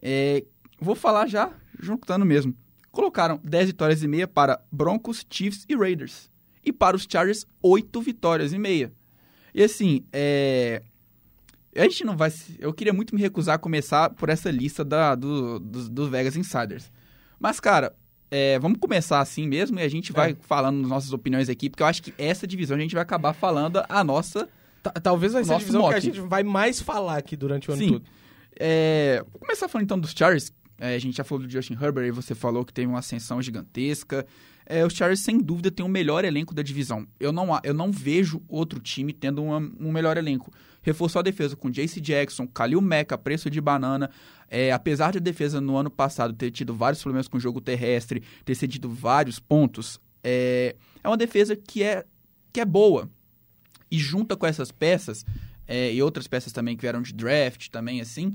É, 0.00 0.44
vou 0.80 0.94
falar 0.94 1.26
já, 1.26 1.52
juntando 1.78 2.24
mesmo. 2.24 2.54
Colocaram 2.90 3.40
10 3.44 3.68
vitórias 3.68 4.02
e 4.02 4.08
meia 4.08 4.26
para 4.26 4.60
Broncos, 4.70 5.24
Chiefs 5.30 5.64
e 5.68 5.76
Raiders. 5.76 6.28
E 6.64 6.72
para 6.72 6.96
os 6.96 7.06
Chargers, 7.10 7.46
8 7.62 8.00
vitórias 8.02 8.52
e 8.52 8.58
meia. 8.58 8.92
E 9.54 9.62
assim, 9.62 10.04
é, 10.12 10.82
a 11.76 11.82
gente 11.84 12.04
não 12.04 12.16
vai. 12.16 12.32
Eu 12.58 12.72
queria 12.72 12.92
muito 12.92 13.14
me 13.14 13.20
recusar 13.20 13.54
a 13.54 13.58
começar 13.58 14.10
por 14.10 14.28
essa 14.28 14.50
lista 14.50 14.84
da, 14.84 15.14
do, 15.14 15.58
dos, 15.60 15.88
dos 15.88 16.08
Vegas 16.08 16.36
Insiders. 16.36 16.90
Mas, 17.38 17.58
cara, 17.60 17.94
é, 18.30 18.58
vamos 18.58 18.78
começar 18.78 19.20
assim 19.20 19.46
mesmo 19.48 19.78
e 19.78 19.82
a 19.82 19.88
gente 19.88 20.12
vai 20.12 20.32
É. 20.32 20.36
falando 20.40 20.86
nossas 20.86 21.12
opiniões 21.12 21.48
aqui, 21.48 21.70
porque 21.70 21.82
eu 21.82 21.86
acho 21.86 22.02
que 22.02 22.12
essa 22.18 22.46
divisão 22.46 22.76
a 22.76 22.80
gente 22.80 22.94
vai 22.94 23.02
acabar 23.02 23.32
falando 23.32 23.82
a 23.88 24.04
nossa. 24.04 24.48
Ta- 24.82 24.90
Talvez 24.92 25.32
vai 25.32 25.44
ser 25.44 25.54
a 25.54 25.58
divisão 25.58 25.88
que 25.88 25.94
a 25.94 26.00
gente 26.00 26.20
vai 26.20 26.42
mais 26.42 26.80
falar 26.80 27.16
aqui 27.18 27.36
durante 27.36 27.70
o 27.70 27.72
ano 27.72 27.82
Sim. 27.82 27.92
todo. 27.92 28.04
É, 28.58 29.22
vou 29.30 29.40
começar 29.40 29.68
falando 29.68 29.84
então 29.84 29.98
dos 29.98 30.10
Chargers. 30.12 30.52
É, 30.82 30.94
a 30.94 30.98
gente 30.98 31.14
já 31.18 31.22
falou 31.22 31.46
do 31.46 31.52
Justin 31.52 31.74
Herbert 31.74 32.06
e 32.06 32.10
você 32.10 32.34
falou 32.34 32.64
que 32.64 32.72
teve 32.72 32.86
uma 32.88 33.00
ascensão 33.00 33.40
gigantesca. 33.42 34.26
É, 34.64 34.84
os 34.86 34.94
Chargers, 34.94 35.20
sem 35.20 35.38
dúvida, 35.38 35.70
tem 35.70 35.84
o 35.84 35.88
melhor 35.88 36.24
elenco 36.24 36.54
da 36.54 36.62
divisão. 36.62 37.06
Eu 37.20 37.32
não, 37.32 37.48
eu 37.62 37.74
não 37.74 37.92
vejo 37.92 38.40
outro 38.48 38.80
time 38.80 39.12
tendo 39.12 39.42
uma- 39.42 39.58
um 39.58 39.92
melhor 39.92 40.16
elenco. 40.16 40.50
Reforçou 40.80 41.20
a 41.20 41.22
defesa 41.22 41.54
com 41.54 41.68
Jace 41.70 42.00
Jackson, 42.00 42.46
Khalil 42.46 42.80
Mack, 42.80 43.12
a 43.12 43.18
preço 43.18 43.50
de 43.50 43.60
banana. 43.60 44.10
É, 44.48 44.72
apesar 44.72 45.12
de 45.12 45.18
a 45.18 45.20
defesa 45.20 45.60
no 45.60 45.76
ano 45.76 45.90
passado 45.90 46.32
ter 46.32 46.50
tido 46.50 46.74
vários 46.74 47.02
problemas 47.02 47.28
com 47.28 47.36
o 47.36 47.40
jogo 47.40 47.60
terrestre, 47.60 48.22
ter 48.44 48.54
cedido 48.54 48.88
vários 48.88 49.38
pontos, 49.38 50.00
é, 50.24 50.74
é 51.04 51.08
uma 51.08 51.16
defesa 51.16 51.54
que 51.54 51.82
é, 51.82 52.06
que 52.52 52.58
é 52.60 52.64
boa. 52.64 53.10
E 53.90 53.98
junta 53.98 54.34
com 54.36 54.46
essas 54.46 54.72
peças, 54.72 55.26
é, 55.68 55.92
e 55.92 56.02
outras 56.02 56.26
peças 56.26 56.52
também 56.52 56.74
que 56.76 56.80
vieram 56.82 57.02
de 57.02 57.12
draft 57.12 57.68
também, 57.68 58.00
assim, 58.00 58.34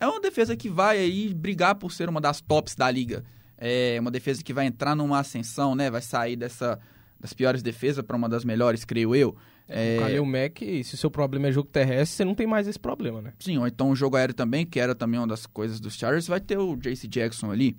é 0.00 0.06
uma 0.06 0.20
defesa 0.20 0.56
que 0.56 0.68
vai 0.68 0.98
aí 0.98 1.32
brigar 1.32 1.74
por 1.74 1.92
ser 1.92 2.08
uma 2.08 2.20
das 2.20 2.40
tops 2.40 2.74
da 2.74 2.90
liga. 2.90 3.24
É 3.56 3.96
uma 4.00 4.10
defesa 4.10 4.42
que 4.42 4.52
vai 4.52 4.66
entrar 4.66 4.96
numa 4.96 5.20
ascensão, 5.20 5.74
né? 5.74 5.90
Vai 5.90 6.02
sair 6.02 6.36
dessa 6.36 6.80
das 7.22 7.32
piores 7.32 7.62
defesas 7.62 8.04
para 8.04 8.16
uma 8.16 8.28
das 8.28 8.44
melhores, 8.44 8.84
creio 8.84 9.14
eu. 9.14 9.36
É, 9.68 9.96
O 9.96 10.00
Kalil 10.02 10.26
Mack, 10.26 10.82
se 10.82 10.94
o 10.94 10.98
seu 10.98 11.08
problema 11.08 11.46
é 11.46 11.52
jogo 11.52 11.68
terrestre, 11.68 12.16
você 12.16 12.24
não 12.24 12.34
tem 12.34 12.48
mais 12.48 12.66
esse 12.66 12.78
problema, 12.78 13.22
né? 13.22 13.32
Sim, 13.38 13.58
ou 13.58 13.66
então 13.66 13.90
o 13.90 13.96
jogo 13.96 14.16
aéreo 14.16 14.34
também, 14.34 14.66
que 14.66 14.80
era 14.80 14.92
também 14.92 15.20
uma 15.20 15.26
das 15.28 15.46
coisas 15.46 15.78
dos 15.78 15.94
Chargers, 15.94 16.26
vai 16.26 16.40
ter 16.40 16.58
o 16.58 16.76
JC 16.76 17.06
Jackson 17.06 17.52
ali. 17.52 17.76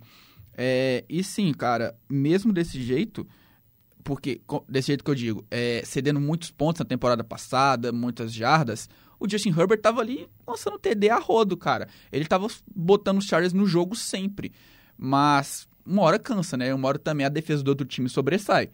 É, 0.58 1.04
e 1.10 1.22
sim, 1.26 1.52
cara, 1.54 1.94
mesmo 2.10 2.54
desse 2.54 2.82
jeito, 2.82 3.28
porque, 4.02 4.42
desse 4.70 4.88
jeito 4.88 5.04
que 5.04 5.12
eu 5.12 5.16
digo, 5.16 5.46
é, 5.52 5.82
cedendo 5.84 6.22
muitos 6.22 6.50
pontos 6.50 6.80
na 6.80 6.86
temporada 6.86 7.24
passada, 7.24 7.92
muitas 7.92 8.32
jardas, 8.32 8.90
o 9.24 9.30
Justin 9.30 9.58
Herbert 9.58 9.80
tava 9.80 10.02
ali 10.02 10.28
lançando 10.46 10.78
TD 10.78 11.10
a 11.10 11.18
rodo, 11.18 11.56
cara. 11.56 11.88
Ele 12.12 12.26
tava 12.26 12.48
botando 12.76 13.20
os 13.20 13.26
Chargers 13.26 13.54
no 13.54 13.66
jogo 13.66 13.96
sempre. 13.96 14.52
Mas 14.98 15.66
uma 15.86 16.02
hora 16.02 16.20
cansa, 16.20 16.58
né? 16.58 16.74
Uma 16.74 16.90
hora 16.90 17.00
também 17.00 17.26
a 17.26 17.30
defesa 17.30 17.64
do 17.64 17.70
outro 17.70 17.86
time 17.86 18.10
sobressai. 18.10 18.70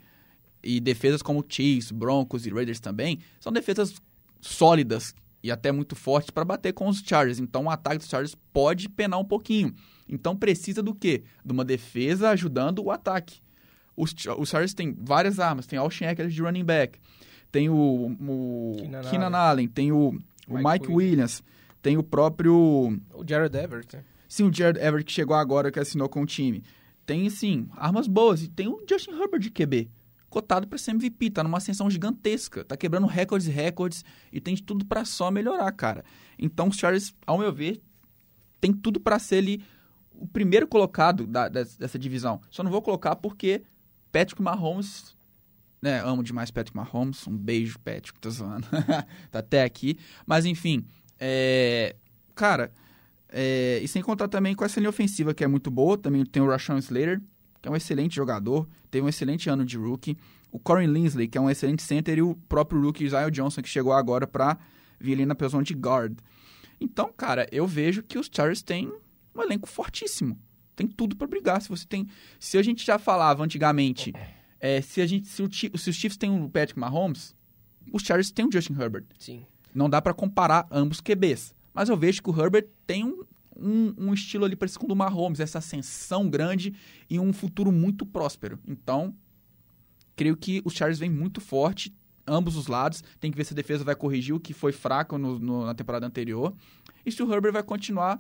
E 0.64 0.80
defesas 0.80 1.22
como 1.22 1.46
Chiefs, 1.48 1.92
Broncos 1.92 2.48
e 2.48 2.50
Raiders 2.50 2.80
também 2.80 3.20
são 3.40 3.54
defesas 3.54 3.94
sólidas 4.42 5.14
e 5.44 5.52
até 5.52 5.72
muito 5.72 5.96
fortes 5.96 6.32
para 6.32 6.44
bater 6.44 6.74
com 6.74 6.88
os 6.88 7.00
Chargers. 7.00 7.40
Então 7.40 7.66
o 7.66 7.70
ataque 7.70 8.00
dos 8.00 8.10
Chargers 8.10 8.36
pode 8.52 8.90
penar 8.90 9.20
um 9.20 9.26
pouquinho. 9.26 9.76
Então 10.08 10.36
precisa 10.36 10.82
do 10.82 10.96
quê? 10.96 11.24
De 11.46 11.54
uma 11.54 11.64
defesa 11.64 12.32
ajudando 12.32 12.84
o 12.84 12.90
ataque. 12.90 13.40
Os, 13.96 14.16
os 14.40 14.50
Chargers 14.50 14.74
têm 14.74 14.98
várias 15.00 15.40
armas. 15.40 15.68
Tem 15.68 15.78
Alshon 15.78 16.06
Eckler 16.06 16.30
de 16.30 16.42
running 16.42 16.66
back. 16.66 17.00
Tem 17.52 17.70
o, 17.70 18.16
o 18.20 18.76
Keenan. 19.10 19.36
Allen. 19.36 19.68
Tem 19.68 19.92
o, 19.92 20.18
o 20.50 20.58
Mike 20.58 20.70
Mike, 20.70 20.92
Williams. 20.92 21.44
Tem 21.82 21.98
o 21.98 22.04
próprio... 22.04 22.54
O 23.14 23.24
Jared 23.28 23.56
Everett. 23.58 23.96
né? 23.98 24.04
Sim, 24.28 24.44
o 24.50 24.54
Jared 24.54 24.80
Everett 24.80 25.06
que 25.06 25.12
chegou 25.12 25.36
agora, 25.36 25.72
que 25.72 25.80
assinou 25.80 26.10
com 26.10 26.22
o 26.22 26.26
time. 26.26 26.64
Tem, 27.06 27.30
sim, 27.30 27.68
armas 27.76 28.08
boas. 28.08 28.44
E 28.44 28.48
tem 28.48 28.68
o 28.68 28.84
Justin 28.88 29.12
Herbert 29.12 29.40
de 29.40 29.50
QB. 29.50 29.90
Cotado 30.30 30.68
para 30.68 30.78
ser 30.78 30.92
MVP. 30.92 31.32
Tá 31.32 31.44
numa 31.44 31.58
ascensão 31.58 31.90
gigantesca. 31.90 32.64
Tá 32.64 32.78
quebrando 32.78 33.08
recordes 33.08 33.48
e 33.48 33.52
recordes. 33.52 34.04
E 34.32 34.40
tem 34.40 34.54
de 34.54 34.62
tudo 34.62 34.86
para 34.86 35.04
só 35.06 35.32
melhorar, 35.32 35.72
cara. 35.72 36.04
Então, 36.38 36.68
os 36.68 36.76
Chargers, 36.78 37.16
ao 37.26 37.38
meu 37.40 37.52
ver, 37.52 37.82
tem 38.62 38.72
tudo 38.72 39.00
para 39.00 39.18
ser 39.18 39.38
ali 39.38 39.64
o 40.14 40.28
primeiro 40.28 40.68
colocado 40.68 41.26
da- 41.26 41.48
des- 41.50 41.78
dessa 41.78 41.98
divisão. 41.98 42.42
Só 42.52 42.62
não 42.62 42.70
vou 42.70 42.82
colocar 42.82 43.16
porque 43.16 43.64
Patrick 44.12 44.42
Mahomes... 44.42 45.18
Né, 45.82 46.02
amo 46.02 46.24
demais 46.24 46.52
Patrick 46.52 46.76
Mahomes. 46.76 47.26
Um 47.28 47.38
beijo, 47.38 47.80
Patrick. 47.80 48.20
Tô 48.20 48.30
zoando. 48.30 48.68
tá 49.32 49.40
até 49.40 49.64
aqui. 49.64 49.98
Mas, 50.26 50.46
enfim. 50.46 50.86
É... 51.20 51.96
Cara... 52.36 52.72
É, 53.32 53.80
e 53.84 53.88
sem 53.88 54.02
contar 54.02 54.28
também 54.28 54.56
com 54.56 54.66
essa 54.66 54.80
linha 54.80 54.90
ofensiva 54.90 55.34
que 55.34 55.44
é 55.44 55.48
muito 55.48 55.70
boa. 55.70 55.98
Também 55.98 56.26
tem 56.26 56.42
o 56.42 56.48
Rashawn 56.48 56.80
Slater, 56.80 57.22
que 57.62 57.68
é 57.68 57.72
um 57.72 57.76
excelente 57.76 58.16
jogador. 58.16 58.68
Teve 58.90 59.06
um 59.06 59.10
excelente 59.10 59.50
ano 59.50 59.64
de 59.64 59.78
rookie. 59.78 60.18
O 60.52 60.60
Corey 60.60 60.88
Linsley, 60.88 61.28
que 61.28 61.38
é 61.38 61.42
um 61.42 61.50
excelente 61.50 61.84
center. 61.84 62.18
E 62.18 62.22
o 62.22 62.36
próprio 62.48 62.82
rookie 62.82 63.08
Zion 63.08 63.30
Johnson, 63.30 63.62
que 63.62 63.70
chegou 63.70 63.94
agora 63.94 64.26
para 64.26 64.58
vir 65.00 65.14
ali 65.14 65.26
na 65.26 65.36
posição 65.36 65.62
de 65.62 65.74
guard. 65.74 66.18
Então, 66.82 67.14
cara, 67.16 67.48
eu 67.52 67.68
vejo 67.68 68.02
que 68.02 68.18
os 68.18 68.30
Chargers 68.32 68.64
têm 68.64 68.92
um 69.36 69.42
elenco 69.42 69.68
fortíssimo. 69.68 70.38
Tem 70.76 70.88
tudo 70.88 71.16
para 71.16 71.28
brigar. 71.28 71.62
Se 71.62 71.70
você 71.70 71.86
tem, 71.86 72.08
se 72.40 72.58
a 72.58 72.64
gente 72.64 72.86
já 72.86 72.98
falava 72.98 73.44
antigamente, 73.44 74.14
é, 74.60 74.82
se 74.82 75.02
a 75.02 75.06
gente, 75.08 75.28
se, 75.28 75.42
o, 75.42 75.50
se 75.52 75.90
os 75.90 75.96
Chiefs 75.96 76.18
têm 76.18 76.42
o 76.44 76.50
Patrick 76.50 76.80
Mahomes, 76.80 77.36
os 77.92 78.04
Chargers 78.04 78.32
têm 78.32 78.46
o 78.46 78.52
Justin 78.52 78.74
Herbert. 78.80 79.06
Sim. 79.18 79.46
Não 79.74 79.90
dá 79.90 80.02
pra 80.02 80.14
comparar 80.14 80.68
ambos 80.72 81.00
QBs. 81.02 81.54
Mas 81.74 81.90
eu 81.90 81.96
vejo 81.98 82.22
que 82.22 82.30
o 82.30 82.40
Herbert 82.42 82.68
tem 82.86 83.04
um, 83.06 83.24
um, 83.56 83.94
um 83.98 84.14
estilo 84.14 84.46
ali 84.46 84.56
parecido 84.56 84.80
com 84.80 84.86
o 84.86 84.90
do 84.90 84.96
Mahomes, 84.96 85.40
essa 85.40 85.60
ascensão 85.60 86.30
grande 86.30 86.74
e 87.10 87.20
um 87.20 87.32
futuro 87.32 87.72
muito 87.72 88.06
próspero. 88.06 88.60
Então, 88.68 89.14
creio 90.16 90.36
que 90.36 90.62
os 90.66 90.74
Chargers 90.74 91.00
vêm 91.00 91.10
muito 91.10 91.40
forte, 91.40 91.94
ambos 92.28 92.56
os 92.56 92.68
lados. 92.68 93.04
Tem 93.20 93.32
que 93.32 93.38
ver 93.38 93.46
se 93.46 93.54
a 93.54 93.56
defesa 93.56 93.84
vai 93.84 93.96
corrigir 93.96 94.36
o 94.36 94.40
que 94.40 94.54
foi 94.54 94.72
fraco 94.72 95.18
no- 95.18 95.40
no- 95.40 95.66
na 95.66 95.74
temporada 95.74 96.06
anterior. 96.06 96.54
E 97.06 97.12
se 97.12 97.22
o 97.24 97.32
Herbert 97.34 97.54
vai 97.54 97.64
continuar 97.64 98.20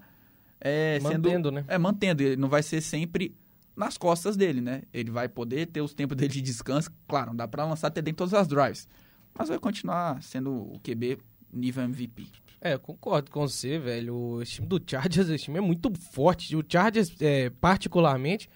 é, 0.62 0.99
sendo... 1.02 1.28
Mantendo, 1.28 1.52
né? 1.52 1.65
É, 1.67 1.78
mantendo. 1.78 2.21
Ele 2.23 2.36
não 2.36 2.47
vai 2.49 2.62
ser 2.63 2.82
sempre 2.82 3.36
nas 3.80 3.98
costas 3.98 4.36
dele, 4.36 4.60
né? 4.60 4.84
Ele 4.94 5.10
vai 5.10 5.30
poder 5.30 5.68
ter 5.68 5.82
os 5.82 5.94
tempos 5.94 6.15
dele 6.18 6.34
de 6.34 6.42
descanso. 6.42 6.92
Claro, 7.08 7.28
não 7.28 7.36
dá 7.36 7.48
pra 7.48 7.65
lançar 7.65 7.89
TD 7.89 8.12
em 8.12 8.13
todas 8.13 8.34
as 8.34 8.48
drives. 8.48 8.88
Mas 9.34 9.48
vai 9.50 9.58
continuar 9.58 10.22
sendo 10.22 10.52
o 10.52 10.80
QB 10.84 11.18
nível 11.52 11.84
MVP. 11.86 12.28
É, 12.62 12.78
concordo 12.78 13.32
com 13.32 13.48
você, 13.48 13.80
velho. 13.80 14.15
O 14.15 14.44
time 14.44 14.68
do 14.68 14.82
Chargers, 14.86 15.30
esse 15.30 15.46
time 15.46 15.60
é 15.60 15.62
muito 15.62 15.92
forte. 16.12 16.56
O 16.56 16.63
Chargers, 16.68 17.15
é, 17.22 17.50
particularmente, 17.50 18.50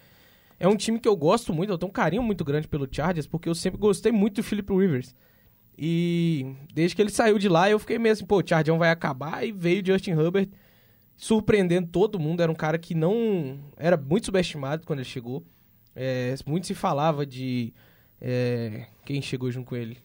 é 0.59 0.67
um 0.67 0.75
time 0.75 0.99
que 0.99 1.07
eu 1.07 1.15
gosto 1.15 1.53
muito. 1.53 1.71
Eu 1.71 1.77
tenho 1.77 1.89
um 1.89 1.93
carinho 1.93 2.21
muito 2.21 2.43
grande 2.43 2.67
pelo 2.67 2.87
Chargers, 2.91 3.25
porque 3.25 3.47
eu 3.47 3.55
sempre 3.55 3.79
gostei 3.79 4.11
muito 4.11 4.35
do 4.35 4.43
Philip 4.43 4.71
Rivers. 4.73 5.15
E 5.77 6.53
desde 6.73 6.95
que 6.95 7.01
ele 7.01 7.09
saiu 7.09 7.39
de 7.39 7.47
lá, 7.47 7.69
eu 7.69 7.79
fiquei 7.79 7.97
assim, 8.09 8.25
pô, 8.25 8.39
o 8.39 8.43
Chargers 8.45 8.77
vai 8.77 8.89
acabar. 8.89 9.47
E 9.47 9.53
veio 9.53 9.81
o 9.81 9.85
Justin 9.85 10.11
Herbert 10.11 10.49
surpreendendo 11.23 11.87
todo 11.87 12.19
mundo. 12.19 12.41
Era 12.41 12.51
um 12.51 12.55
cara 12.55 12.77
que 12.77 12.93
não... 12.93 13.57
Era 13.77 13.95
muito 13.95 14.25
subestimado 14.25 14.85
quando 14.85 14.99
ele 14.99 15.07
chegou. 15.07 15.41
É, 15.95 16.35
muito 16.45 16.67
se 16.67 16.73
falava 16.73 17.25
de... 17.25 17.73
é, 18.19 18.87
quem 19.05 19.21
chegou 19.21 19.49
junto 19.49 19.69
com 19.69 19.75
ele? 19.75 19.97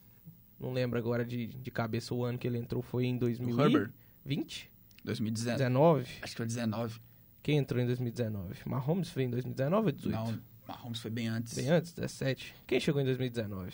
Não 0.60 0.72
lembro 0.72 0.96
agora 0.96 1.24
de, 1.24 1.48
de 1.48 1.70
cabeça 1.72 2.14
o 2.14 2.24
ano 2.24 2.38
que 2.38 2.46
ele 2.46 2.58
entrou. 2.58 2.82
Foi 2.82 3.04
em 3.04 3.16
2000 3.16 3.56
O 3.56 3.60
Herbert, 3.60 3.90
20? 4.24 4.70
2019. 5.04 5.58
19? 5.58 6.08
Acho 6.22 6.32
que 6.32 6.36
foi 6.36 6.46
19. 6.46 7.00
Quem 7.42 7.58
entrou 7.58 7.82
em 7.82 7.86
2019? 7.86 8.60
Mahomes 8.64 9.10
foi 9.10 9.24
em 9.24 9.30
2019 9.30 9.86
ou 9.86 9.92
18? 9.92 10.14
Não, 10.14 10.38
Mahomes 10.68 11.00
foi 11.00 11.10
bem 11.10 11.26
antes. 11.26 11.54
Bem 11.54 11.68
antes, 11.68 11.92
17. 11.92 12.54
Quem 12.64 12.78
chegou 12.78 13.00
em 13.00 13.04
2019? 13.04 13.72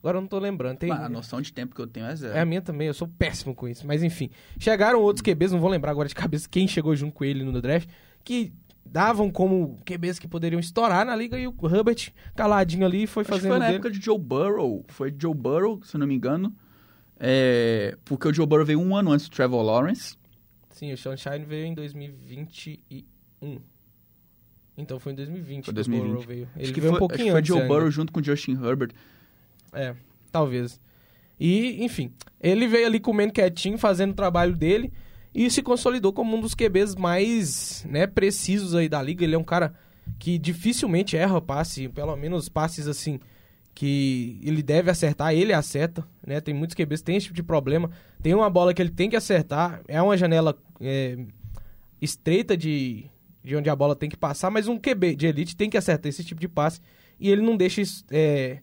Agora 0.00 0.18
eu 0.18 0.20
não 0.20 0.28
tô 0.28 0.38
lembrando. 0.38 0.78
Tem... 0.78 0.90
A 0.90 1.08
noção 1.08 1.40
de 1.40 1.52
tempo 1.52 1.74
que 1.74 1.80
eu 1.80 1.86
tenho 1.86 2.06
é 2.06 2.14
zero. 2.14 2.36
É 2.36 2.40
a 2.40 2.44
minha 2.44 2.62
também, 2.62 2.86
eu 2.86 2.94
sou 2.94 3.08
péssimo 3.08 3.54
com 3.54 3.68
isso. 3.68 3.86
Mas 3.86 4.02
enfim, 4.02 4.30
chegaram 4.58 5.00
outros 5.00 5.22
QBs, 5.22 5.52
não 5.52 5.60
vou 5.60 5.70
lembrar 5.70 5.90
agora 5.90 6.08
de 6.08 6.14
cabeça 6.14 6.48
quem 6.48 6.68
chegou 6.68 6.94
junto 6.94 7.12
com 7.12 7.24
ele 7.24 7.42
no 7.44 7.60
draft, 7.60 7.88
que 8.22 8.52
davam 8.84 9.30
como 9.30 9.76
QBs 9.84 10.18
que 10.18 10.26
poderiam 10.28 10.60
estourar 10.60 11.04
na 11.04 11.14
liga 11.14 11.38
e 11.38 11.46
o 11.46 11.54
Herbert 11.64 12.10
caladinho 12.34 12.86
ali 12.86 13.06
foi 13.06 13.22
Acho 13.22 13.32
que 13.32 13.36
fazendo 13.36 13.50
foi 13.50 13.58
na 13.58 13.66
dele. 13.66 13.76
época 13.76 13.90
de 13.90 14.00
Joe 14.00 14.18
Burrow. 14.18 14.84
Foi 14.88 15.14
Joe 15.16 15.34
Burrow, 15.34 15.80
se 15.82 15.96
eu 15.96 16.00
não 16.00 16.06
me 16.06 16.14
engano. 16.14 16.54
É, 17.18 17.96
porque 18.04 18.28
o 18.28 18.34
Joe 18.34 18.46
Burrow 18.46 18.64
veio 18.64 18.80
um 18.80 18.96
ano 18.96 19.12
antes 19.12 19.28
do 19.28 19.34
Trevor 19.34 19.62
Lawrence. 19.62 20.16
Sim, 20.70 20.92
o 20.92 20.96
Sunshine 20.96 21.44
veio 21.44 21.66
em 21.66 21.74
2021. 21.74 23.02
Então 24.76 25.00
foi 25.00 25.12
em 25.12 25.16
2020 25.16 25.64
Foi 25.64 25.72
que 25.72 25.74
2020. 25.74 26.06
o 26.06 26.12
Burrow 26.12 26.26
veio. 26.26 26.48
Ele 26.54 26.64
acho 26.64 26.72
que 26.72 26.80
veio 26.80 26.92
foi, 26.92 26.92
um 26.92 26.92
acho 26.92 26.98
pouquinho 27.00 27.24
que 27.24 27.30
foi 27.32 27.38
antes 27.40 27.48
Joe 27.48 27.60
ainda. 27.60 27.74
Burrow 27.74 27.90
junto 27.90 28.12
com 28.12 28.20
o 28.20 28.24
Justin 28.24 28.52
Herbert. 28.52 28.92
É, 29.72 29.94
talvez. 30.30 30.80
E, 31.38 31.84
enfim, 31.84 32.12
ele 32.40 32.66
veio 32.66 32.86
ali 32.86 32.98
comendo 32.98 33.32
quietinho, 33.32 33.78
fazendo 33.78 34.12
o 34.12 34.16
trabalho 34.16 34.56
dele 34.56 34.92
e 35.34 35.50
se 35.50 35.62
consolidou 35.62 36.12
como 36.12 36.36
um 36.36 36.40
dos 36.40 36.54
QBs 36.54 36.96
mais 36.96 37.84
né, 37.88 38.06
precisos 38.06 38.74
aí 38.74 38.88
da 38.88 39.00
liga. 39.00 39.24
Ele 39.24 39.34
é 39.34 39.38
um 39.38 39.44
cara 39.44 39.74
que 40.18 40.38
dificilmente 40.38 41.16
erra 41.16 41.40
passe, 41.40 41.88
pelo 41.88 42.16
menos 42.16 42.48
passes 42.48 42.86
assim 42.86 43.20
que 43.74 44.40
ele 44.42 44.60
deve 44.60 44.90
acertar, 44.90 45.32
ele 45.32 45.52
acerta, 45.52 46.04
né? 46.26 46.40
Tem 46.40 46.52
muitos 46.52 46.74
QBs 46.74 47.00
que 47.00 47.06
tem 47.06 47.16
esse 47.16 47.26
tipo 47.26 47.36
de 47.36 47.44
problema. 47.44 47.88
Tem 48.20 48.34
uma 48.34 48.50
bola 48.50 48.74
que 48.74 48.82
ele 48.82 48.90
tem 48.90 49.08
que 49.08 49.14
acertar, 49.14 49.82
é 49.86 50.02
uma 50.02 50.16
janela 50.16 50.58
é, 50.80 51.16
estreita 52.02 52.56
de, 52.56 53.08
de 53.44 53.54
onde 53.54 53.70
a 53.70 53.76
bola 53.76 53.94
tem 53.94 54.10
que 54.10 54.16
passar, 54.16 54.50
mas 54.50 54.66
um 54.66 54.76
QB 54.76 55.14
de 55.14 55.28
elite 55.28 55.54
tem 55.54 55.70
que 55.70 55.76
acertar 55.76 56.08
esse 56.08 56.24
tipo 56.24 56.40
de 56.40 56.48
passe 56.48 56.80
e 57.20 57.30
ele 57.30 57.40
não 57.40 57.56
deixa 57.56 57.80
isso, 57.80 58.04
é, 58.10 58.58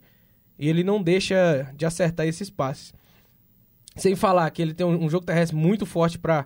e 0.57 0.69
ele 0.69 0.83
não 0.83 1.01
deixa 1.01 1.71
de 1.75 1.85
acertar 1.85 2.25
esses 2.25 2.49
passes. 2.49 2.93
Sem 3.95 4.15
falar 4.15 4.49
que 4.51 4.61
ele 4.61 4.73
tem 4.73 4.85
um, 4.85 5.09
jogo 5.09 5.25
terrestre 5.25 5.55
muito 5.55 5.85
forte 5.85 6.19
para 6.19 6.45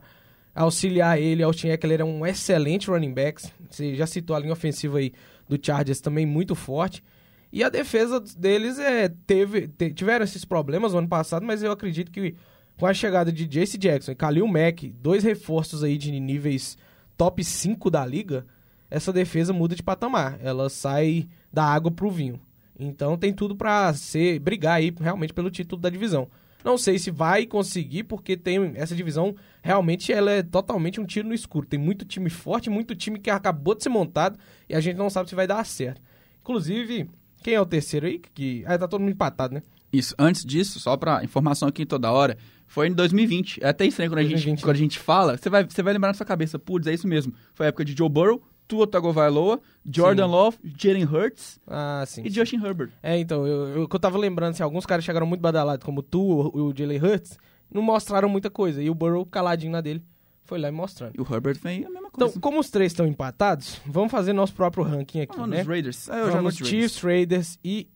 auxiliar 0.53 1.19
ele. 1.19 1.41
Austin 1.41 1.69
Eckler 1.69 2.01
é 2.01 2.03
um 2.03 2.25
excelente 2.25 2.89
running 2.89 3.13
back. 3.13 3.41
Você 3.69 3.95
já 3.95 4.05
citou 4.05 4.35
a 4.35 4.39
linha 4.39 4.53
ofensiva 4.53 4.99
aí 4.99 5.11
do 5.47 5.57
Chargers 5.61 5.99
também 5.99 6.25
muito 6.25 6.53
forte. 6.53 7.03
E 7.51 7.63
a 7.63 7.69
defesa 7.69 8.19
deles 8.37 8.77
é, 8.77 9.09
teve, 9.25 9.67
te- 9.67 9.91
tiveram 9.91 10.23
esses 10.23 10.45
problemas 10.45 10.93
no 10.93 10.99
ano 10.99 11.07
passado, 11.07 11.43
mas 11.43 11.63
eu 11.63 11.71
acredito 11.71 12.11
que 12.11 12.35
com 12.77 12.85
a 12.85 12.93
chegada 12.93 13.31
de 13.31 13.45
Jace 13.47 13.77
Jackson 13.77 14.11
e 14.11 14.15
Khalil 14.15 14.47
Mack, 14.47 14.87
dois 15.01 15.23
reforços 15.23 15.83
aí 15.83 15.97
de 15.97 16.11
níveis 16.19 16.77
top 17.17 17.43
5 17.43 17.89
da 17.89 18.05
liga, 18.05 18.45
essa 18.89 19.11
defesa 19.11 19.51
muda 19.51 19.75
de 19.75 19.81
patamar. 19.81 20.39
Ela 20.41 20.69
sai 20.69 21.27
da 21.51 21.63
água 21.65 21.91
pro 21.91 22.11
vinho. 22.11 22.39
Então 22.79 23.17
tem 23.17 23.33
tudo 23.33 23.55
pra 23.55 23.93
ser 23.93 24.39
brigar 24.39 24.75
aí 24.75 24.93
realmente 24.99 25.33
pelo 25.33 25.51
título 25.51 25.81
da 25.81 25.89
divisão. 25.89 26.29
Não 26.63 26.77
sei 26.77 26.99
se 26.99 27.09
vai 27.11 27.45
conseguir, 27.45 28.03
porque 28.03 28.35
tem 28.35 28.73
essa 28.75 28.95
divisão 28.95 29.35
realmente 29.61 30.11
ela 30.11 30.31
é 30.31 30.43
totalmente 30.43 30.99
um 30.99 31.05
tiro 31.05 31.27
no 31.27 31.33
escuro. 31.33 31.67
Tem 31.67 31.79
muito 31.79 32.05
time 32.05 32.29
forte, 32.29 32.69
muito 32.69 32.95
time 32.95 33.19
que 33.19 33.29
acabou 33.29 33.75
de 33.75 33.83
ser 33.83 33.89
montado 33.89 34.37
e 34.67 34.75
a 34.75 34.79
gente 34.79 34.97
não 34.97 35.09
sabe 35.09 35.29
se 35.29 35.35
vai 35.35 35.47
dar 35.47 35.65
certo. 35.65 36.01
Inclusive, 36.41 37.09
quem 37.41 37.53
é 37.53 37.61
o 37.61 37.65
terceiro 37.65 38.07
aí? 38.07 38.19
Que 38.33 38.63
ah, 38.65 38.77
tá 38.77 38.87
todo 38.87 39.01
mundo 39.01 39.11
empatado, 39.11 39.53
né? 39.53 39.63
Isso, 39.91 40.13
antes 40.19 40.45
disso, 40.45 40.79
só 40.79 40.95
pra 40.95 41.23
informação 41.23 41.67
aqui 41.67 41.85
toda 41.85 42.11
hora, 42.11 42.37
foi 42.67 42.87
em 42.87 42.93
2020. 42.93 43.63
É 43.63 43.69
até 43.69 43.85
estranho 43.85 44.11
quando 44.11 44.19
a, 44.19 44.23
gente, 44.23 44.33
2020. 44.33 44.61
quando 44.61 44.75
a 44.75 44.79
gente 44.79 44.99
fala, 44.99 45.37
você 45.37 45.49
vai, 45.49 45.63
você 45.63 45.81
vai 45.81 45.93
lembrar 45.93 46.09
na 46.09 46.13
sua 46.13 46.25
cabeça, 46.25 46.59
putz, 46.59 46.85
é 46.87 46.93
isso 46.93 47.07
mesmo. 47.07 47.33
Foi 47.53 47.65
a 47.65 47.69
época 47.69 47.83
de 47.83 47.95
Joe 47.97 48.09
Burrow, 48.09 48.41
Tua 48.69 48.85
Tagovailoa, 48.87 49.59
Jordan 49.83 50.25
Sim. 50.27 50.31
Love, 50.31 50.57
Jalen 50.77 51.03
Hurts 51.05 51.59
Ah, 51.67 52.03
sim. 52.07 52.21
e 52.23 52.29
Justin 52.29 52.63
Herbert. 52.63 52.91
É, 53.01 53.17
então, 53.17 53.45
eu, 53.47 53.67
eu, 53.69 53.83
o 53.83 53.89
que 53.89 53.95
eu 53.95 53.99
tava 53.99 54.17
lembrando, 54.17 54.51
assim, 54.51 54.61
alguns 54.63 54.85
caras 54.85 55.03
chegaram 55.03 55.25
muito 55.25 55.41
badalados, 55.41 55.83
como 55.83 56.03
tu, 56.03 56.21
o, 56.21 56.67
o 56.69 56.73
Jalen 56.77 57.03
Hurts, 57.03 57.37
não 57.73 57.81
mostraram 57.81 58.29
muita 58.29 58.49
coisa. 58.49 58.81
E 58.81 58.87
o 58.89 58.93
Burrow, 58.93 59.25
caladinho 59.25 59.71
na 59.71 59.81
dele, 59.81 60.03
foi 60.45 60.59
lá 60.59 60.67
e 60.69 60.71
mostrando. 60.71 61.13
E 61.17 61.19
o 61.21 61.27
Herbert 61.33 61.57
vem 61.59 61.83
a 61.83 61.89
mesma 61.89 62.11
coisa. 62.11 62.29
Então, 62.29 62.39
como 62.41 62.59
os 62.59 62.69
três 62.69 62.91
estão 62.91 63.07
empatados, 63.07 63.81
vamos 63.85 64.11
fazer 64.11 64.33
nosso 64.33 64.53
próprio 64.53 64.83
ranking 64.83 65.21
aqui, 65.21 65.35
Vamos 65.35 65.49
né? 65.51 65.57
nos 65.57 65.67
Raiders. 65.67 66.09
Ah, 66.09 66.17
eu 66.17 66.25
já 66.27 66.31
Vamos 66.37 66.43
nos 66.59 66.69
Raiders. 66.69 66.69
Chiefs, 66.91 67.01
Raiders 67.03 67.59
e 67.63 67.87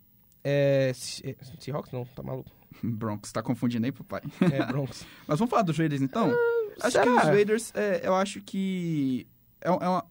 É, 0.43 0.91
é, 1.24 1.36
Seahawks 1.59 1.91
não, 1.91 2.03
tá 2.05 2.24
maluco. 2.24 2.49
Broncos, 2.84 3.32
tá 3.32 3.41
confundindo 3.43 3.86
aí, 3.86 3.91
papai? 3.91 4.21
É, 4.51 4.65
Broncos. 4.65 5.05
Mas 5.28 5.38
vamos 5.38 5.49
falar 5.51 5.61
dos 5.61 5.78
Raiders 5.78 6.01
então? 6.01 6.34
acho 6.82 6.91
será? 6.91 7.03
que 7.03 7.09
os 7.11 7.24
Raiders, 7.24 7.71
é, 7.76 8.01
eu 8.03 8.15
acho 8.15 8.41
que 8.41 9.26
é, 9.61 9.67
é 9.69 9.71
uma, 9.71 10.03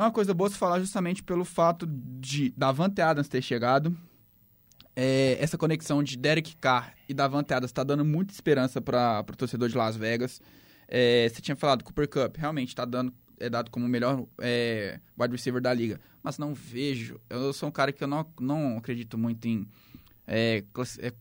é 0.00 0.06
uma 0.06 0.10
coisa 0.10 0.32
boa 0.32 0.48
se 0.48 0.56
falar 0.56 0.80
justamente 0.80 1.22
pelo 1.22 1.44
fato 1.44 1.86
de 1.86 2.54
Davante 2.56 3.02
Adams 3.02 3.28
ter 3.28 3.42
chegado. 3.42 3.94
É, 4.96 5.36
essa 5.38 5.58
conexão 5.58 6.02
de 6.02 6.16
Derek 6.16 6.56
Carr 6.56 6.94
e 7.06 7.12
Davante 7.12 7.52
Adams 7.52 7.70
tá 7.70 7.84
dando 7.84 8.04
muita 8.04 8.32
esperança 8.32 8.80
para 8.80 9.24
o 9.28 9.36
torcedor 9.36 9.68
de 9.68 9.76
Las 9.76 9.96
Vegas. 9.96 10.40
É, 10.88 11.28
você 11.28 11.42
tinha 11.42 11.54
falado 11.54 11.84
Cooper 11.84 12.08
Cup, 12.08 12.36
realmente 12.38 12.74
tá 12.74 12.84
dando 12.84 13.12
é 13.38 13.48
dado 13.48 13.70
como 13.70 13.86
o 13.86 13.88
melhor 13.88 14.26
é, 14.40 15.00
wide 15.18 15.32
receiver 15.32 15.62
da 15.62 15.72
liga, 15.72 16.00
mas 16.22 16.38
não 16.38 16.54
vejo. 16.54 17.18
Eu 17.28 17.52
sou 17.52 17.68
um 17.68 17.72
cara 17.72 17.92
que 17.92 18.02
eu 18.04 18.08
não, 18.08 18.26
não 18.38 18.78
acredito 18.78 19.16
muito 19.16 19.46
em 19.48 19.66
é, 20.26 20.62
é, 20.98 21.12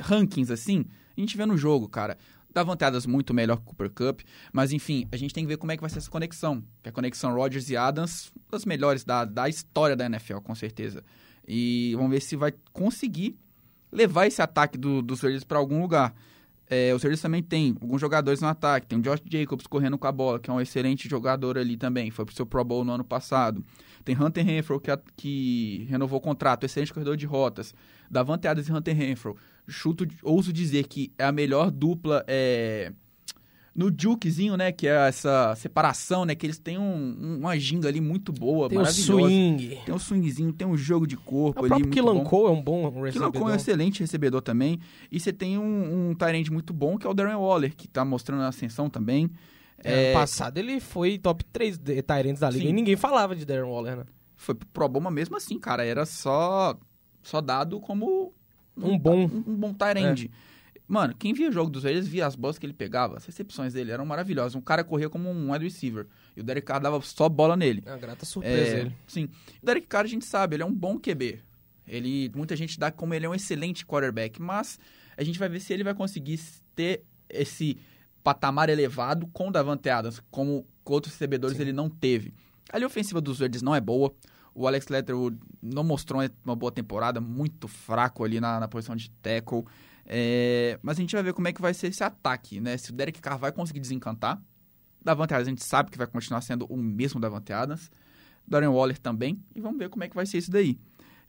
rankings 0.00 0.52
assim. 0.52 0.84
A 1.16 1.20
gente 1.20 1.36
vê 1.36 1.44
no 1.44 1.56
jogo, 1.56 1.88
cara. 1.88 2.16
Dá 2.52 2.62
vantadas 2.62 3.06
muito 3.06 3.34
melhor 3.34 3.56
que 3.56 3.62
o 3.62 3.66
Cooper 3.66 3.90
Cup, 3.90 4.20
mas 4.52 4.72
enfim, 4.72 5.06
a 5.12 5.16
gente 5.16 5.34
tem 5.34 5.44
que 5.44 5.48
ver 5.48 5.58
como 5.58 5.70
é 5.70 5.76
que 5.76 5.80
vai 5.82 5.90
ser 5.90 5.98
essa 5.98 6.10
conexão. 6.10 6.64
Que 6.82 6.88
a 6.88 6.92
conexão 6.92 7.34
Rodgers 7.34 7.68
e 7.70 7.76
Adams, 7.76 8.32
uma 8.34 8.44
das 8.52 8.64
melhores 8.64 9.04
da, 9.04 9.24
da 9.24 9.48
história 9.48 9.94
da 9.94 10.06
NFL, 10.06 10.38
com 10.38 10.54
certeza. 10.54 11.04
E 11.46 11.92
vamos 11.96 12.10
ver 12.10 12.20
se 12.20 12.36
vai 12.36 12.52
conseguir 12.72 13.38
levar 13.92 14.26
esse 14.26 14.40
ataque 14.42 14.76
do- 14.78 15.02
dos 15.02 15.20
Raiders 15.20 15.44
para 15.44 15.58
algum 15.58 15.80
lugar. 15.80 16.14
É, 16.70 16.92
os 16.94 17.02
Raiders 17.02 17.22
também 17.22 17.42
tem 17.42 17.74
alguns 17.80 18.00
jogadores 18.00 18.40
no 18.42 18.48
ataque. 18.48 18.86
Tem 18.86 18.98
o 18.98 19.02
Josh 19.02 19.22
Jacobs 19.30 19.66
correndo 19.66 19.96
com 19.96 20.06
a 20.06 20.12
bola, 20.12 20.38
que 20.38 20.50
é 20.50 20.52
um 20.52 20.60
excelente 20.60 21.08
jogador 21.08 21.56
ali 21.56 21.76
também. 21.78 22.10
Foi 22.10 22.24
pro 22.26 22.34
seu 22.34 22.44
Pro 22.44 22.62
Bowl 22.64 22.84
no 22.84 22.92
ano 22.92 23.04
passado. 23.04 23.64
Tem 24.04 24.14
Hunter 24.20 24.44
Renfro, 24.44 24.78
que, 24.78 24.90
que 25.16 25.86
renovou 25.88 26.18
o 26.18 26.20
contrato, 26.22 26.64
excelente 26.64 26.92
corredor 26.92 27.16
de 27.16 27.24
rotas. 27.24 27.74
Davante 28.10 28.46
Adams 28.46 28.68
e 28.68 28.72
Hunter 28.72 28.94
Renfro. 28.96 29.36
Chuto, 29.68 30.06
ouso 30.22 30.52
dizer 30.52 30.86
que 30.86 31.12
é 31.18 31.24
a 31.24 31.32
melhor 31.32 31.70
dupla 31.70 32.24
é, 32.26 32.92
no 33.74 33.92
jukezinho, 33.96 34.56
né? 34.56 34.72
Que 34.72 34.88
é 34.88 35.08
essa 35.08 35.54
separação, 35.56 36.24
né? 36.24 36.34
Que 36.34 36.46
eles 36.46 36.58
têm 36.58 36.78
um- 36.78 37.16
um- 37.20 37.38
uma 37.40 37.56
ginga 37.58 37.86
ali 37.88 38.00
muito 38.00 38.32
boa, 38.32 38.68
Tem 38.68 38.78
o 38.78 38.80
maravilhosa. 38.80 39.20
swing. 39.22 39.78
Tem 39.84 39.94
um 39.94 39.98
swingzinho, 39.98 40.52
tem 40.52 40.66
um 40.66 40.76
jogo 40.76 41.06
de 41.06 41.16
corpo 41.16 41.62
O 41.62 41.64
ali 41.72 41.84
bom. 42.14 42.24
Cole 42.24 42.48
é 42.48 42.58
um 42.58 42.62
bom 42.62 43.02
recebedor. 43.02 43.32
Cole 43.32 43.44
é 43.50 43.52
um 43.52 43.56
excelente 43.56 44.00
recebedor 44.00 44.40
também. 44.42 44.80
E 45.12 45.20
você 45.20 45.32
tem 45.32 45.58
um, 45.58 46.10
um 46.10 46.14
Tyrande 46.14 46.50
muito 46.50 46.72
bom, 46.72 46.98
que 46.98 47.06
é 47.06 47.10
o 47.10 47.14
Darren 47.14 47.36
Waller, 47.36 47.76
que 47.76 47.86
tá 47.86 48.04
mostrando 48.04 48.42
a 48.42 48.48
ascensão 48.48 48.88
também. 48.90 49.30
É, 49.84 49.92
É, 49.92 50.10
Ano 50.10 50.20
passado 50.20 50.58
ele 50.58 50.80
foi 50.80 51.18
top 51.18 51.44
3 51.44 51.78
de 51.78 52.02
Tyrants 52.02 52.40
da 52.40 52.50
liga 52.50 52.64
Sim. 52.64 52.70
e 52.70 52.72
ninguém 52.72 52.96
falava 52.96 53.36
de 53.36 53.44
Darren 53.44 53.70
Waller, 53.70 53.98
né? 53.98 54.04
foi 54.34 54.54
pro 54.54 55.00
mas 55.00 55.12
mesmo 55.12 55.36
assim, 55.36 55.58
cara, 55.58 55.84
era 55.84 56.06
só, 56.06 56.76
só 57.22 57.40
dado 57.40 57.78
como 57.80 58.32
Um 58.82 58.98
bom- 58.98 59.24
um, 59.26 59.44
um 59.46 59.56
bom 59.56 59.72
Tyrande. 59.74 60.30
Mano, 60.86 61.14
quem 61.18 61.34
via 61.34 61.50
o 61.50 61.52
jogo 61.52 61.70
dos 61.70 61.84
Raiders 61.84 62.08
via 62.08 62.26
as 62.26 62.34
bolas 62.34 62.58
que 62.58 62.64
ele 62.64 62.72
pegava, 62.72 63.18
as 63.18 63.26
recepções 63.26 63.74
dele 63.74 63.90
eram 63.92 64.06
maravilhosas. 64.06 64.54
Um 64.54 64.60
cara 64.60 64.82
corria 64.82 65.10
como 65.10 65.28
um 65.28 65.52
wide 65.52 65.64
receiver. 65.64 66.06
E 66.34 66.40
o 66.40 66.42
Derek 66.44 66.66
Carr 66.66 66.80
dava 66.80 66.98
só 67.02 67.28
bola 67.28 67.56
nele. 67.56 67.82
É 67.84 67.90
uma 67.90 67.98
grata 67.98 68.24
surpresa 68.24 68.76
É, 68.76 68.80
ele. 68.80 68.92
Sim. 69.06 69.28
O 69.62 69.66
Derek 69.66 69.86
Carr, 69.86 70.04
a 70.04 70.08
gente 70.08 70.24
sabe, 70.24 70.56
ele 70.56 70.62
é 70.62 70.66
um 70.66 70.72
bom 70.72 70.98
QB. 70.98 71.40
Ele, 71.86 72.30
muita 72.34 72.56
gente 72.56 72.78
dá 72.78 72.90
como 72.90 73.12
ele 73.12 73.26
é 73.26 73.28
um 73.28 73.34
excelente 73.34 73.84
quarterback, 73.84 74.40
mas 74.40 74.78
a 75.16 75.22
gente 75.22 75.38
vai 75.38 75.48
ver 75.48 75.60
se 75.60 75.72
ele 75.74 75.84
vai 75.84 75.94
conseguir 75.94 76.40
ter 76.74 77.02
esse 77.28 77.76
patamar 78.24 78.68
elevado 78.70 79.26
com 79.26 79.48
o 79.48 79.50
Davante 79.52 79.88
Adams, 79.90 80.22
como 80.30 80.66
com 80.84 80.92
outros 80.94 81.12
recebedores 81.14 81.56
Sim. 81.56 81.62
ele 81.64 81.72
não 81.72 81.88
teve. 81.90 82.32
A 82.70 82.78
linha 82.78 82.86
ofensiva 82.86 83.20
dos 83.20 83.38
Verdes 83.38 83.60
não 83.62 83.74
é 83.74 83.80
boa. 83.80 84.14
O 84.58 84.66
Alex 84.66 84.88
Letterwood 84.88 85.38
não 85.62 85.84
mostrou 85.84 86.20
uma 86.44 86.56
boa 86.56 86.72
temporada, 86.72 87.20
muito 87.20 87.68
fraco 87.68 88.24
ali 88.24 88.40
na, 88.40 88.58
na 88.58 88.66
posição 88.66 88.96
de 88.96 89.08
tackle. 89.22 89.64
É, 90.04 90.80
mas 90.82 90.98
a 90.98 91.00
gente 91.00 91.14
vai 91.14 91.22
ver 91.22 91.32
como 91.32 91.46
é 91.46 91.52
que 91.52 91.62
vai 91.62 91.72
ser 91.72 91.86
esse 91.86 92.02
ataque, 92.02 92.60
né? 92.60 92.76
Se 92.76 92.90
o 92.90 92.92
Derek 92.92 93.20
Carr 93.20 93.38
vai 93.38 93.52
conseguir 93.52 93.78
desencantar. 93.78 94.42
Davante 95.00 95.32
Adams 95.32 95.46
a 95.46 95.50
gente 95.50 95.64
sabe 95.64 95.92
que 95.92 95.96
vai 95.96 96.08
continuar 96.08 96.40
sendo 96.40 96.66
o 96.66 96.76
mesmo 96.76 97.20
Davante 97.20 97.52
Adams. 97.52 97.88
Darren 98.48 98.70
Waller 98.70 98.98
também. 98.98 99.40
E 99.54 99.60
vamos 99.60 99.78
ver 99.78 99.88
como 99.90 100.02
é 100.02 100.08
que 100.08 100.16
vai 100.16 100.26
ser 100.26 100.38
isso 100.38 100.50
daí. 100.50 100.76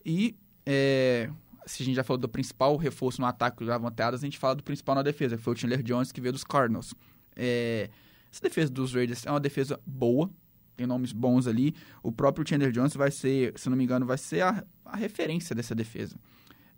E 0.03 0.35
é, 0.65 1.29
se 1.67 1.83
a 1.83 1.85
gente 1.85 1.97
já 1.97 2.03
falou 2.03 2.17
do 2.17 2.27
principal 2.27 2.75
reforço 2.77 3.21
no 3.21 3.27
ataque 3.27 3.59
do 3.59 3.67
Davante 3.67 4.01
Adams, 4.01 4.23
a 4.23 4.25
gente 4.25 4.39
fala 4.39 4.55
do 4.55 4.63
principal 4.63 4.95
na 4.95 5.03
defesa, 5.03 5.37
que 5.37 5.43
foi 5.43 5.53
o 5.53 5.55
Chandler 5.55 5.83
Jones, 5.83 6.11
que 6.11 6.19
veio 6.19 6.33
dos 6.33 6.43
Cardinals. 6.43 6.95
É, 7.35 7.91
essa 8.31 8.41
defesa 8.41 8.71
dos 8.71 8.91
Raiders 8.91 9.23
é 9.23 9.29
uma 9.29 9.39
defesa 9.39 9.79
boa, 9.85 10.31
tem 10.79 10.87
nomes 10.87 11.11
bons 11.11 11.45
ali. 11.45 11.75
O 12.01 12.09
próprio 12.11 12.47
Chandler 12.47 12.71
Jones 12.71 12.93
vai 12.95 13.11
ser, 13.11 13.53
se 13.57 13.69
não 13.69 13.75
me 13.75 13.83
engano, 13.83 14.05
vai 14.05 14.17
ser 14.17 14.41
a, 14.41 14.63
a 14.85 14.95
referência 14.95 15.53
dessa 15.53 15.75
defesa. 15.75 16.15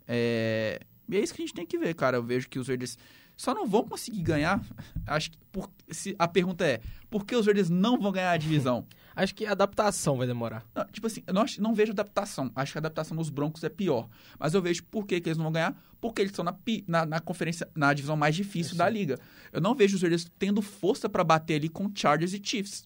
É, 0.08 0.80
e 1.08 1.16
é 1.16 1.20
isso 1.20 1.32
que 1.32 1.40
a 1.42 1.44
gente 1.46 1.54
tem 1.54 1.64
que 1.66 1.78
ver, 1.78 1.94
cara. 1.94 2.16
Eu 2.16 2.22
vejo 2.22 2.48
que 2.48 2.58
os 2.58 2.66
Raiders 2.66 2.98
só 3.36 3.54
não 3.54 3.66
vão 3.66 3.84
conseguir 3.84 4.22
ganhar. 4.22 4.60
Acho 5.06 5.30
que 5.30 5.38
por- 5.52 5.70
se, 5.88 6.16
a 6.18 6.26
pergunta 6.26 6.64
é: 6.66 6.80
por 7.08 7.24
que 7.24 7.36
os 7.36 7.46
Raiders 7.46 7.70
não 7.70 7.98
vão 8.00 8.10
ganhar 8.10 8.32
a 8.32 8.36
divisão? 8.36 8.84
Acho 9.14 9.34
que 9.34 9.44
a 9.44 9.52
adaptação 9.52 10.16
vai 10.16 10.26
demorar. 10.26 10.64
Não, 10.74 10.84
tipo 10.86 11.06
assim, 11.06 11.22
eu 11.26 11.34
não, 11.34 11.44
não 11.58 11.74
vejo 11.74 11.92
adaptação. 11.92 12.50
Acho 12.56 12.72
que 12.72 12.78
a 12.78 12.80
adaptação 12.80 13.16
dos 13.16 13.28
Broncos 13.30 13.62
é 13.62 13.68
pior. 13.68 14.08
Mas 14.38 14.54
eu 14.54 14.62
vejo 14.62 14.82
por 14.84 15.06
que, 15.06 15.20
que 15.20 15.28
eles 15.28 15.36
não 15.36 15.44
vão 15.44 15.52
ganhar. 15.52 15.76
Porque 16.00 16.22
eles 16.22 16.32
estão 16.32 16.44
na, 16.44 16.56
na, 16.88 17.06
na 17.06 17.20
conferência, 17.20 17.68
na 17.76 17.92
divisão 17.94 18.16
mais 18.16 18.34
difícil 18.34 18.72
Sim. 18.72 18.78
da 18.78 18.88
liga. 18.88 19.18
Eu 19.52 19.60
não 19.60 19.74
vejo 19.74 19.94
os 19.96 20.02
Raiders 20.02 20.26
tendo 20.38 20.60
força 20.62 21.08
pra 21.08 21.22
bater 21.22 21.56
ali 21.56 21.68
com 21.68 21.88
Chargers 21.94 22.32
e 22.32 22.40
Chiefs. 22.42 22.84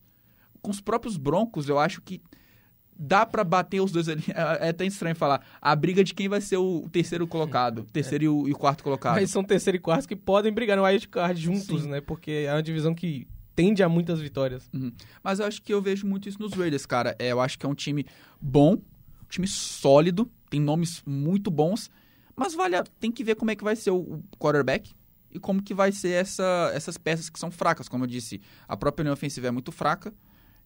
Com 0.67 0.73
os 0.73 0.81
próprios 0.81 1.17
Broncos, 1.17 1.69
eu 1.69 1.79
acho 1.79 2.03
que 2.03 2.21
dá 2.99 3.25
pra 3.25 3.45
bater 3.45 3.81
os 3.81 3.93
dois 3.93 4.09
ali. 4.09 4.25
É, 4.35 4.67
é 4.67 4.69
até 4.71 4.85
estranho 4.85 5.14
falar. 5.14 5.47
A 5.62 5.77
briga 5.77 6.03
de 6.03 6.12
quem 6.12 6.29
vai 6.29 6.41
ser 6.41 6.57
o 6.57 6.89
terceiro 6.91 7.25
colocado. 7.25 7.83
O 7.83 7.85
terceiro 7.85 8.25
e, 8.25 8.29
o, 8.29 8.49
e 8.49 8.53
o 8.53 8.57
quarto 8.59 8.83
colocado. 8.83 9.14
Mas 9.14 9.31
são 9.31 9.45
terceiro 9.45 9.77
e 9.77 9.81
quarto 9.81 10.09
que 10.09 10.17
podem 10.17 10.53
brigar 10.53 10.77
no 10.77 10.83
wild 10.83 11.07
card 11.07 11.41
juntos, 11.41 11.83
Sim. 11.85 11.89
né? 11.89 12.01
Porque 12.01 12.47
é 12.49 12.53
uma 12.53 12.62
divisão 12.64 12.93
que 12.97 13.29
tende 13.55 13.81
a 13.81 13.89
muitas 13.89 14.21
vitórias. 14.21 14.69
Mas 15.23 15.39
eu 15.39 15.47
acho 15.47 15.62
que 15.62 15.73
eu 15.73 15.81
vejo 15.81 16.05
muito 16.05 16.29
isso 16.29 16.41
nos 16.41 16.53
Raiders, 16.53 16.85
cara. 16.85 17.14
É, 17.17 17.29
eu 17.31 17.41
acho 17.41 17.57
que 17.57 17.64
é 17.64 17.69
um 17.69 17.75
time 17.77 18.05
bom, 18.41 18.73
um 18.73 19.29
time 19.29 19.47
sólido, 19.47 20.29
tem 20.51 20.61
nomes 20.61 21.01
muito 21.07 21.49
bons, 21.49 21.89
mas 22.35 22.55
vale, 22.55 22.75
a- 22.75 22.85
tem 22.99 23.12
que 23.12 23.23
ver 23.23 23.37
como 23.37 23.53
é 23.53 23.55
que 23.57 23.62
vai 23.62 23.77
ser 23.77 23.93
o, 23.93 23.99
o 23.99 24.23
quarterback 24.37 24.91
e 25.33 25.39
como 25.39 25.62
que 25.62 25.73
vai 25.73 25.93
ser 25.93 26.11
essa, 26.11 26.73
essas 26.75 26.99
peças 26.99 27.31
que 27.31 27.39
são 27.39 27.53
fracas. 27.53 27.89
Como 27.89 28.03
eu 28.03 28.09
disse, 28.09 28.41
a 28.67 28.77
própria 28.77 29.05
linha 29.05 29.12
ofensiva 29.12 29.47
é 29.47 29.51
muito 29.53 29.71
fraca 29.71 30.12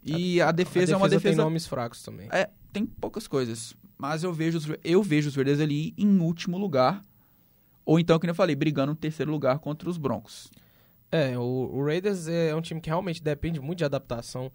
e 0.05 0.41
a, 0.41 0.51
defesa, 0.51 0.93
a 0.93 0.95
é 0.95 0.97
uma 0.97 1.09
tem 1.09 1.19
defesa... 1.19 1.43
nomes 1.43 1.67
fracos 1.67 2.03
também. 2.03 2.29
É, 2.33 2.49
tem 2.73 2.87
poucas 2.87 3.27
coisas, 3.27 3.75
mas 3.99 4.23
eu 4.23 4.33
vejo, 4.33 4.59
os, 4.59 4.69
eu 4.83 5.03
vejo 5.03 5.29
os 5.29 5.37
Raiders 5.37 5.61
ali 5.61 5.95
em 5.97 6.19
último 6.21 6.57
lugar, 6.59 7.03
ou 7.85 7.99
então, 7.99 8.19
como 8.19 8.31
eu 8.31 8.35
falei, 8.35 8.55
brigando 8.55 8.93
no 8.93 8.97
terceiro 8.97 9.31
lugar 9.31 9.59
contra 9.59 9.89
os 9.89 9.99
Broncos. 9.99 10.51
É, 11.13 11.37
o, 11.37 11.43
o 11.43 11.85
Raiders 11.85 12.29
é 12.29 12.55
um 12.55 12.61
time 12.61 12.81
que 12.81 12.89
realmente 12.89 13.23
depende 13.23 13.61
muito 13.61 13.79
de 13.79 13.85
adaptação. 13.85 14.53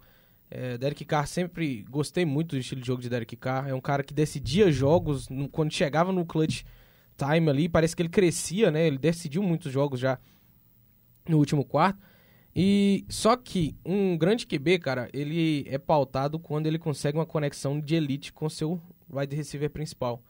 É, 0.50 0.78
Derek 0.78 1.04
Carr 1.04 1.26
sempre 1.26 1.84
gostei 1.90 2.24
muito 2.24 2.50
do 2.50 2.58
estilo 2.58 2.80
de 2.80 2.86
jogo 2.86 3.02
de 3.02 3.08
Derek 3.08 3.36
Carr. 3.36 3.68
É 3.68 3.74
um 3.74 3.80
cara 3.80 4.02
que 4.02 4.14
decidia 4.14 4.70
jogos 4.70 5.28
no- 5.28 5.48
quando 5.48 5.72
chegava 5.72 6.12
no 6.12 6.24
clutch 6.24 6.62
time 7.16 7.50
ali. 7.50 7.68
Parece 7.68 7.94
que 7.94 8.02
ele 8.02 8.08
crescia, 8.08 8.70
né? 8.70 8.86
Ele 8.86 8.96
decidiu 8.96 9.42
muitos 9.42 9.70
jogos 9.72 10.00
já 10.00 10.18
no 11.28 11.36
último 11.38 11.64
quarto. 11.64 11.98
E 12.58 13.04
só 13.10 13.36
que 13.36 13.76
um 13.84 14.16
grande 14.16 14.46
QB, 14.46 14.78
cara, 14.78 15.10
ele 15.12 15.66
é 15.68 15.76
pautado 15.76 16.38
quando 16.38 16.66
ele 16.66 16.78
consegue 16.78 17.18
uma 17.18 17.26
conexão 17.26 17.78
de 17.78 17.94
elite 17.94 18.32
com 18.32 18.48
seu 18.48 18.80
wide 19.12 19.36
receiver 19.36 19.68
principal. 19.68 20.22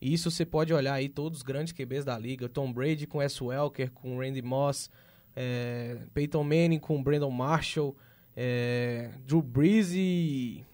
E 0.00 0.14
isso 0.14 0.30
você 0.30 0.46
pode 0.46 0.72
olhar 0.72 0.94
aí 0.94 1.08
todos 1.08 1.38
os 1.38 1.42
grandes 1.42 1.72
QBs 1.72 2.04
da 2.04 2.16
liga, 2.16 2.48
Tom 2.48 2.72
Brady 2.72 3.04
com 3.04 3.18
Wes 3.18 3.40
Welker, 3.40 3.90
com 3.90 4.16
Randy 4.16 4.42
Moss, 4.42 4.88
é, 5.34 5.96
Peyton 6.14 6.44
Manning 6.44 6.78
com 6.78 7.02
Brandon 7.02 7.32
Marshall, 7.32 7.96
é, 8.36 9.10
Drew 9.26 9.42
Brees 9.42 9.90
e, 9.92 10.64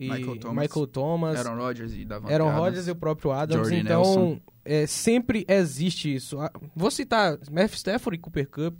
e 0.00 0.10
Michael 0.10 0.36
Thomas. 0.36 0.62
Michael 0.62 0.86
Thomas, 0.88 1.46
Aaron 1.46 1.62
Rodgers 1.62 1.94
e 1.94 2.04
Davante 2.04 2.32
Aaron. 2.32 2.50
Rodgers 2.50 2.88
e 2.88 2.90
o 2.90 2.96
próprio 2.96 3.30
Adams. 3.30 3.68
Jordy 3.68 3.84
então, 3.84 4.40
é, 4.64 4.84
sempre 4.84 5.44
existe 5.46 6.12
isso. 6.12 6.40
Ah, 6.40 6.50
Vou 6.74 6.90
citar 6.90 7.38
Matthew 7.48 7.76
Stafford 7.76 8.16
e 8.16 8.18
Cooper 8.18 8.48
Cup. 8.48 8.74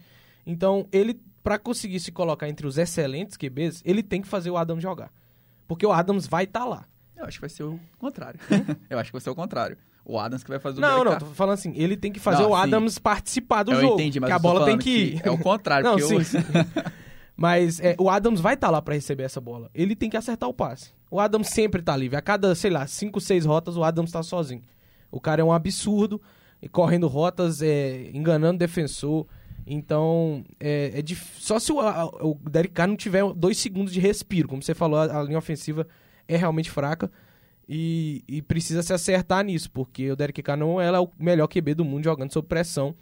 Então, 0.45 0.89
ele, 0.91 1.21
para 1.43 1.59
conseguir 1.59 2.01
se 2.01 2.13
colocar 2.13 2.49
entre 2.49 2.67
os 2.67 2.79
excelentes 2.79 3.37
QBs, 3.37 3.83
ele 3.85 4.03
tem 4.03 4.21
que 4.21 4.29
fazer 4.29 4.51
o 4.51 4.57
Adams 4.57 4.83
jogar. 4.83 5.11
Porque 5.67 5.87
o 5.87 5.93
Adams 5.93 6.27
vai 6.27 6.45
estar 6.45 6.65
lá. 6.65 6.85
Eu 7.17 7.25
acho 7.25 7.37
que 7.37 7.43
vai 7.43 7.51
ser 7.51 7.63
o 7.65 7.79
contrário. 7.99 8.41
eu 8.89 8.99
acho 8.99 9.11
que 9.11 9.13
vai 9.13 9.21
ser 9.21 9.31
o 9.31 9.35
contrário. 9.35 9.77
O 10.05 10.19
Adams 10.19 10.43
que 10.43 10.51
vai 10.51 10.59
fazer 10.59 10.79
o 10.79 10.81
Não, 10.81 11.05
não, 11.05 11.19
tô 11.19 11.27
falando 11.27 11.55
assim, 11.55 11.73
ele 11.77 11.97
tem 11.97 12.11
que 12.11 12.19
fazer 12.19 12.43
Não, 12.43 12.53
o 12.53 12.57
sim. 12.57 12.63
Adams 12.63 12.99
participar 12.99 13.63
do 13.63 13.73
eu 13.73 13.81
jogo. 13.81 13.95
entendi, 13.95 14.19
mas 14.19 14.29
que 14.29 14.33
a 14.33 14.39
bola 14.39 14.65
tem 14.65 14.79
falando 14.79 14.83
que... 14.83 15.21
É 15.23 15.31
o 15.31 15.39
contrário. 15.39 15.85
Não, 15.85 15.97
porque 15.97 16.09
sim, 16.09 16.17
eu... 16.17 16.25
sim. 16.25 16.39
Mas 17.41 17.81
é, 17.81 17.97
o 17.99 18.11
Adams 18.11 18.39
vai 18.39 18.53
estar 18.53 18.69
lá 18.69 18.83
pra 18.83 18.93
receber 18.95 19.23
essa 19.23 19.41
bola. 19.41 19.71
Ele 19.73 19.97
tem 19.97 20.11
que 20.11 20.17
acertar 20.19 20.47
o 20.47 20.53
passe. 20.53 20.93
O 21.11 21.19
Adams 21.19 21.49
sempre 21.49 21.81
tá 21.81 21.97
livre. 21.97 22.15
A 22.15 22.21
cada, 22.21 22.55
sei 22.55 22.71
lá, 22.71 22.87
5, 22.87 23.19
6 23.19 23.47
rotas, 23.47 23.79
o 23.79 23.83
Adams 23.83 24.13
tá 24.13 24.23
sozinho. 24.23 24.63
O 25.11 25.19
cara 25.19 25.41
é 25.41 25.45
um 25.45 25.51
absurdo, 25.51 26.21
correndo 26.71 27.09
rotas, 27.09 27.63
é, 27.63 28.11
enganando 28.13 28.59
defensor. 28.59 29.27
Então, 29.73 30.45
é, 30.59 30.91
é 30.97 31.01
dif- 31.03 31.37
só 31.41 31.61
se 31.61 31.71
o, 31.71 31.79
a- 31.79 32.07
o 32.07 32.35
Derek 32.51 32.75
Carr 32.75 32.89
não 32.89 32.97
tiver 32.97 33.23
dois 33.35 33.57
segundos 33.57 33.93
de 33.93 34.01
respiro. 34.01 34.49
Como 34.49 34.61
você 34.61 34.75
falou, 34.75 34.99
a, 34.99 35.21
a 35.21 35.23
linha 35.23 35.39
ofensiva 35.39 35.87
é 36.27 36.37
realmente 36.37 36.69
fraca. 36.71 37.09
E, 37.69 38.25
e 38.27 38.43
precisa 38.43 38.83
se 38.83 38.93
acertar 38.93 39.45
nisso, 39.45 39.71
porque 39.71 40.11
o 40.11 40.17
Derek 40.17 40.43
Carr 40.43 40.57
não 40.59 40.81
é 40.81 40.99
o 40.99 41.09
melhor 41.17 41.47
QB 41.47 41.75
do 41.75 41.85
mundo 41.85 42.03
jogando 42.03 42.33
sob 42.33 42.49
pressão. 42.49 42.97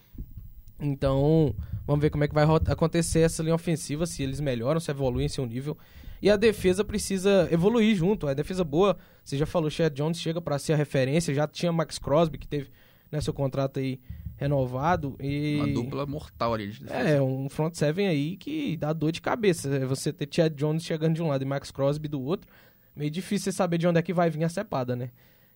Então, 0.78 1.54
vamos 1.86 2.02
ver 2.02 2.10
como 2.10 2.22
é 2.24 2.28
que 2.28 2.34
vai 2.34 2.44
acontecer 2.66 3.20
essa 3.20 3.42
linha 3.42 3.54
ofensiva, 3.54 4.04
se 4.06 4.22
eles 4.22 4.38
melhoram, 4.38 4.78
se 4.78 4.90
evoluem 4.90 5.24
em 5.24 5.28
seu 5.30 5.46
nível. 5.46 5.76
E 6.20 6.28
a 6.30 6.36
defesa 6.36 6.84
precisa 6.84 7.48
evoluir 7.50 7.96
junto. 7.96 8.26
A 8.28 8.34
defesa 8.34 8.62
boa, 8.62 8.98
você 9.24 9.38
já 9.38 9.46
falou, 9.46 9.70
Chad 9.70 9.94
Jones 9.94 10.20
chega 10.20 10.38
para 10.40 10.58
ser 10.58 10.74
a 10.74 10.76
referência, 10.76 11.32
já 11.32 11.46
tinha 11.48 11.72
Max 11.72 11.98
Crosby, 11.98 12.36
que 12.36 12.46
teve 12.46 12.68
né, 13.10 13.20
seu 13.20 13.32
contrato 13.32 13.78
aí 13.78 14.00
renovado. 14.36 15.16
E... 15.20 15.56
Uma 15.56 15.72
dupla 15.72 16.06
mortal 16.06 16.54
ali 16.54 16.70
de 16.70 16.80
defesa. 16.84 17.08
É, 17.08 17.20
um 17.20 17.48
front 17.48 17.74
seven 17.74 18.06
aí 18.06 18.36
que 18.36 18.76
dá 18.76 18.92
dor 18.92 19.12
de 19.12 19.20
cabeça. 19.20 19.68
É 19.74 19.84
você 19.84 20.12
ter 20.12 20.28
Chad 20.30 20.54
Jones 20.54 20.84
chegando 20.84 21.14
de 21.14 21.22
um 21.22 21.28
lado 21.28 21.42
e 21.42 21.44
Max 21.44 21.70
Crosby 21.70 22.08
do 22.08 22.22
outro, 22.22 22.48
meio 22.94 23.10
difícil 23.10 23.52
saber 23.52 23.78
de 23.78 23.86
onde 23.86 23.98
é 23.98 24.02
que 24.02 24.14
vai 24.14 24.30
vir 24.30 24.44
a 24.44 24.48
cepada, 24.48 24.94
né? 24.94 25.10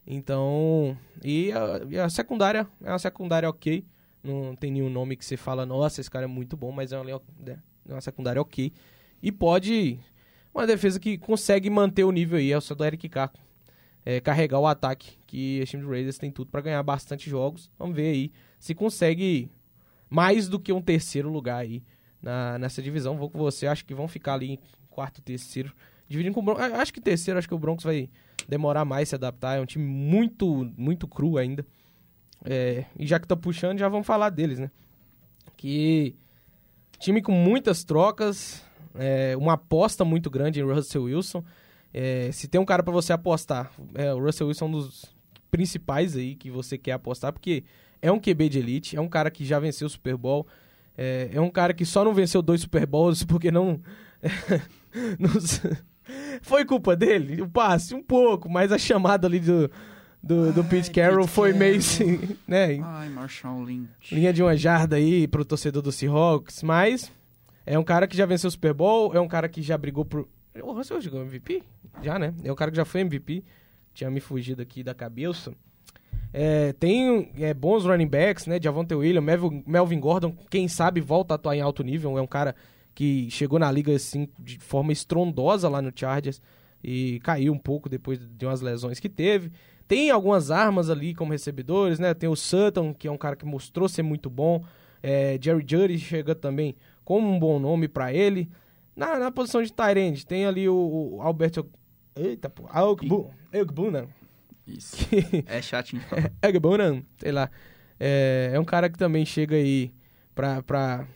Então, 0.07 0.96
e 1.22 1.53
a, 1.53 1.80
e 1.88 1.98
a 1.98 2.09
secundária, 2.09 2.66
é 2.82 2.90
uma 2.90 2.98
secundária 2.98 3.48
ok. 3.48 3.84
Não 4.22 4.55
tem 4.55 4.70
nenhum 4.70 4.90
nome 4.90 5.16
que 5.16 5.24
você 5.24 5.36
fala, 5.36 5.64
nossa, 5.64 6.00
esse 6.00 6.11
cara 6.11 6.24
é 6.24 6.28
muito 6.28 6.57
bom, 6.57 6.72
mas 6.72 6.92
é 6.92 6.98
uma, 6.98 7.11
é 7.11 7.59
uma 7.88 8.00
secundária 8.00 8.42
ok. 8.42 8.72
E 9.22 9.32
pode. 9.32 9.98
Uma 10.53 10.66
defesa 10.66 11.00
que 11.00 11.16
consegue 11.16 11.70
manter 11.70 12.05
o 12.05 12.12
nível 12.12 12.38
aí, 12.38 12.53
é 12.53 12.59
o 12.59 12.61
seu 12.61 12.76
do 12.76 12.84
Eric 12.84 13.09
Carr. 13.09 13.32
É, 14.05 14.20
carregar 14.20 14.59
o 14.59 14.66
ataque, 14.66 15.16
que 15.26 15.61
o 15.62 15.66
time 15.66 15.82
do 15.82 15.88
Raiders 15.88 16.18
tem 16.18 16.30
tudo 16.30 16.50
para 16.50 16.61
ganhar 16.61 16.82
bastante 16.82 17.30
jogos. 17.30 17.70
Vamos 17.78 17.94
ver 17.94 18.11
aí 18.11 18.32
se 18.59 18.74
consegue 18.74 19.48
mais 20.11 20.48
do 20.48 20.59
que 20.59 20.72
um 20.72 20.82
terceiro 20.82 21.30
lugar 21.30 21.59
aí 21.59 21.82
na, 22.20 22.59
nessa 22.59 22.82
divisão. 22.82 23.16
Vou 23.16 23.30
com 23.30 23.38
você, 23.38 23.66
acho 23.66 23.84
que 23.84 23.94
vão 23.94 24.09
ficar 24.09 24.34
ali 24.34 24.53
em 24.53 24.59
quarto, 24.90 25.22
terceiro. 25.22 25.72
Dividindo 26.09 26.34
com 26.34 26.40
o 26.40 26.42
Broncos. 26.42 26.64
Acho 26.64 26.92
que 26.92 27.00
terceiro, 27.00 27.38
acho 27.38 27.48
que 27.48 27.55
o 27.55 27.59
Broncos 27.59 27.84
vai 27.84 28.11
demorar 28.48 28.84
mais 28.84 29.09
se 29.09 29.14
adaptar. 29.14 29.57
É 29.57 29.61
um 29.61 29.66
time 29.66 29.84
muito, 29.84 30.70
muito 30.76 31.09
cru 31.09 31.38
ainda. 31.38 31.64
É, 32.44 32.84
e 32.98 33.07
já 33.07 33.18
que 33.18 33.26
tá 33.26 33.36
puxando, 33.36 33.78
já 33.78 33.88
vamos 33.88 34.07
falar 34.07 34.30
deles, 34.30 34.59
né? 34.59 34.70
Que 35.57 36.16
time 36.98 37.22
com 37.22 37.32
muitas 37.32 37.84
trocas, 37.84 38.64
é, 38.94 39.36
uma 39.36 39.55
aposta 39.55 40.05
muito 40.05 40.28
grande 40.28 40.61
em 40.61 40.64
Russell 40.64 41.05
Wilson. 41.05 41.44
É, 41.93 42.30
se 42.32 42.49
tem 42.49 42.61
um 42.61 42.64
cara 42.64 42.82
para 42.82 42.93
você 42.93 43.12
apostar, 43.12 43.70
é, 43.95 44.12
o 44.14 44.18
Russell 44.18 44.49
Wilson 44.49 44.64
é 44.64 44.68
um 44.68 44.72
dos 44.72 45.14
principais 45.51 46.16
aí 46.16 46.34
que 46.34 46.51
você 46.51 46.78
quer 46.78 46.93
apostar, 46.93 47.32
porque 47.32 47.64
é 48.01 48.11
um 48.11 48.18
QB 48.18 48.49
de 48.49 48.59
elite, 48.59 48.97
é 48.97 49.01
um 49.01 49.09
cara 49.09 49.30
que 49.30 49.45
já 49.45 49.59
venceu 49.59 49.86
o 49.86 49.90
Super 49.90 50.16
Bowl, 50.16 50.47
é, 50.97 51.30
é 51.32 51.40
um 51.40 51.51
cara 51.51 51.74
que 51.74 51.84
só 51.84 52.05
não 52.05 52.14
venceu 52.14 52.40
dois 52.40 52.62
Super 52.62 52.86
Bowls 52.86 53.24
porque 53.26 53.51
não. 53.51 53.80
não 55.18 55.30
foi 56.43 56.64
culpa 56.64 56.97
dele, 56.97 57.43
o 57.43 57.49
passe, 57.49 57.95
um 57.95 58.03
pouco, 58.03 58.49
mas 58.49 58.72
a 58.72 58.78
chamada 58.78 59.26
ali 59.26 59.38
do, 59.38 59.70
do, 60.22 60.53
do 60.53 60.64
Pete 60.64 60.90
Carroll 60.90 61.24
Pete 61.24 61.34
foi 61.34 61.53
meio 61.53 61.78
assim, 61.78 62.36
né? 62.47 62.78
Ai, 62.82 63.09
Marshall 63.09 63.62
Lynch. 63.62 64.14
Linha 64.14 64.32
de 64.32 64.43
uma 64.43 64.57
jarda 64.57 64.97
aí 64.97 65.26
pro 65.26 65.45
torcedor 65.45 65.82
do 65.82 65.93
Seahawks, 65.93 66.62
mas 66.62 67.11
é 67.64 67.78
um 67.78 67.84
cara 67.84 68.07
que 68.07 68.16
já 68.16 68.26
venceu 68.26 68.49
o 68.49 68.51
Super 68.51 68.74
Bowl, 68.74 69.14
é 69.14 69.20
um 69.20 69.28
cara 69.28 69.49
que 69.49 69.62
já 69.62 69.76
brigou 69.76 70.05
por... 70.05 70.28
O 70.61 70.72
Russell 70.72 71.00
jogou 71.00 71.22
MVP? 71.22 71.62
Já, 72.03 72.18
né? 72.18 72.34
É 72.44 72.53
um 72.53 72.55
cara 72.55 72.70
que 72.70 72.76
já 72.76 72.84
foi 72.84 73.00
MVP, 73.00 73.44
tinha 73.94 74.11
me 74.11 74.20
fugido 74.20 74.61
aqui 74.61 74.82
da 74.82 74.94
cabeça. 74.94 75.55
É, 76.32 76.72
tem 76.72 77.30
é, 77.38 77.53
bons 77.53 77.84
running 77.84 78.07
backs, 78.07 78.46
né? 78.46 78.59
Javonte 78.61 78.94
Williams, 78.94 79.24
Melvin, 79.24 79.62
Melvin 79.66 80.00
Gordon, 80.00 80.34
quem 80.50 80.66
sabe 80.66 81.00
volta 81.00 81.34
a 81.34 81.36
atuar 81.36 81.57
em 81.57 81.61
alto 81.61 81.82
nível, 81.82 82.16
é 82.16 82.22
um 82.22 82.26
cara 82.26 82.55
que 82.94 83.30
chegou 83.30 83.59
na 83.59 83.70
liga 83.70 83.94
assim 83.94 84.28
de 84.38 84.59
forma 84.59 84.92
estrondosa 84.92 85.68
lá 85.68 85.80
no 85.80 85.92
Chargers 85.94 86.40
e 86.82 87.20
caiu 87.20 87.53
um 87.53 87.59
pouco 87.59 87.88
depois 87.88 88.18
de 88.18 88.46
umas 88.46 88.61
lesões 88.61 88.98
que 88.98 89.09
teve. 89.09 89.53
Tem 89.86 90.11
algumas 90.11 90.50
armas 90.50 90.88
ali 90.88 91.14
como 91.14 91.32
recebedores, 91.32 91.98
né? 91.98 92.14
Tem 92.14 92.28
o 92.28 92.36
Sutton, 92.36 92.94
que 92.94 93.07
é 93.07 93.11
um 93.11 93.18
cara 93.18 93.36
que 93.36 93.44
mostrou 93.44 93.88
ser 93.88 94.03
muito 94.03 94.30
bom. 94.30 94.64
É, 95.03 95.38
Jerry 95.40 95.64
Judy 95.66 95.98
chega 95.98 96.34
também 96.34 96.74
como 97.05 97.28
um 97.28 97.38
bom 97.38 97.59
nome 97.59 97.88
para 97.88 98.12
ele. 98.12 98.48
Na, 98.95 99.18
na 99.18 99.30
posição 99.30 99.62
de 99.62 99.72
Tyrande, 99.72 100.26
tem 100.26 100.45
ali 100.45 100.68
o, 100.68 101.14
o 101.14 101.22
Alberto. 101.22 101.68
Eita, 102.14 102.51
pô. 102.51 102.68
Agbuna. 103.53 104.09
Isso. 104.66 104.97
é 105.47 105.62
chatinho. 105.62 106.03
Agbuna, 106.43 107.03
sei 107.18 107.32
lá. 107.32 107.51
É, 107.99 108.51
é 108.53 108.61
um 108.61 108.64
cara 108.64 108.90
que 108.90 108.99
também 108.99 109.24
chega 109.24 109.57
aí 109.57 109.95
pra, 110.34 110.62
pra 110.62 111.07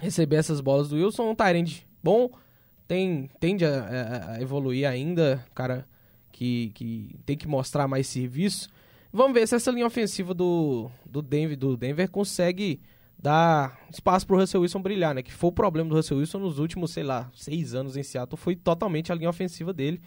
receber 0.00 0.36
essas 0.36 0.60
bolas 0.60 0.88
do 0.88 0.96
Wilson. 0.96 1.30
Um 1.30 1.34
Tyrande 1.34 1.86
bom, 2.02 2.30
tem, 2.86 3.30
tende 3.40 3.64
a, 3.64 4.34
a 4.34 4.40
evoluir 4.40 4.88
ainda. 4.88 5.44
Cara 5.54 5.86
que, 6.36 6.70
que 6.74 7.16
tem 7.24 7.36
que 7.36 7.48
mostrar 7.48 7.88
mais 7.88 8.06
serviço. 8.06 8.68
Vamos 9.12 9.32
ver 9.32 9.48
se 9.48 9.54
essa 9.54 9.70
linha 9.70 9.86
ofensiva 9.86 10.34
do, 10.34 10.90
do, 11.04 11.22
Denver, 11.22 11.56
do 11.56 11.76
Denver 11.76 12.10
consegue 12.10 12.80
dar 13.26 13.76
espaço 13.90 14.24
para 14.24 14.36
o 14.36 14.38
Russell 14.38 14.60
Wilson 14.60 14.80
brilhar, 14.80 15.12
né? 15.12 15.20
Que 15.20 15.32
foi 15.32 15.48
o 15.48 15.52
problema 15.52 15.90
do 15.90 15.96
Russell 15.96 16.18
Wilson 16.18 16.38
nos 16.38 16.60
últimos, 16.60 16.92
sei 16.92 17.02
lá, 17.02 17.28
seis 17.34 17.74
anos 17.74 17.96
em 17.96 18.02
Seattle, 18.04 18.36
foi 18.36 18.54
totalmente 18.54 19.10
a 19.10 19.16
linha 19.16 19.28
ofensiva 19.28 19.72
dele, 19.72 20.00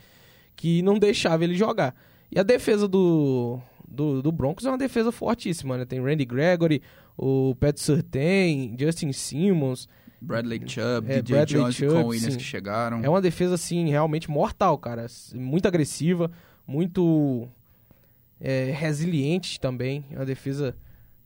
que 0.55 0.81
não 0.83 0.97
deixava 0.97 1.43
ele 1.43 1.53
jogar. 1.53 1.93
E 2.31 2.39
a 2.39 2.43
defesa 2.43 2.87
do, 2.87 3.59
do, 3.85 4.21
do 4.21 4.31
Broncos 4.31 4.65
é 4.65 4.69
uma 4.69 4.77
defesa 4.77 5.11
fortíssima, 5.11 5.77
né? 5.77 5.83
Tem 5.83 6.01
Randy 6.01 6.23
Gregory, 6.23 6.81
o 7.17 7.55
Pat 7.55 7.77
Surtain, 7.77 8.73
Justin 8.79 9.11
Simmons, 9.11 9.89
Bradley 10.21 10.61
Chubb, 10.65 11.11
é, 11.11 11.21
DJ 11.21 11.35
Bradley 11.35 11.61
Jones 11.61 11.75
Chubb, 11.75 12.03
Williams 12.05 12.33
sim. 12.33 12.37
que 12.37 12.43
chegaram. 12.43 13.01
É 13.03 13.09
uma 13.09 13.21
defesa, 13.21 13.55
assim, 13.55 13.89
realmente 13.89 14.31
mortal, 14.31 14.77
cara. 14.77 15.07
Muito 15.33 15.67
agressiva, 15.67 16.31
muito 16.65 17.49
é, 18.39 18.71
resiliente 18.71 19.59
também. 19.59 20.05
É 20.09 20.15
uma 20.15 20.25
defesa 20.25 20.73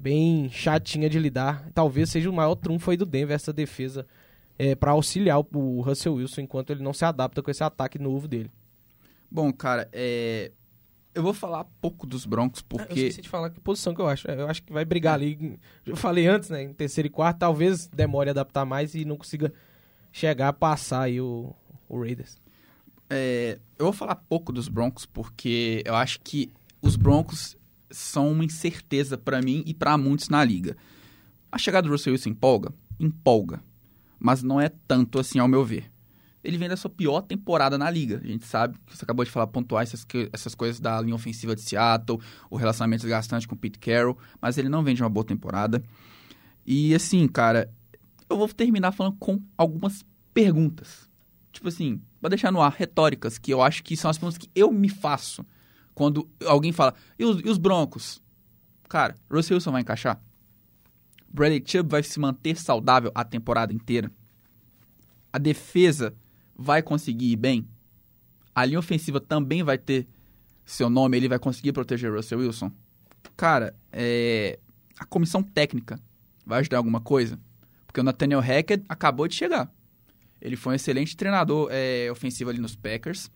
bem 0.04 0.50
chatinha 0.50 1.10
de 1.10 1.18
lidar. 1.18 1.70
Talvez 1.74 2.10
seja 2.10 2.30
o 2.30 2.34
maior 2.34 2.56
trunfo 2.56 2.92
aí 2.92 2.98
do 2.98 3.06
Denver, 3.06 3.34
essa 3.34 3.54
defesa, 3.54 4.06
é, 4.60 4.76
para 4.76 4.92
auxiliar 4.92 5.40
o 5.40 5.82
Russell 5.82 6.16
Wilson 6.16 6.42
enquanto 6.42 6.72
ele 6.72 6.84
não 6.84 6.94
se 6.94 7.06
adapta 7.06 7.42
com 7.42 7.50
esse 7.50 7.64
ataque 7.64 7.98
novo 7.98 8.28
dele. 8.28 8.52
Bom, 9.32 9.52
cara, 9.54 9.88
é, 9.94 10.52
eu 11.16 11.24
vou 11.24 11.34
falar 11.34 11.64
pouco 11.80 12.06
dos 12.06 12.26
Broncos, 12.26 12.62
porque... 12.62 12.92
Eu 12.92 13.08
esqueci 13.08 13.22
de 13.22 13.30
falar 13.30 13.50
que 13.50 13.62
posição 13.62 13.96
que 13.96 14.02
eu 14.02 14.08
acho. 14.08 14.28
Eu 14.28 14.48
acho 14.48 14.62
que 14.62 14.74
vai 14.74 14.84
brigar 14.84 15.14
ali. 15.14 15.58
Eu 15.86 15.96
falei 15.96 16.28
antes, 16.28 16.50
né? 16.50 16.64
Em 16.64 16.74
terceiro 16.74 17.08
e 17.08 17.10
quarto, 17.10 17.40
talvez 17.40 17.88
demore 17.88 18.30
a 18.30 18.32
adaptar 18.32 18.66
mais 18.66 18.94
e 18.94 19.06
não 19.06 19.16
consiga 19.16 19.54
chegar 20.12 20.50
a 20.50 20.54
passar 20.54 21.04
aí 21.04 21.22
o, 21.22 21.56
o 21.88 22.00
Raiders. 22.00 22.38
É, 23.10 23.58
eu 23.80 23.86
vou 23.86 23.94
falar 23.94 24.16
pouco 24.16 24.52
dos 24.52 24.68
Broncos, 24.68 25.06
porque 25.06 25.82
eu 25.86 25.96
acho 25.96 26.20
que 26.20 26.52
os 26.82 26.96
Broncos 26.96 27.56
são 27.94 28.32
uma 28.32 28.44
incerteza 28.44 29.18
para 29.18 29.42
mim 29.42 29.64
e 29.66 29.74
para 29.74 29.98
muitos 29.98 30.30
na 30.30 30.44
liga. 30.44 30.76
A 31.52 31.58
chegada 31.58 31.88
do 31.88 31.92
Russell 31.94 32.14
Wilson 32.14 32.30
empolga? 32.30 32.74
Empolga. 33.00 33.64
Mas 34.20 34.44
não 34.44 34.60
é 34.60 34.70
tanto 34.88 35.20
assim, 35.20 35.40
ao 35.40 35.48
meu 35.48 35.64
ver 35.64 35.94
ele 36.44 36.58
vem 36.58 36.68
da 36.68 36.76
sua 36.76 36.90
pior 36.90 37.22
temporada 37.22 37.78
na 37.78 37.90
liga. 37.90 38.20
A 38.24 38.28
gente 38.28 38.46
sabe, 38.46 38.78
você 38.88 39.06
acabou 39.06 39.24
de 39.24 39.32
falar, 39.32 39.48
pontuar 39.48 39.84
essas, 39.84 40.06
essas 40.34 40.54
coisas 40.54 40.80
da 40.80 41.00
linha 41.00 41.16
ofensiva 41.16 41.56
de 41.56 41.62
Seattle, 41.62 42.20
o 42.50 42.58
relacionamento 42.58 43.04
desgastante 43.04 43.48
com 43.48 43.56
o 43.56 43.58
Pete 43.58 43.80
Carroll, 43.80 44.18
mas 44.42 44.58
ele 44.58 44.68
não 44.68 44.84
vem 44.84 44.94
de 44.94 45.02
uma 45.02 45.10
boa 45.10 45.26
temporada. 45.26 45.82
E 46.66 46.94
assim, 46.94 47.28
cara, 47.28 47.72
eu 48.30 48.38
vou 48.38 48.48
terminar 48.50 48.92
falando 48.92 49.16
com 49.18 49.42
algumas 49.58 50.06
perguntas. 50.34 51.10
Tipo 51.52 51.70
assim, 51.70 52.02
pra 52.20 52.30
deixar 52.30 52.52
no 52.52 52.62
ar, 52.62 52.76
retóricas, 52.78 53.38
que 53.38 53.52
eu 53.52 53.62
acho 53.62 53.82
que 53.82 53.96
são 53.96 54.12
as 54.12 54.18
perguntas 54.18 54.38
que 54.38 54.50
eu 54.54 54.72
me 54.72 54.90
faço 54.90 55.46
quando 55.94 56.28
alguém 56.46 56.72
fala, 56.72 56.94
e 57.18 57.26
os, 57.26 57.40
e 57.44 57.50
os 57.50 57.58
Broncos? 57.58 58.22
Cara, 58.90 59.16
Russell 59.30 59.56
Wilson 59.56 59.72
vai 59.72 59.82
encaixar? 59.82 60.22
Bradley 61.34 61.64
Chubb 61.66 61.90
vai 61.90 62.04
se 62.04 62.20
manter 62.20 62.56
saudável 62.58 63.12
a 63.16 63.24
temporada 63.24 63.74
inteira? 63.74 64.12
A 65.32 65.40
defesa 65.40 66.14
vai 66.56 66.84
conseguir 66.84 67.32
ir 67.32 67.36
bem? 67.36 67.68
A 68.54 68.64
linha 68.66 68.78
ofensiva 68.78 69.20
também 69.20 69.64
vai 69.64 69.80
ter 69.80 70.08
seu 70.64 70.90
nome, 70.90 71.18
ele 71.18 71.28
vai 71.28 71.40
conseguir 71.40 71.74
proteger 71.74 72.14
Russell 72.14 72.40
Wilson? 72.40 72.72
Cara, 73.36 73.76
é... 73.92 74.60
a 75.00 75.06
comissão 75.06 75.42
técnica 75.42 76.00
vai 76.46 76.60
ajudar 76.60 76.78
alguma 76.78 77.02
coisa? 77.02 77.40
Porque 77.88 78.00
o 78.00 78.04
Nathaniel 78.04 78.40
Hackett 78.40 78.84
acabou 78.88 79.28
de 79.28 79.34
chegar. 79.36 79.72
Ele 80.40 80.56
foi 80.56 80.74
um 80.74 80.76
excelente 80.76 81.16
treinador 81.16 81.70
é, 81.72 82.10
ofensivo 82.12 82.50
ali 82.50 82.60
nos 82.60 82.76
Packers. 82.76 83.32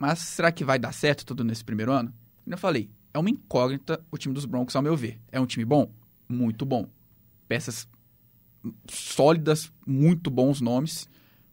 Mas 0.00 0.18
será 0.18 0.50
que 0.50 0.64
vai 0.64 0.80
dar 0.80 0.92
certo 0.92 1.24
tudo 1.24 1.44
nesse 1.44 1.64
primeiro 1.64 1.92
ano? 1.92 2.12
Como 2.42 2.54
eu 2.54 2.58
falei, 2.58 2.90
é 3.14 3.18
uma 3.20 3.30
incógnita 3.30 4.04
o 4.10 4.18
time 4.18 4.34
dos 4.34 4.46
Broncos, 4.46 4.74
ao 4.74 4.82
meu 4.82 4.96
ver. 4.96 5.20
É 5.30 5.38
um 5.38 5.46
time 5.46 5.64
bom? 5.64 5.92
Muito 6.28 6.66
bom. 6.66 6.88
Peças 7.46 7.86
sólidas, 8.88 9.72
muito 9.86 10.28
bons 10.28 10.60
nomes 10.60 11.08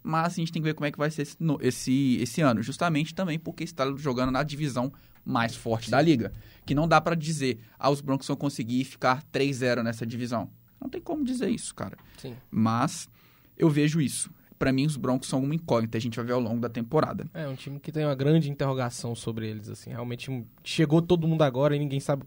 mas 0.07 0.33
a 0.33 0.35
gente 0.35 0.53
tem 0.53 0.61
que 0.61 0.67
ver 0.67 0.73
como 0.73 0.85
é 0.85 0.91
que 0.91 0.97
vai 0.97 1.11
ser 1.11 1.23
esse, 1.23 1.37
esse, 1.61 2.17
esse 2.21 2.41
ano, 2.41 2.63
justamente 2.63 3.13
também 3.13 3.37
porque 3.37 3.65
está 3.65 3.85
jogando 3.97 4.31
na 4.31 4.41
divisão 4.41 4.91
mais 5.25 5.53
forte 5.53 5.91
da 5.91 6.01
liga, 6.01 6.31
que 6.65 6.73
não 6.73 6.87
dá 6.87 7.01
para 7.01 7.13
dizer, 7.13 7.59
ah, 7.77 7.89
os 7.89 7.99
Broncos 7.99 8.25
vão 8.25 8.37
conseguir 8.37 8.85
ficar 8.85 9.21
3-0 9.23 9.83
nessa 9.83 10.05
divisão. 10.05 10.49
Não 10.79 10.87
tem 10.87 11.01
como 11.01 11.25
dizer 11.25 11.49
isso, 11.49 11.75
cara. 11.75 11.97
Sim. 12.17 12.33
Mas 12.49 13.09
eu 13.57 13.69
vejo 13.69 13.99
isso. 13.99 14.31
Pra 14.57 14.71
mim, 14.71 14.85
os 14.85 14.97
Broncos 14.97 15.29
são 15.29 15.43
uma 15.43 15.53
incógnita, 15.53 15.97
a 15.97 16.01
gente 16.01 16.15
vai 16.15 16.25
ver 16.25 16.33
ao 16.33 16.39
longo 16.39 16.59
da 16.59 16.69
temporada. 16.69 17.29
É 17.33 17.47
um 17.47 17.55
time 17.55 17.79
que 17.79 17.91
tem 17.91 18.03
uma 18.05 18.15
grande 18.15 18.49
interrogação 18.49 19.13
sobre 19.15 19.47
eles, 19.47 19.69
assim. 19.69 19.91
Realmente 19.91 20.45
chegou 20.63 21.01
todo 21.01 21.27
mundo 21.27 21.43
agora 21.43 21.75
e 21.75 21.79
ninguém 21.79 21.99
sabe 21.99 22.23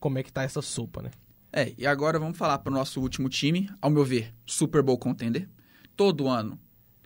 como 0.00 0.18
é 0.18 0.22
que 0.22 0.32
tá 0.32 0.42
essa 0.42 0.62
sopa, 0.62 1.02
né? 1.02 1.10
É, 1.52 1.72
e 1.78 1.86
agora 1.86 2.18
vamos 2.18 2.36
falar 2.36 2.58
pro 2.58 2.72
nosso 2.72 3.00
último 3.00 3.28
time, 3.28 3.70
ao 3.80 3.90
meu 3.90 4.04
ver, 4.04 4.34
Super 4.44 4.82
Bowl 4.82 4.98
contender. 4.98 5.48
Todo 5.96 6.26
ano, 6.26 6.58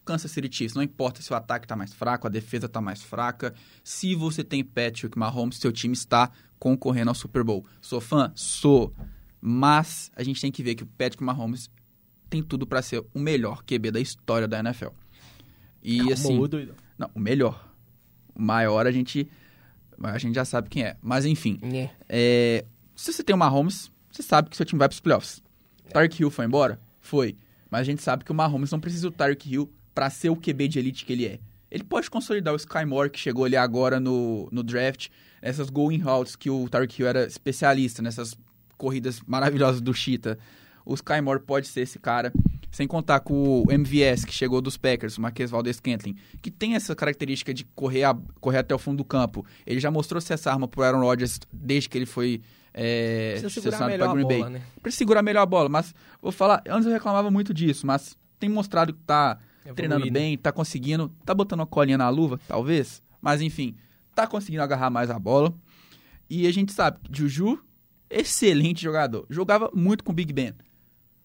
Kansas 0.09 0.31
City 0.31 0.49
Chiefs, 0.51 0.74
não 0.74 0.83
importa 0.83 1.20
se 1.20 1.31
o 1.31 1.37
ataque 1.37 1.66
tá 1.66 1.76
mais 1.76 1.93
fraco, 1.93 2.26
a 2.26 2.31
defesa 2.31 2.66
tá 2.66 2.81
mais 2.81 3.03
fraca. 3.03 3.53
Se 3.85 4.14
você 4.14 4.43
tem 4.43 4.64
Patrick 4.64 5.18
Mahomes, 5.18 5.59
seu 5.59 5.70
time 5.70 5.93
está 5.93 6.31
concorrendo 6.59 7.11
ao 7.11 7.14
Super 7.14 7.45
Bowl. 7.45 7.66
Sou 7.81 8.01
fã? 8.01 8.33
Sou. 8.35 8.95
Mas 9.39 10.11
a 10.16 10.22
gente 10.22 10.41
tem 10.41 10.51
que 10.51 10.62
ver 10.62 10.74
que 10.76 10.83
o 10.83 10.87
Patrick 10.87 11.22
Mahomes 11.22 11.68
tem 12.29 12.43
tudo 12.43 12.66
para 12.66 12.83
ser 12.83 13.05
o 13.14 13.18
melhor 13.18 13.62
QB 13.64 13.91
da 13.91 14.01
história 14.01 14.47
da 14.47 14.59
NFL. 14.61 14.89
E 15.83 15.99
Calma, 15.99 16.12
assim, 16.12 16.47
doido. 16.47 16.74
não, 16.99 17.11
o 17.14 17.20
melhor. 17.20 17.68
O 18.35 18.43
maior 18.43 18.87
a 18.87 18.91
gente 18.91 19.29
a 20.03 20.18
gente 20.18 20.35
já 20.35 20.45
sabe 20.45 20.68
quem 20.68 20.85
é. 20.85 20.97
Mas 21.03 21.24
enfim, 21.24 21.59
Nhé. 21.62 21.91
é, 22.09 22.64
se 22.95 23.12
você 23.12 23.22
tem 23.22 23.35
o 23.35 23.39
Mahomes, 23.39 23.91
você 24.11 24.22
sabe 24.22 24.49
que 24.49 24.57
seu 24.57 24.64
time 24.64 24.79
vai 24.79 24.89
pros 24.89 25.01
playoffs. 25.01 25.43
Tarek 25.93 26.20
Hill 26.20 26.31
foi 26.31 26.45
embora? 26.45 26.81
Foi. 27.01 27.37
Mas 27.70 27.81
a 27.83 27.85
gente 27.85 28.03
sabe 28.03 28.24
que 28.24 28.31
o 28.31 28.35
Mahomes 28.35 28.70
não 28.70 28.81
precisa 28.81 29.11
do 29.11 29.16
Tarek 29.16 29.53
Hill 29.53 29.70
pra 29.95 30.11
ser 30.11 30.31
o 30.31 30.37
QB 30.37 30.68
de 30.68 30.79
elite 30.79 31.05
que 31.05 31.12
ele 31.12 31.26
é. 31.26 31.39
Ele 31.70 31.85
pode 31.85 32.09
consolidar 32.09 32.55
o 32.55 32.57
Sky 32.57 32.85
Moore, 32.87 33.11
que 33.11 33.18
chegou 33.18 33.45
ali 33.45 33.57
agora 33.57 34.01
no, 34.01 34.49
no 34.51 34.62
draft, 34.62 35.09
essas 35.43 35.68
going 35.68 35.99
routes 35.99 36.35
que 36.35 36.49
o 36.49 36.68
Tarek 36.68 37.01
Hill 37.01 37.09
era 37.09 37.26
especialista, 37.26 38.01
nessas 38.01 38.37
corridas 38.76 39.20
maravilhosas 39.26 39.81
do 39.81 39.93
Cheetah. 39.93 40.39
O 40.89 40.95
Sky 40.95 41.20
Moore 41.22 41.41
pode 41.41 41.68
ser 41.68 41.82
esse 41.82 41.99
cara. 41.99 42.32
Sem 42.70 42.86
contar 42.86 43.20
com 43.20 43.62
o 43.62 43.72
MVS, 43.72 44.24
que 44.26 44.32
chegou 44.32 44.61
dos 44.61 44.76
Packers, 44.76 45.16
o 45.16 45.22
Marquês 45.22 45.51
Valdez 45.51 45.76
Scantling, 45.76 46.14
que 46.43 46.51
tem 46.51 46.74
essa 46.74 46.95
característica 46.95 47.53
de 47.55 47.64
correr, 47.64 48.05
a- 48.05 48.16
correr 48.41 48.59
até 48.59 48.74
o 48.74 48.78
fundo 48.78 48.99
do 48.99 49.05
campo. 49.05 49.45
Ele 49.66 49.80
já 49.80 49.91
mostrou 49.91 50.20
ser 50.20 50.34
essa 50.34 50.51
arma 50.53 50.68
pro 50.68 50.82
Aaron 50.82 51.01
Rodgers 51.01 51.41
desde 51.53 51.89
que 51.89 51.97
ele 51.97 52.05
foi 52.07 52.43
é, 52.74 53.39
Precisa 53.41 53.49
segurar 53.61 53.86
melhor 53.86 54.05
pra 54.05 54.11
a 54.11 54.14
Green 54.14 54.28
Bay 54.28 54.39
bola, 54.39 54.51
né? 54.51 54.62
precisa 54.82 54.99
segurar 54.99 55.22
melhor 55.22 55.41
a 55.43 55.47
bola. 55.47 55.68
Mas 55.70 55.95
vou 56.20 56.30
falar, 56.30 56.62
antes 56.68 56.86
eu 56.86 56.93
reclamava 56.93 57.30
muito 57.30 57.55
disso, 57.55 57.86
mas 57.86 58.16
tem 58.39 58.49
mostrado 58.51 58.93
que 58.93 59.01
tá 59.01 59.39
Evoluir, 59.64 59.74
treinando 59.74 60.05
né? 60.05 60.11
bem, 60.11 60.36
tá 60.39 60.53
conseguindo, 60.53 61.11
tá 61.24 61.34
botando 61.34 61.61
uma 61.61 61.66
colinha 61.66 61.97
na 61.99 62.09
luva, 62.11 62.39
talvez. 62.47 63.03
Mas 63.20 63.41
enfim, 63.41 63.74
tá 64.14 64.26
conseguindo 64.26 64.62
agarrar 64.62 64.91
mais 64.91 65.09
a 65.11 65.18
bola. 65.18 65.53
E 66.28 66.47
a 66.47 66.53
gente 66.53 66.72
sabe 66.72 66.99
que 67.03 67.18
Juju, 67.18 67.59
excelente 68.11 68.82
jogador. 68.82 69.26
Jogava 69.30 69.70
muito 69.74 70.05
com 70.05 70.12
o 70.12 70.14
Big 70.14 70.32
Ben. 70.32 70.53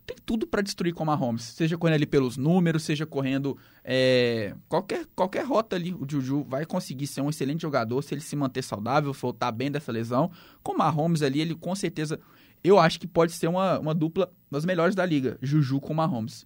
Tem 0.06 0.18
tudo 0.26 0.46
pra 0.46 0.62
destruir 0.62 0.94
com 0.94 1.04
o 1.04 1.06
Mahomes. 1.06 1.44
Seja 1.44 1.78
correndo 1.78 1.96
ali 1.96 2.06
pelos 2.06 2.36
números, 2.36 2.84
seja 2.84 3.06
correndo 3.06 3.58
é, 3.84 4.54
qualquer, 4.68 5.06
qualquer 5.16 5.46
rota 5.46 5.78
ali. 5.78 5.94
O 5.94 6.06
Juju 6.10 6.44
vai 6.44 6.66
conseguir 6.66 7.08
ser 7.08 7.22
um 7.22 7.30
excelente 7.30 7.62
jogador 7.62 8.02
se 8.02 8.14
ele 8.14 8.20
se 8.22 8.36
manter 8.36 8.62
saudável, 8.64 9.14
voltar 9.14 9.52
bem 9.52 9.72
dessa 9.72 9.92
lesão. 9.92 10.30
Com 10.62 10.74
o 10.74 10.78
Mahomes 10.78 11.22
ali, 11.22 11.40
ele 11.40 11.56
com 11.56 11.74
certeza... 11.76 12.20
Eu 12.62 12.80
acho 12.80 12.98
que 13.00 13.08
pode 13.08 13.34
ser 13.34 13.48
uma, 13.48 13.78
uma 13.80 13.94
dupla 13.94 14.32
das 14.50 14.64
melhores 14.66 14.96
da 14.96 15.06
liga. 15.06 15.38
Juju 15.42 15.82
com 15.82 15.92
o 15.92 15.96
Mahomes. 15.96 16.46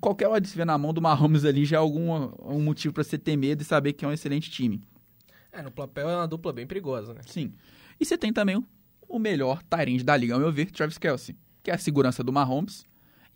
Qualquer 0.00 0.28
hora 0.28 0.40
de 0.40 0.48
se 0.48 0.56
ver 0.56 0.66
na 0.66 0.76
mão 0.78 0.92
do 0.92 1.00
Mahomes 1.00 1.44
ali 1.44 1.64
já 1.64 1.76
é 1.76 1.80
algum 1.80 2.12
um 2.40 2.60
motivo 2.60 2.92
pra 2.94 3.02
você 3.02 3.16
ter 3.18 3.36
medo 3.36 3.62
e 3.62 3.64
saber 3.64 3.94
que 3.94 4.04
é 4.04 4.08
um 4.08 4.12
excelente 4.12 4.50
time. 4.50 4.80
É, 5.50 5.62
no 5.62 5.70
papel 5.72 6.08
é 6.10 6.14
uma 6.16 6.28
dupla 6.28 6.52
bem 6.52 6.66
perigosa, 6.66 7.14
né? 7.14 7.20
Sim. 7.26 7.52
E 7.98 8.04
você 8.04 8.16
tem 8.18 8.32
também 8.32 8.56
o- 8.56 8.64
o 9.08 9.18
melhor 9.18 9.62
Tyrande 9.62 10.04
da 10.04 10.16
liga, 10.16 10.34
ao 10.34 10.40
meu 10.40 10.52
ver, 10.52 10.70
Travis 10.70 10.98
Kelsey, 10.98 11.34
que 11.68 11.72
é 11.72 11.74
a 11.74 11.78
segurança 11.78 12.24
do 12.24 12.32
Mahomes. 12.32 12.86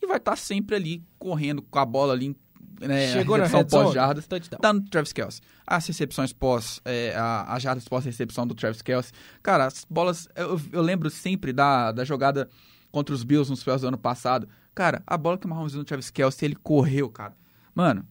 E 0.01 0.07
vai 0.07 0.17
estar 0.17 0.37
sempre 0.37 0.75
ali 0.75 1.05
correndo 1.19 1.61
com 1.63 1.79
a 1.79 1.85
bola 1.85 2.15
ali. 2.15 2.35
Né, 2.81 3.13
Chegou 3.13 3.37
na 3.37 3.45
recepção 3.45 3.85
pós-jardas. 3.85 4.27
Tá 4.59 4.73
no 4.73 4.81
Travis 4.83 5.13
Kelsey. 5.13 5.43
As 5.67 5.87
recepções 5.87 6.33
pós, 6.33 6.81
é, 6.85 7.15
a- 7.15 7.45
as 7.55 7.63
jardas 7.63 7.87
pós-recepção 7.87 8.47
do 8.47 8.55
Travis 8.55 8.81
Kelsey. 8.83 9.13
Cara, 9.43 9.67
as 9.67 9.85
bolas. 9.89 10.27
Eu, 10.35 10.59
eu 10.73 10.81
lembro 10.83 11.09
sempre 11.11 11.53
da, 11.53 11.93
da 11.93 12.05
jogada 12.05 12.49
contra 12.91 13.15
os 13.15 13.23
Bills 13.23 13.51
nos 13.51 13.63
playoffs 13.63 13.83
do 13.83 13.89
ano 13.89 13.99
passado. 13.99 14.49
Cara, 14.75 15.03
a 15.07 15.17
bola 15.19 15.37
que 15.39 15.47
o 15.47 15.49
Mahomes 15.51 15.75
no 15.75 15.85
Travis 15.85 16.11
Kelsey, 16.11 16.47
ele 16.49 16.57
correu, 16.57 17.09
cara. 17.11 17.35
Mano, 17.75 18.05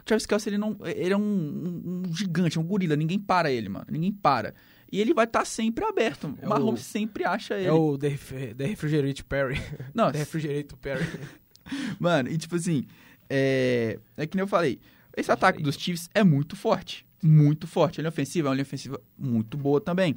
o 0.00 0.04
Travis 0.04 0.26
Kelsey, 0.26 0.50
ele, 0.50 0.58
não, 0.58 0.76
ele 0.84 1.12
é 1.14 1.16
um, 1.16 1.22
um- 1.22 2.02
um 2.08 2.14
gigante, 2.14 2.58
um 2.58 2.62
gorila. 2.62 2.94
Ninguém 2.94 3.18
para 3.18 3.50
ele, 3.50 3.68
mano. 3.68 3.86
Ninguém 3.90 4.12
para. 4.12 4.54
E 4.92 5.00
ele 5.00 5.14
vai 5.14 5.24
estar 5.24 5.44
sempre 5.46 5.84
aberto. 5.86 6.36
É 6.40 6.46
o 6.46 6.50
Mahomes 6.50 6.82
o- 6.82 6.84
sempre 6.84 7.24
acha 7.24 7.54
ele. 7.56 7.66
É 7.66 7.72
o 7.72 7.96
The, 7.96 8.10
The 8.56 8.66
Refrigerator 8.66 9.24
Perry. 9.24 9.54
Não, 9.94 10.12
The 10.12 10.18
Refrigerator 10.18 10.78
Perry. 10.78 11.06
Mano, 11.98 12.28
e 12.28 12.36
tipo 12.36 12.54
assim, 12.56 12.84
é, 13.30 13.98
é 14.16 14.26
que 14.26 14.36
nem 14.36 14.42
eu 14.42 14.46
falei, 14.48 14.78
esse 15.16 15.32
ataque 15.32 15.62
dos 15.62 15.76
Chiefs 15.76 16.10
é 16.14 16.22
muito 16.22 16.54
forte, 16.56 17.06
muito 17.22 17.66
forte. 17.66 18.00
A 18.00 18.02
linha 18.02 18.10
ofensiva 18.10 18.48
é 18.48 18.50
uma 18.50 18.54
linha 18.54 18.62
ofensiva 18.64 19.00
muito 19.18 19.56
boa 19.56 19.80
também. 19.80 20.16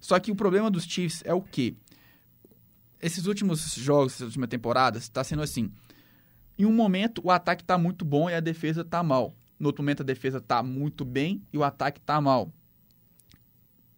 Só 0.00 0.18
que 0.18 0.32
o 0.32 0.34
problema 0.34 0.70
dos 0.70 0.84
Chiefs 0.84 1.22
é 1.24 1.32
o 1.32 1.40
quê? 1.42 1.74
Esses 3.00 3.26
últimos 3.26 3.74
jogos, 3.76 4.14
essas 4.14 4.26
últimas 4.26 4.48
temporadas, 4.48 5.08
tá 5.08 5.22
sendo 5.24 5.42
assim. 5.42 5.70
Em 6.58 6.64
um 6.66 6.72
momento, 6.72 7.20
o 7.24 7.30
ataque 7.30 7.64
tá 7.64 7.78
muito 7.78 8.04
bom 8.04 8.28
e 8.28 8.34
a 8.34 8.40
defesa 8.40 8.84
tá 8.84 9.02
mal. 9.02 9.34
No 9.58 9.68
outro 9.68 9.82
momento, 9.82 10.02
a 10.02 10.04
defesa 10.04 10.40
tá 10.40 10.62
muito 10.62 11.04
bem 11.04 11.42
e 11.52 11.56
o 11.58 11.62
ataque 11.64 12.00
tá 12.00 12.20
mal. 12.20 12.52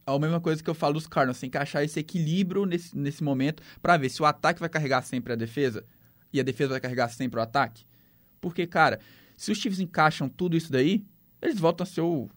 É 0.06 0.14
a 0.14 0.18
mesma 0.18 0.40
coisa 0.40 0.62
que 0.62 0.68
eu 0.68 0.74
falo 0.74 0.94
dos 0.94 1.06
Cardinals, 1.06 1.38
tem 1.38 1.50
que 1.50 1.58
achar 1.58 1.84
esse 1.84 2.00
equilíbrio 2.00 2.66
nesse, 2.66 2.96
nesse 2.96 3.22
momento 3.22 3.62
pra 3.80 3.96
ver 3.96 4.08
se 4.08 4.20
o 4.20 4.24
ataque 4.24 4.60
vai 4.60 4.68
carregar 4.68 5.02
sempre 5.02 5.32
a 5.32 5.36
defesa 5.36 5.84
e 6.32 6.40
a 6.40 6.42
defesa 6.42 6.70
vai 6.70 6.80
carregar 6.80 7.08
sempre 7.08 7.38
o 7.38 7.42
ataque. 7.42 7.84
Porque, 8.40 8.66
cara, 8.66 8.98
se 9.36 9.52
os 9.52 9.58
Chiefs 9.58 9.80
encaixam 9.80 10.28
tudo 10.28 10.56
isso 10.56 10.72
daí, 10.72 11.04
eles 11.40 11.58
voltam 11.58 11.84
a 11.84 11.86
ser 11.86 12.00
o, 12.00 12.28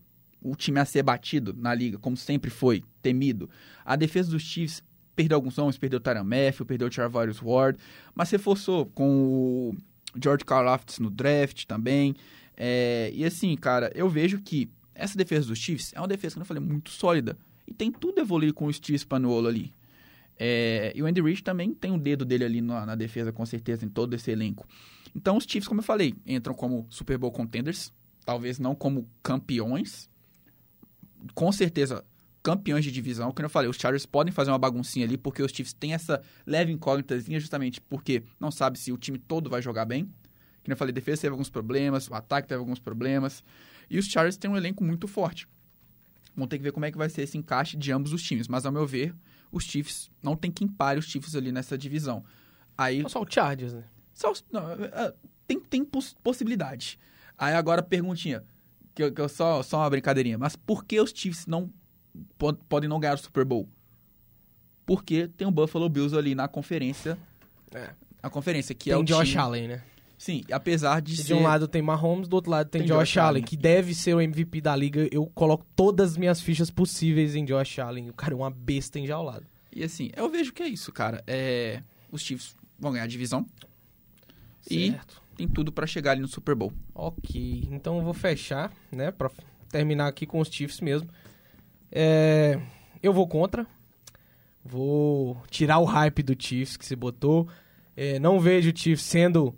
o 0.41 0.55
time 0.55 0.79
a 0.79 0.85
ser 0.85 1.01
batido 1.01 1.55
na 1.57 1.73
liga, 1.73 1.97
como 1.97 2.15
sempre 2.15 2.51
foi, 2.51 2.83
temido. 3.01 3.49
A 3.83 3.95
defesa 3.95 4.29
dos 4.29 4.43
Chiefs 4.43 4.83
perdeu 5.15 5.35
alguns 5.35 5.55
nomes, 5.57 5.77
perdeu 5.77 5.97
o 5.97 5.99
Tyron 5.99 6.23
Matthew, 6.23 6.65
perdeu 6.65 6.87
o 6.87 6.91
Charvarius 6.91 7.41
Ward, 7.41 7.79
mas 8.13 8.29
reforçou 8.29 8.85
com 8.87 9.09
o 9.09 9.75
George 10.21 10.45
Karlaftis 10.45 10.99
no 10.99 11.09
draft 11.09 11.65
também. 11.65 12.15
É, 12.55 13.11
e 13.13 13.25
assim, 13.25 13.55
cara, 13.55 13.91
eu 13.95 14.09
vejo 14.09 14.39
que 14.39 14.69
essa 14.93 15.17
defesa 15.17 15.47
dos 15.47 15.59
Chiefs 15.59 15.91
é 15.93 15.99
uma 15.99 16.07
defesa, 16.07 16.35
como 16.35 16.43
eu 16.43 16.47
falei, 16.47 16.63
muito 16.63 16.89
sólida. 16.89 17.37
E 17.67 17.73
tem 17.73 17.91
tudo 17.91 18.19
a 18.19 18.21
evoluir 18.21 18.53
com 18.53 18.65
o 18.65 18.73
Steve 18.73 18.97
Spagnuolo 18.97 19.47
ali. 19.47 19.73
É, 20.37 20.91
e 20.95 21.01
o 21.01 21.05
Andy 21.05 21.21
Reid 21.21 21.43
também 21.43 21.73
tem 21.73 21.91
o 21.91 21.97
dedo 21.97 22.25
dele 22.25 22.43
ali 22.43 22.61
na, 22.61 22.85
na 22.85 22.95
defesa, 22.95 23.31
com 23.31 23.45
certeza, 23.45 23.85
em 23.85 23.89
todo 23.89 24.13
esse 24.13 24.31
elenco. 24.31 24.67
Então, 25.15 25.37
os 25.37 25.45
Chiefs, 25.45 25.67
como 25.67 25.79
eu 25.79 25.83
falei, 25.83 26.13
entram 26.25 26.53
como 26.53 26.85
Super 26.89 27.17
Bowl 27.17 27.31
contenders, 27.31 27.93
talvez 28.25 28.59
não 28.59 28.75
como 28.75 29.09
campeões. 29.23 30.09
Com 31.33 31.51
certeza, 31.51 32.03
campeões 32.43 32.83
de 32.83 32.91
divisão. 32.91 33.31
Como 33.31 33.45
eu 33.45 33.49
falei, 33.49 33.69
os 33.69 33.77
Chargers 33.77 34.05
podem 34.05 34.33
fazer 34.33 34.51
uma 34.51 34.59
baguncinha 34.59 35.05
ali, 35.05 35.17
porque 35.17 35.41
os 35.41 35.51
Chiefs 35.51 35.73
têm 35.73 35.93
essa 35.93 36.21
leve 36.45 36.71
incógnitazinha, 36.71 37.39
justamente 37.39 37.79
porque 37.79 38.23
não 38.39 38.51
sabe 38.51 38.77
se 38.77 38.91
o 38.91 38.97
time 38.97 39.17
todo 39.17 39.49
vai 39.49 39.61
jogar 39.61 39.85
bem. 39.85 40.03
Como 40.63 40.73
eu 40.73 40.77
falei, 40.77 40.91
a 40.91 40.95
defesa 40.95 41.21
teve 41.21 41.31
alguns 41.31 41.49
problemas, 41.49 42.09
o 42.09 42.13
ataque 42.13 42.47
teve 42.47 42.59
alguns 42.59 42.79
problemas. 42.79 43.43
E 43.89 43.97
os 43.97 44.05
Chargers 44.05 44.35
têm 44.35 44.49
um 44.49 44.57
elenco 44.57 44.83
muito 44.83 45.07
forte. 45.07 45.47
Vamos 46.35 46.49
ter 46.49 46.57
que 46.57 46.63
ver 46.63 46.71
como 46.71 46.85
é 46.85 46.91
que 46.91 46.97
vai 46.97 47.09
ser 47.09 47.21
esse 47.21 47.37
encaixe 47.37 47.77
de 47.77 47.91
ambos 47.91 48.11
os 48.13 48.21
times. 48.21 48.47
Mas, 48.47 48.65
ao 48.65 48.71
meu 48.71 48.85
ver, 48.85 49.15
os 49.51 49.63
Chiefs 49.63 50.11
não 50.21 50.35
tem 50.35 50.51
quem 50.51 50.67
pare 50.67 50.99
os 50.99 51.05
Chiefs 51.05 51.35
ali 51.35 51.51
nessa 51.51 51.77
divisão. 51.77 52.23
Aí, 52.77 53.03
só 53.09 53.21
o 53.21 53.25
Chargers, 53.29 53.73
né? 53.73 53.83
só 54.13 54.33
não, 54.51 54.69
é, 54.71 55.13
tem, 55.47 55.59
tem 55.59 55.85
poss- 55.85 56.15
possibilidade. 56.21 56.99
Aí 57.37 57.53
agora 57.53 57.81
perguntinha, 57.81 58.43
que, 58.93 59.03
eu- 59.03 59.11
que 59.13 59.21
eu 59.21 59.29
só, 59.29 59.63
só 59.63 59.77
uma 59.79 59.89
brincadeirinha. 59.89 60.37
Mas 60.37 60.55
por 60.55 60.83
que 60.85 60.99
os 60.99 61.11
Chiefs 61.11 61.45
não 61.47 61.71
po- 62.37 62.53
podem 62.53 62.89
não 62.89 62.99
ganhar 62.99 63.13
o 63.15 63.17
Super 63.17 63.45
Bowl? 63.45 63.69
Porque 64.85 65.27
tem 65.29 65.47
o 65.47 65.51
Buffalo 65.51 65.89
Bills 65.89 66.15
ali 66.17 66.35
na 66.35 66.47
conferência. 66.47 67.17
É. 67.73 67.89
A 68.21 68.29
conferência, 68.29 68.75
que 68.75 68.85
tem 68.85 68.93
é 68.93 68.97
o 68.97 69.03
Josh 69.03 69.29
time... 69.29 69.37
Allen, 69.41 69.67
né? 69.69 69.83
Sim, 70.17 70.43
apesar 70.51 71.01
de 71.01 71.13
De 71.15 71.23
ser... 71.23 71.33
um 71.33 71.43
lado 71.43 71.67
tem 71.67 71.81
Mahomes, 71.81 72.27
do 72.27 72.35
outro 72.35 72.49
lado 72.51 72.69
tem, 72.69 72.81
Tem 72.81 72.87
Josh, 72.87 72.99
Josh 73.09 73.17
Allen, 73.17 73.27
Allen. 73.29 73.43
que 73.43 73.57
deve 73.57 73.93
ser 73.93 74.13
o 74.15 74.21
MVP 74.21 74.61
da 74.61 74.75
liga. 74.75 75.07
Eu 75.11 75.25
coloco 75.27 75.65
todas 75.75 76.11
as 76.11 76.17
minhas 76.17 76.39
fichas 76.41 76.71
possíveis 76.71 77.35
em 77.35 77.43
Josh 77.43 77.79
Allen. 77.79 78.09
O 78.09 78.13
cara 78.13 78.33
é 78.33 78.37
uma 78.37 78.49
besta 78.49 78.97
enjaulada. 78.97 79.43
E 79.75 79.83
assim, 79.83 80.09
eu 80.15 80.29
vejo 80.29 80.53
que 80.53 80.63
é 80.63 80.67
isso, 80.67 80.91
cara. 80.91 81.21
É, 81.27 81.81
os 82.11 82.21
Chiefs 82.21 82.55
vão 82.79 82.91
ganhar 82.93 83.03
a 83.03 83.07
divisão. 83.07 83.45
E- 84.69 84.91
Certo. 84.91 85.21
Tem 85.35 85.49
tudo 85.49 85.69
pra 85.69 85.85
chegar 85.85 86.11
ali 86.11 86.21
no 86.21 86.29
Super 86.29 86.55
Bowl. 86.55 86.71
Ok, 86.93 87.67
então 87.69 87.97
eu 87.97 88.01
vou 88.01 88.13
fechar, 88.13 88.71
né, 88.89 89.11
Pra 89.11 89.29
terminar 89.69 90.07
aqui 90.07 90.25
com 90.25 90.39
os 90.39 90.47
Chiefs 90.47 90.79
mesmo. 90.79 91.09
É, 91.91 92.57
eu 93.03 93.11
vou 93.11 93.27
contra, 93.27 93.67
vou 94.63 95.37
tirar 95.49 95.79
o 95.79 95.83
hype 95.85 96.23
do 96.23 96.35
Chiefs 96.41 96.77
que 96.77 96.85
se 96.85 96.95
botou. 96.95 97.49
É, 97.97 98.17
não 98.17 98.39
vejo 98.39 98.71
o 98.71 98.77
Chiefs 98.77 99.03
sendo 99.05 99.53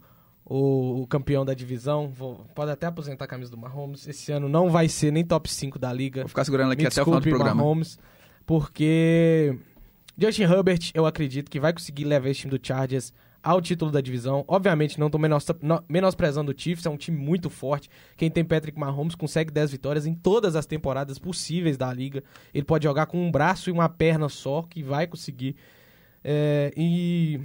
o, 0.50 1.02
o 1.02 1.08
campeão 1.08 1.44
da 1.44 1.54
divisão. 1.54 2.08
Vou- 2.10 2.46
pode 2.56 2.72
até 2.72 2.88
aposentar 2.88 3.26
a 3.26 3.28
camisa 3.28 3.52
do 3.52 3.58
Mahomes. 3.58 4.08
Esse 4.08 4.32
ano 4.32 4.48
não 4.48 4.70
vai 4.70 4.88
ser 4.88 5.12
nem 5.12 5.24
top 5.26 5.52
5 5.52 5.78
da 5.78 5.92
liga. 5.92 6.22
Vou 6.22 6.30
ficar 6.30 6.46
segurando 6.46 6.72
aqui 6.72 6.84
Me 6.84 6.88
até 6.88 7.02
o 7.02 7.06
final 7.06 7.20
do 7.20 7.30
programa. 7.30 7.62
Mahomes, 7.62 8.00
porque 8.46 9.58
Justin 10.18 10.44
Herbert, 10.44 10.92
eu 10.94 11.06
acredito 11.06 11.52
que 11.52 11.60
vai 11.60 11.74
conseguir 11.74 12.06
levar 12.06 12.30
esse 12.30 12.42
time 12.42 12.58
do 12.58 12.66
Chargers 12.66 13.14
ao 13.44 13.62
título 13.62 13.92
da 13.92 14.02
divisão. 14.02 14.44
Obviamente, 14.48 15.00
não 15.00 15.08
estou 15.08 15.22
menosprezando 15.88 16.52
o 16.52 16.56
Chiefs, 16.58 16.86
é 16.86 16.90
um 16.90 16.98
time 16.98 17.18
muito 17.18 17.50
forte. 17.50 17.90
Quem 18.18 18.30
tem 18.30 18.44
Patrick 18.44 18.78
Mahomes 18.80 19.16
consegue 19.16 19.52
10 19.52 19.72
vitórias 19.72 20.06
em 20.06 20.14
todas 20.14 20.56
as 20.56 20.66
temporadas 20.66 21.20
possíveis 21.20 21.78
da 21.78 21.94
liga. 21.94 22.24
Ele 22.54 22.66
pode 22.66 22.84
jogar 22.86 23.06
com 23.06 23.18
um 23.26 23.32
braço 23.32 23.70
e 23.70 23.74
uma 23.74 23.88
perna 23.88 24.28
só, 24.28 24.64
que 24.64 24.82
vai 24.82 25.08
conseguir. 25.08 25.56
É, 26.24 26.74
e 26.76 27.40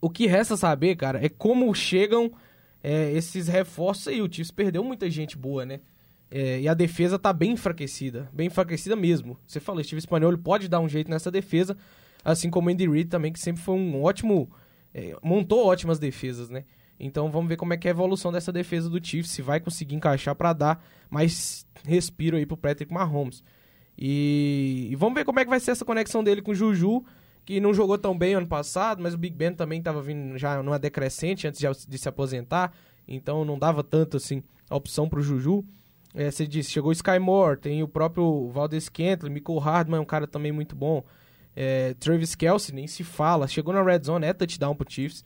o 0.00 0.08
que 0.08 0.26
resta 0.26 0.56
saber, 0.56 0.96
cara, 0.96 1.24
é 1.24 1.28
como 1.28 1.72
chegam 1.74 2.32
é, 2.82 3.12
esses 3.12 3.48
reforços 3.48 4.08
aí. 4.08 4.22
O 4.22 4.32
Chiefs 4.32 4.50
perdeu 4.50 4.82
muita 4.82 5.10
gente 5.10 5.36
boa, 5.36 5.64
né? 5.64 5.80
É, 6.30 6.60
e 6.60 6.68
a 6.68 6.74
defesa 6.74 7.18
tá 7.18 7.32
bem 7.32 7.52
enfraquecida, 7.52 8.30
bem 8.32 8.46
enfraquecida 8.46 8.94
mesmo. 8.94 9.38
Você 9.46 9.58
falou, 9.58 9.82
Steve 9.82 9.98
Espanhol 9.98 10.36
pode 10.38 10.68
dar 10.68 10.80
um 10.80 10.88
jeito 10.88 11.10
nessa 11.10 11.30
defesa, 11.30 11.76
assim 12.24 12.48
como 12.48 12.68
o 12.68 12.72
Andy 12.72 12.88
Reid 12.88 13.08
também, 13.08 13.32
que 13.32 13.40
sempre 13.40 13.62
foi 13.62 13.74
um 13.74 14.02
ótimo... 14.02 14.50
É, 14.92 15.16
montou 15.22 15.66
ótimas 15.66 16.00
defesas, 16.00 16.50
né? 16.50 16.64
Então 16.98 17.30
vamos 17.30 17.48
ver 17.48 17.56
como 17.56 17.72
é 17.72 17.76
que 17.76 17.88
é 17.88 17.90
a 17.90 17.94
evolução 17.94 18.30
dessa 18.30 18.52
defesa 18.52 18.90
do 18.90 19.04
Chiefs, 19.04 19.30
se 19.30 19.40
vai 19.40 19.60
conseguir 19.60 19.94
encaixar 19.94 20.34
para 20.34 20.52
dar 20.52 20.84
mais 21.08 21.66
respiro 21.84 22.36
aí 22.36 22.44
pro 22.44 22.56
Patrick 22.56 22.92
Mahomes. 22.92 23.42
E, 23.96 24.88
e, 24.90 24.96
vamos 24.96 25.14
ver 25.14 25.24
como 25.24 25.38
é 25.40 25.44
que 25.44 25.50
vai 25.50 25.60
ser 25.60 25.72
essa 25.72 25.84
conexão 25.84 26.24
dele 26.24 26.42
com 26.42 26.52
o 26.52 26.54
Juju, 26.54 27.04
que 27.44 27.60
não 27.60 27.74
jogou 27.74 27.98
tão 27.98 28.16
bem 28.16 28.34
ano 28.34 28.46
passado, 28.46 29.02
mas 29.02 29.14
o 29.14 29.18
Big 29.18 29.34
Ben 29.34 29.52
também 29.52 29.78
estava 29.78 30.00
vindo 30.00 30.38
já 30.38 30.62
numa 30.62 30.78
decrescente 30.78 31.46
antes 31.46 31.86
de, 31.86 31.98
se 31.98 32.08
aposentar, 32.08 32.72
então 33.06 33.44
não 33.44 33.58
dava 33.58 33.82
tanto 33.82 34.16
assim 34.16 34.42
a 34.68 34.76
opção 34.76 35.08
pro 35.08 35.22
Juju. 35.22 35.64
É, 36.14 36.30
você 36.30 36.46
disse, 36.46 36.70
chegou 36.70 36.90
o 36.90 36.92
Sky 36.92 37.18
Moore, 37.18 37.58
tem 37.58 37.82
o 37.82 37.88
próprio 37.88 38.48
Valdez 38.48 38.88
Kentley, 38.88 39.32
Michael 39.32 39.58
Hardman 39.58 39.98
é 39.98 40.00
um 40.00 40.06
cara 40.06 40.26
também 40.26 40.52
muito 40.52 40.74
bom. 40.74 41.04
É, 41.54 41.94
Travis 41.94 42.34
Kelsey, 42.34 42.74
nem 42.74 42.86
se 42.86 43.04
fala, 43.04 43.46
chegou 43.48 43.74
na 43.74 43.82
red 43.82 44.02
zone, 44.04 44.26
é 44.26 44.32
touchdown 44.32 44.74
pro 44.74 44.90
Chiefs. 44.90 45.24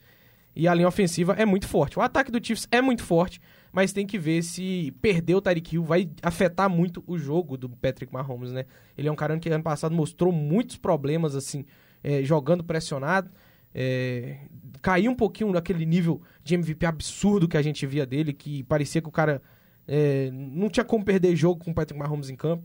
E 0.56 0.68
a 0.68 0.74
linha 0.74 0.86
ofensiva 0.86 1.34
é 1.34 1.44
muito 1.44 1.66
forte. 1.66 1.98
O 1.98 2.02
ataque 2.02 2.30
do 2.30 2.44
Chiefs 2.44 2.68
é 2.70 2.80
muito 2.80 3.02
forte, 3.02 3.40
mas 3.72 3.92
tem 3.92 4.06
que 4.06 4.18
ver 4.18 4.42
se 4.42 4.94
perder 5.02 5.34
o 5.34 5.40
Tyreek 5.40 5.74
Hill 5.74 5.82
vai 5.82 6.08
afetar 6.22 6.70
muito 6.70 7.02
o 7.06 7.18
jogo 7.18 7.56
do 7.56 7.68
Patrick 7.68 8.12
Mahomes, 8.12 8.52
né? 8.52 8.64
Ele 8.96 9.08
é 9.08 9.12
um 9.12 9.16
cara 9.16 9.36
que 9.38 9.48
ano 9.48 9.64
passado 9.64 9.94
mostrou 9.94 10.32
muitos 10.32 10.76
problemas, 10.76 11.34
assim, 11.34 11.66
é, 12.04 12.22
jogando 12.22 12.62
pressionado. 12.62 13.30
É, 13.74 14.36
caiu 14.82 15.10
um 15.10 15.16
pouquinho 15.16 15.50
naquele 15.50 15.86
nível 15.86 16.20
de 16.44 16.54
MVP 16.54 16.84
absurdo 16.84 17.48
que 17.48 17.56
a 17.56 17.62
gente 17.62 17.86
via 17.86 18.04
dele, 18.04 18.32
que 18.32 18.62
parecia 18.64 19.00
que 19.00 19.08
o 19.08 19.12
cara 19.12 19.42
é, 19.88 20.30
não 20.30 20.68
tinha 20.68 20.84
como 20.84 21.04
perder 21.04 21.34
jogo 21.34 21.64
com 21.64 21.70
o 21.70 21.74
Patrick 21.74 21.98
Mahomes 21.98 22.28
em 22.28 22.36
campo. 22.36 22.62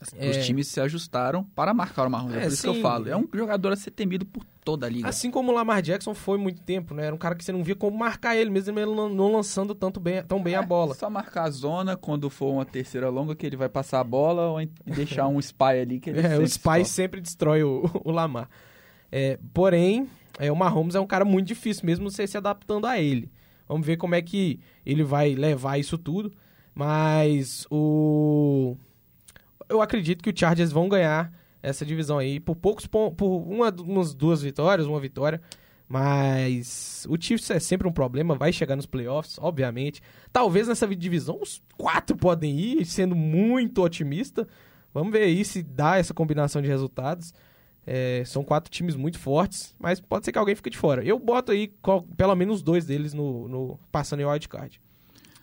Os 0.00 0.14
é... 0.14 0.40
times 0.40 0.66
se 0.68 0.80
ajustaram 0.80 1.44
para 1.44 1.74
marcar 1.74 2.06
o 2.06 2.10
Mahomes, 2.10 2.34
é, 2.34 2.38
é 2.38 2.40
por 2.42 2.52
isso 2.52 2.62
sim. 2.62 2.72
que 2.72 2.78
eu 2.78 2.82
falo. 2.82 3.08
É 3.08 3.16
um 3.16 3.28
jogador 3.34 3.72
a 3.72 3.76
ser 3.76 3.90
temido 3.90 4.24
por 4.24 4.42
toda 4.64 4.86
a 4.86 4.88
liga. 4.88 5.06
Assim 5.06 5.30
como 5.30 5.52
o 5.52 5.54
Lamar 5.54 5.82
Jackson 5.82 6.14
foi 6.14 6.38
muito 6.38 6.62
tempo, 6.62 6.94
né? 6.94 7.06
Era 7.06 7.14
um 7.14 7.18
cara 7.18 7.34
que 7.34 7.44
você 7.44 7.52
não 7.52 7.62
via 7.62 7.76
como 7.76 7.96
marcar 7.98 8.34
ele, 8.34 8.48
mesmo 8.48 8.78
ele 8.78 8.94
não 8.94 9.30
lançando 9.30 9.74
tanto 9.74 10.00
bem, 10.00 10.22
tão 10.22 10.42
bem 10.42 10.54
é, 10.54 10.56
a 10.56 10.62
bola. 10.62 10.94
Só 10.94 11.10
marcar 11.10 11.44
a 11.44 11.50
zona 11.50 11.96
quando 11.96 12.30
for 12.30 12.50
uma 12.50 12.64
terceira 12.64 13.10
longa 13.10 13.34
que 13.34 13.44
ele 13.44 13.56
vai 13.56 13.68
passar 13.68 14.00
a 14.00 14.04
bola 14.04 14.48
ou 14.48 14.66
deixar 14.86 15.28
um 15.28 15.38
spy 15.38 15.80
ali 15.82 16.00
que 16.00 16.08
ele 16.08 16.20
É, 16.26 16.38
o 16.38 16.42
spy 16.42 16.84
sempre 16.84 17.20
destrói 17.20 17.62
o, 17.62 17.84
o 18.02 18.10
Lamar. 18.10 18.48
É, 19.12 19.38
porém, 19.52 20.08
é, 20.38 20.50
o 20.50 20.56
Mahomes 20.56 20.94
é 20.94 21.00
um 21.00 21.06
cara 21.06 21.26
muito 21.26 21.48
difícil, 21.48 21.84
mesmo 21.84 22.10
você 22.10 22.26
se 22.26 22.38
adaptando 22.38 22.86
a 22.86 22.98
ele. 22.98 23.30
Vamos 23.68 23.86
ver 23.86 23.98
como 23.98 24.14
é 24.14 24.22
que 24.22 24.58
ele 24.84 25.04
vai 25.04 25.34
levar 25.34 25.78
isso 25.78 25.98
tudo. 25.98 26.32
Mas 26.74 27.66
o. 27.70 28.76
Eu 29.70 29.80
acredito 29.80 30.22
que 30.22 30.30
o 30.30 30.36
Chargers 30.36 30.72
vão 30.72 30.88
ganhar 30.88 31.32
essa 31.62 31.86
divisão 31.86 32.18
aí 32.18 32.40
por 32.40 32.56
poucos 32.56 32.86
pontos. 32.86 33.16
Por 33.16 33.28
uma, 33.28 33.70
umas 33.70 34.12
duas 34.12 34.42
vitórias, 34.42 34.86
uma 34.86 35.00
vitória. 35.00 35.40
Mas 35.88 37.04
o 37.08 37.20
Chiefs 37.20 37.50
é 37.50 37.58
sempre 37.58 37.88
um 37.88 37.92
problema, 37.92 38.36
vai 38.36 38.52
chegar 38.52 38.76
nos 38.76 38.86
playoffs, 38.86 39.38
obviamente. 39.40 40.00
Talvez 40.32 40.68
nessa 40.68 40.86
divisão 40.86 41.40
os 41.42 41.60
quatro 41.76 42.16
podem 42.16 42.56
ir, 42.56 42.84
sendo 42.84 43.16
muito 43.16 43.82
otimista. 43.82 44.46
Vamos 44.94 45.12
ver 45.12 45.24
aí 45.24 45.44
se 45.44 45.62
dá 45.64 45.98
essa 45.98 46.14
combinação 46.14 46.62
de 46.62 46.68
resultados. 46.68 47.34
É, 47.84 48.22
são 48.24 48.44
quatro 48.44 48.70
times 48.70 48.94
muito 48.94 49.18
fortes, 49.18 49.74
mas 49.80 50.00
pode 50.00 50.24
ser 50.24 50.30
que 50.30 50.38
alguém 50.38 50.54
fique 50.54 50.70
de 50.70 50.78
fora. 50.78 51.04
Eu 51.04 51.18
boto 51.18 51.50
aí 51.50 51.68
qual, 51.82 52.02
pelo 52.02 52.36
menos 52.36 52.62
dois 52.62 52.84
deles 52.86 53.12
no, 53.12 53.48
no 53.48 53.80
passando 53.90 54.20
em 54.20 54.24
wildcard. 54.24 54.80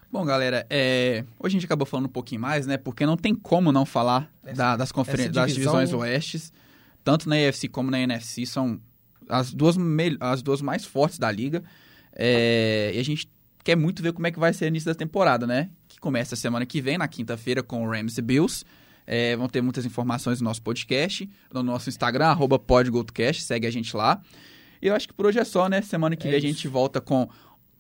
Bom, 0.10 0.24
galera, 0.24 0.66
é... 0.70 1.26
hoje 1.38 1.58
a 1.58 1.60
gente 1.60 1.66
acabou 1.66 1.86
falando 1.86 2.06
um 2.06 2.10
pouquinho 2.10 2.40
mais, 2.40 2.66
né? 2.66 2.78
Porque 2.78 3.06
não 3.06 3.18
tem 3.18 3.36
como 3.36 3.72
não 3.72 3.86
falar 3.86 4.32
essa, 4.44 4.56
da, 4.56 4.78
das, 4.78 4.92
conferen... 4.92 5.30
das 5.30 5.54
divisões 5.54 5.92
oestes, 5.92 6.54
tanto 7.04 7.28
na 7.28 7.36
AFC 7.36 7.68
como 7.68 7.92
na 7.92 8.00
NFC, 8.00 8.46
são 8.46 8.80
as 9.28 9.54
duas, 9.54 9.76
me... 9.76 10.16
as 10.20 10.42
duas 10.42 10.62
mais 10.62 10.86
fortes 10.86 11.20
da 11.20 11.30
liga. 11.30 11.62
É... 12.14 12.92
E 12.96 13.00
a 13.00 13.04
gente 13.04 13.30
quer 13.64 13.76
muito 13.76 14.02
ver 14.02 14.14
como 14.14 14.26
é 14.26 14.32
que 14.32 14.40
vai 14.40 14.54
ser 14.54 14.66
o 14.66 14.68
início 14.70 14.90
da 14.90 14.96
temporada, 14.96 15.46
né? 15.46 15.70
Que 15.90 16.00
começa 16.00 16.38
semana 16.38 16.66
que 16.66 16.80
vem, 16.80 16.98
na 16.98 17.08
quinta-feira, 17.08 17.62
com 17.62 17.86
o 17.86 17.92
Rams 17.92 18.18
e 18.18 18.22
Bills. 18.22 18.64
É, 19.06 19.36
vão 19.36 19.48
ter 19.50 19.62
muitas 19.62 19.86
informações 19.86 20.40
no 20.42 20.46
nosso 20.46 20.62
podcast, 20.62 21.30
no 21.54 21.64
nosso 21.64 21.90
Instagram, 21.90 22.28
arroba 22.28 22.58
podgoldcast, 22.58 23.44
segue 23.44 23.68
a 23.68 23.72
gente 23.72 23.96
lá. 23.96 24.22
E 24.82 24.88
eu 24.88 24.96
acho 24.96 25.08
que 25.08 25.14
por 25.14 25.26
hoje 25.26 25.40
é 25.40 25.44
só, 25.44 25.68
né? 25.68 25.82
Semana 25.82 26.16
que 26.16 26.28
é 26.28 26.32
vem 26.32 26.38
isso. 26.40 26.48
a 26.48 26.50
gente 26.50 26.68
volta 26.68 27.02
com 27.02 27.30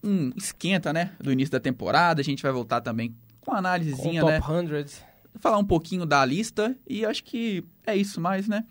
um 0.07 0.31
esquenta, 0.35 0.93
né? 0.93 1.11
Do 1.19 1.31
início 1.31 1.51
da 1.51 1.59
temporada. 1.59 2.21
A 2.21 2.23
gente 2.23 2.41
vai 2.41 2.51
voltar 2.51 2.81
também 2.81 3.15
com 3.41 3.51
uma 3.51 3.59
análisezinha, 3.59 4.21
com 4.21 4.27
top 4.27 4.53
né? 4.53 4.85
100. 4.87 5.07
Falar 5.39 5.57
um 5.57 5.65
pouquinho 5.65 6.05
da 6.05 6.23
lista. 6.25 6.75
E 6.87 7.05
acho 7.05 7.23
que 7.23 7.63
é 7.85 7.95
isso 7.95 8.21
mais, 8.21 8.47
né? 8.47 8.63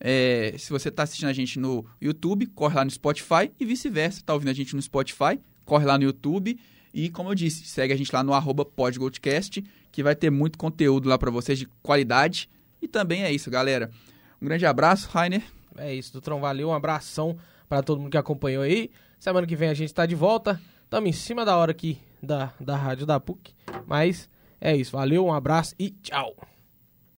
É, 0.00 0.54
se 0.58 0.70
você 0.70 0.88
está 0.88 1.04
assistindo 1.04 1.28
a 1.28 1.32
gente 1.32 1.60
no 1.60 1.86
YouTube, 2.00 2.46
corre 2.46 2.74
lá 2.74 2.84
no 2.84 2.90
Spotify 2.90 3.52
e 3.58 3.64
vice-versa. 3.64 4.18
Está 4.18 4.34
ouvindo 4.34 4.48
a 4.48 4.52
gente 4.52 4.74
no 4.74 4.82
Spotify, 4.82 5.38
corre 5.64 5.86
lá 5.86 5.96
no 5.96 6.04
YouTube. 6.04 6.58
E, 6.92 7.08
como 7.08 7.30
eu 7.30 7.34
disse, 7.34 7.64
segue 7.64 7.92
a 7.92 7.96
gente 7.96 8.12
lá 8.12 8.22
no 8.22 8.34
arroba 8.34 8.64
podgoldcast, 8.64 9.64
que 9.90 10.02
vai 10.02 10.14
ter 10.14 10.30
muito 10.30 10.58
conteúdo 10.58 11.08
lá 11.08 11.16
para 11.16 11.30
vocês 11.30 11.58
de 11.58 11.66
qualidade. 11.82 12.50
E 12.82 12.88
também 12.88 13.22
é 13.22 13.32
isso, 13.32 13.50
galera. 13.50 13.90
Um 14.40 14.46
grande 14.46 14.66
abraço, 14.66 15.08
Rainer. 15.08 15.42
É 15.76 15.94
isso, 15.94 16.12
Dutrão. 16.12 16.40
Valeu, 16.40 16.68
um 16.68 16.74
abração 16.74 17.38
para 17.68 17.82
todo 17.82 18.00
mundo 18.00 18.10
que 18.10 18.18
acompanhou 18.18 18.62
aí. 18.62 18.90
Semana 19.18 19.46
que 19.46 19.56
vem 19.56 19.68
a 19.68 19.74
gente 19.74 19.88
está 19.88 20.04
de 20.04 20.16
volta. 20.16 20.60
Estamos 20.92 21.08
em 21.08 21.12
cima 21.14 21.42
da 21.42 21.56
hora 21.56 21.70
aqui 21.70 21.98
da, 22.22 22.52
da 22.60 22.76
rádio 22.76 23.06
da 23.06 23.18
PUC. 23.18 23.54
Mas 23.86 24.28
é 24.60 24.76
isso. 24.76 24.92
Valeu, 24.92 25.24
um 25.24 25.32
abraço 25.32 25.74
e 25.78 25.88
tchau. 25.88 26.36